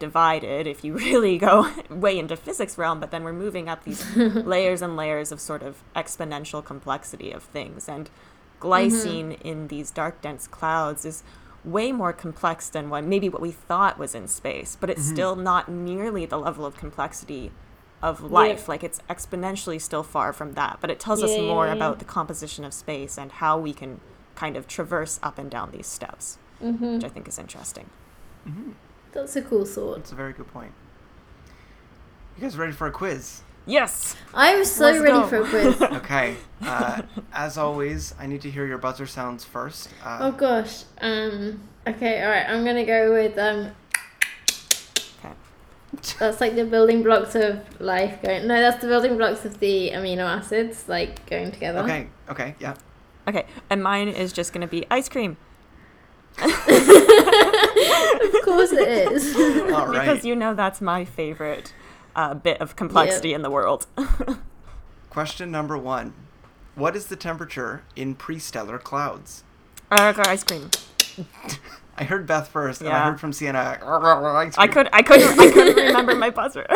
[0.00, 2.98] divided if you really go way into physics realm.
[2.98, 7.44] But then we're moving up these layers and layers of sort of exponential complexity of
[7.44, 8.66] things, and mm-hmm.
[8.66, 11.22] glycine in these dark dense clouds is
[11.62, 15.12] way more complex than what maybe what we thought was in space but it's mm-hmm.
[15.12, 17.52] still not nearly the level of complexity
[18.00, 18.66] of life.
[18.66, 20.78] Like it's exponentially still far from that.
[20.80, 21.76] But it tells us more yeah, yeah.
[21.76, 24.00] about the composition of space and how we can
[24.34, 26.94] kind of traverse up and down these steps Mm-hmm.
[26.96, 27.88] which i think is interesting
[28.46, 28.72] mm-hmm.
[29.12, 29.96] That's a cool thought.
[29.96, 30.72] that's a very good point
[32.36, 35.26] you guys ready for a quiz yes I'm so Let's ready go.
[35.26, 35.82] for a quiz.
[36.00, 40.84] okay uh, as always i need to hear your buzzer sounds first uh, oh gosh.
[41.00, 41.60] Um.
[41.86, 42.22] Okay.
[42.22, 42.46] All right.
[42.48, 43.72] I'm gonna go with um.
[46.18, 48.46] That's like the building blocks of life going.
[48.46, 51.80] No, that's the building blocks of the amino acids like going together.
[51.80, 52.74] okay okay yeah
[53.26, 55.36] okay and mine is just going to be ice cream
[56.38, 56.46] Of
[58.44, 59.34] course it is.
[59.72, 61.72] all right because you know that's my favorite
[62.16, 63.86] uh, bit of complexity in the world
[65.10, 66.12] question number one
[66.74, 69.44] what is the temperature in pre-stellar clouds
[69.90, 70.70] uh, ice cream
[71.98, 73.78] I heard Beth first, and I heard from Sienna.
[73.82, 76.66] ice i could i couldn't i couldn't remember my buzzer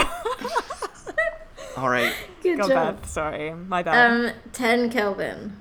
[1.77, 2.13] All right.
[2.43, 3.01] Good go job.
[3.01, 5.57] beth sorry my bad Um, ten Kelvin.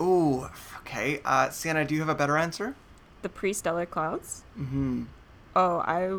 [0.00, 0.48] Ooh.
[0.78, 1.20] Okay.
[1.24, 2.74] Uh, Sienna, do you have a better answer?
[3.22, 5.04] The pre-stellar clouds Mm-hmm.
[5.56, 6.18] Oh, I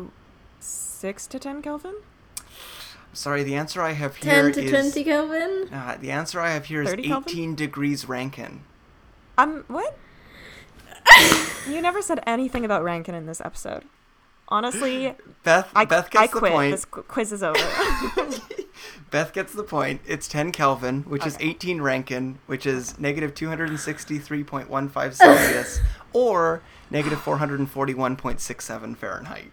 [0.60, 1.94] six to ten Kelvin.
[3.14, 5.68] Sorry, the answer I have here Ten to is- twenty Kelvin.
[5.72, 7.30] Uh, the answer I have here is 30 Kelvin?
[7.30, 8.60] 18 degrees Rankine.
[9.36, 9.96] Um, what?
[11.68, 13.84] you never said anything about Rankine in this episode.
[14.52, 15.14] Honestly,
[15.44, 16.52] Beth, I, Beth I gets the quit.
[16.52, 16.70] point.
[16.72, 17.58] This qu- quiz is over.
[19.10, 20.00] Beth gets the point.
[20.06, 21.48] It's 10 Kelvin, which is Okay.
[21.50, 25.80] 18 Rankine, which is negative 263.15 Celsius,
[26.12, 29.52] or negative 441.67 Fahrenheit.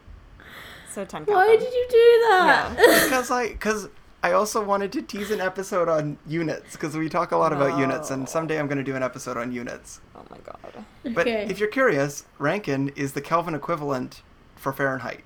[0.91, 1.34] so ten Kelvin.
[1.35, 2.73] Why did you do that?
[3.05, 3.89] because I because
[4.23, 7.77] I also wanted to tease an episode on units because we talk a lot about
[7.80, 10.01] units, and someday I'm going to do an episode on units.
[10.15, 10.84] Oh my god.
[11.03, 11.47] But Okay.
[11.49, 14.21] if you're curious, Rankine is the Kelvin equivalent
[14.60, 15.23] for Fahrenheit.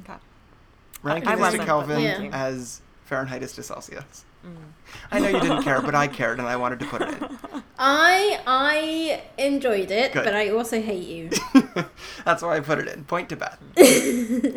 [0.00, 0.18] Okay.
[1.02, 4.24] Rankine I is to wasn't, but Kelvin thank as Fahrenheit is to Celsius.
[4.44, 4.54] Mm.
[5.10, 7.38] I know you didn't care, but I cared, and I wanted to put it in.
[7.78, 10.24] I I enjoyed it, Good.
[10.24, 11.30] but I also hate you.
[12.24, 13.04] That's why I put it in.
[13.04, 13.58] Point to Beth.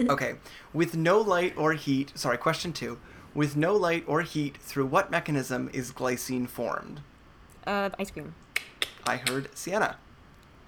[0.10, 0.35] okay.
[0.73, 2.99] With no light or heat, sorry, question two.
[3.34, 7.02] With no light or heat, through what mechanism is glycine formed?
[7.65, 8.35] Uh, ice cream.
[9.06, 9.98] I heard Sienna.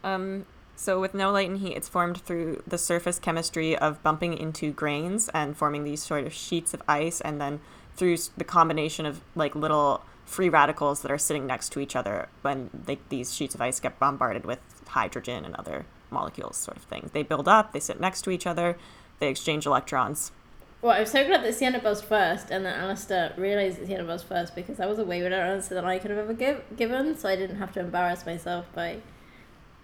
[0.04, 0.46] Um,
[0.76, 4.72] so with no light and heat, it's formed through the surface chemistry of bumping into
[4.72, 7.60] grains and forming these sort of sheets of ice, and then
[7.96, 12.28] through the combination of like little free radicals that are sitting next to each other
[12.42, 16.84] when they, these sheets of ice get bombarded with hydrogen and other molecules, sort of
[16.84, 17.10] thing.
[17.14, 18.78] They build up, they sit next to each other,
[19.20, 20.32] they exchange electrons.
[20.82, 24.28] Well, I'm so glad that Sienna buzzed first, and that Alistair realised that Sienna buzzed
[24.28, 27.18] first because that was a way better answer than I could have ever give, given,
[27.18, 28.98] so I didn't have to embarrass myself by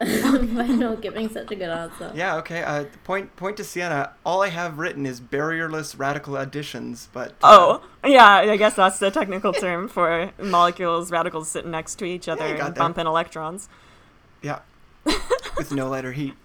[0.56, 2.12] by not giving such a good answer.
[2.16, 2.64] Yeah, okay.
[2.64, 4.14] Uh, point point to Sienna.
[4.26, 8.98] All I have written is barrierless radical additions, but uh, Oh, yeah, I guess that's
[9.00, 12.84] the technical term for molecules, radicals sitting next to each other you got and there.
[12.84, 13.70] bumping electrons.
[14.42, 14.60] yeah,
[15.58, 16.34] with no light or heat.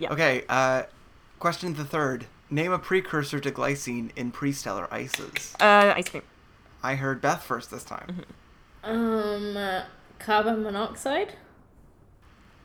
[0.00, 0.12] Yeah.
[0.12, 0.44] Okay.
[0.48, 0.84] Uh,
[1.40, 2.26] question the third.
[2.50, 5.54] Name a precursor to glycine in prestellar ices.
[5.58, 6.22] Uh, ice cream.
[6.84, 8.24] I heard Beth first this time.
[8.84, 8.90] Mm-hmm.
[8.90, 9.82] Um, uh,
[10.20, 11.34] carbon monoxide.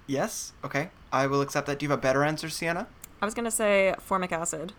[0.07, 0.53] Yes.
[0.63, 0.89] Okay.
[1.11, 1.79] I will accept that.
[1.79, 2.87] Do you have a better answer, Sienna?
[3.21, 4.73] I was gonna say formic acid.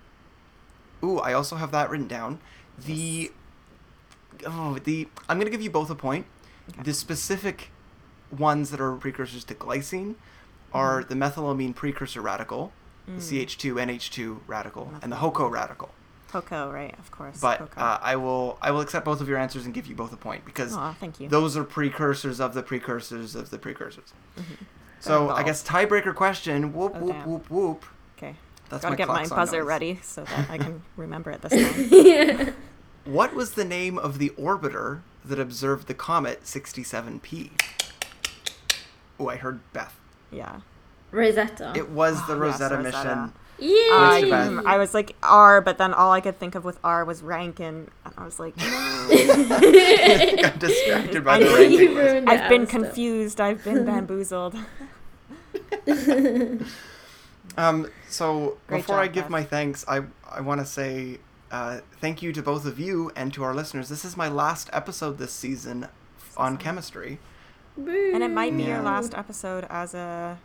[1.02, 2.40] Ooh, I also have that written down.
[2.78, 3.30] The
[4.46, 6.26] oh, the I'm gonna give you both a point.
[6.82, 7.70] The specific
[8.36, 10.14] ones that are precursors to glycine
[10.72, 11.08] are Mm-hmm.
[11.18, 12.72] the methylamine precursor radical,
[13.08, 13.16] Mm.
[13.28, 15.90] the CH2NH2 radical, and the HOCO radical.
[16.32, 16.98] Cocoa, right?
[16.98, 17.38] Of course.
[17.38, 20.12] But uh, I will I will accept both of your answers and give you both
[20.12, 21.28] a point because Aw, thank you.
[21.28, 24.12] those are precursors of the precursors of the precursors.
[24.38, 24.64] Mm-hmm.
[25.04, 26.72] So I guess tiebreaker question.
[26.72, 27.26] Whoop Oh, whoop damn.
[27.28, 27.84] whoop whoop.
[28.18, 28.34] okay.
[28.70, 29.66] That's Gotta my get my buzzer noise.
[29.66, 31.88] ready so that I can remember it this time.
[31.90, 32.50] yeah.
[33.04, 37.50] What was the name of the orbiter that observed the comet 67P?
[39.20, 39.94] Oh, I heard Beth.
[40.30, 40.60] Yeah.
[41.12, 41.72] Rosetta.
[41.76, 42.80] It was the Oh, yes, Rosetta Rosetta.
[43.04, 43.32] mission.
[43.60, 43.88] Yay!
[43.92, 47.04] I, um, I was like R, but then all I could think of with R
[47.04, 47.88] was Rankine.
[48.04, 49.08] And I was like, Got
[50.58, 51.78] distracted by I the know ranking.
[51.80, 52.80] you ruined it, I've been Alistair.
[52.80, 53.40] confused.
[53.40, 54.56] I've been bamboozled.
[57.56, 59.30] Um, so Great before I give Beth.
[59.30, 61.18] my thanks, I I want to say
[61.52, 63.88] uh, thank you to both of you and to our listeners.
[63.88, 65.86] This is my last episode this season
[66.36, 67.18] on chemistry.
[67.76, 68.76] And it might be Yeah.
[68.76, 70.38] your last episode as a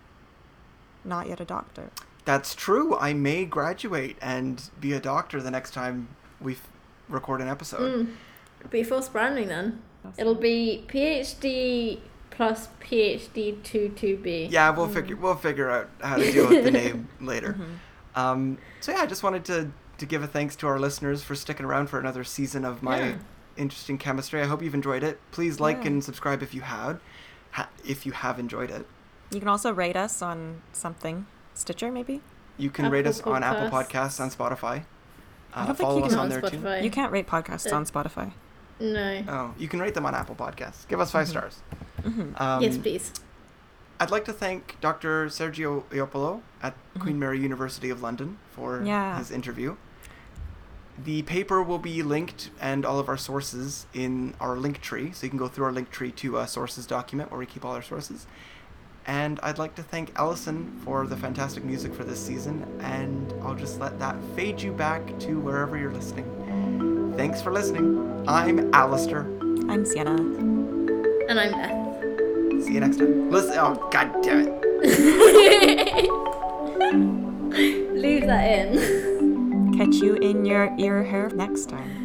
[1.05, 1.89] not yet a doctor.
[2.25, 2.95] That's true.
[2.97, 6.67] I may graduate and be a doctor the next time we f-
[7.07, 8.07] record an episode.
[8.07, 8.69] Mm.
[8.69, 9.81] Be forced branding then.
[10.17, 11.99] It'll be PhD
[12.39, 14.47] plus PhD two two B.
[14.49, 17.49] Yeah, we'll figure we'll figure out how to deal with the name later.
[17.59, 18.17] Mm-hmm.
[18.19, 21.35] Um, so yeah, I just wanted to to give a thanks to our listeners for
[21.35, 23.15] sticking around for another season of my Yeah.
[23.57, 24.41] interesting chemistry.
[24.41, 25.19] I hope you've enjoyed it.
[25.31, 25.87] Please like Yeah.
[25.87, 26.99] and subscribe if you had,
[27.51, 28.87] ha- if you have enjoyed it.
[29.31, 31.25] You can also rate us on something.
[31.55, 32.21] Stitcher, maybe?
[32.57, 33.89] You can rate us Apple on Apple Podcasts.
[34.17, 34.83] Podcasts on Spotify.
[35.53, 36.57] I Uh, don't think follow you us can on on there too.
[36.57, 36.83] Spotify.
[36.83, 38.31] You can't rate podcasts on Spotify.
[38.79, 39.23] No.
[39.27, 40.87] Oh, you can rate them on Apple Podcasts.
[40.87, 41.29] Give us 5 Mhm.
[41.31, 41.61] stars.
[42.01, 43.11] Hmm Um, yes, please.
[43.99, 45.25] I'd like to thank Dr.
[45.27, 48.87] Sergio Ioppolo at Queen Mary University of London for Mm-hmm.
[48.87, 49.17] Yeah.
[49.17, 49.75] his interview.
[51.03, 55.25] The paper will be linked and all of our sources in our link tree, so
[55.25, 57.73] you can go through our link tree to a sources document where we keep all
[57.73, 58.25] our sources.
[59.07, 63.55] And I'd like to thank Allison for the fantastic music for this season, and I'll
[63.55, 67.13] just let that fade you back to wherever you're listening.
[67.17, 68.25] Thanks for listening.
[68.27, 69.21] I'm Alistair.
[69.69, 70.15] I'm Sienna.
[71.29, 71.88] And I'm Beth.
[72.63, 73.31] See you next time.
[73.31, 73.53] Listen.
[73.57, 74.53] Oh, god damn it.
[77.93, 79.77] Leave that in.
[79.77, 81.98] Catch you in your ear hair next time.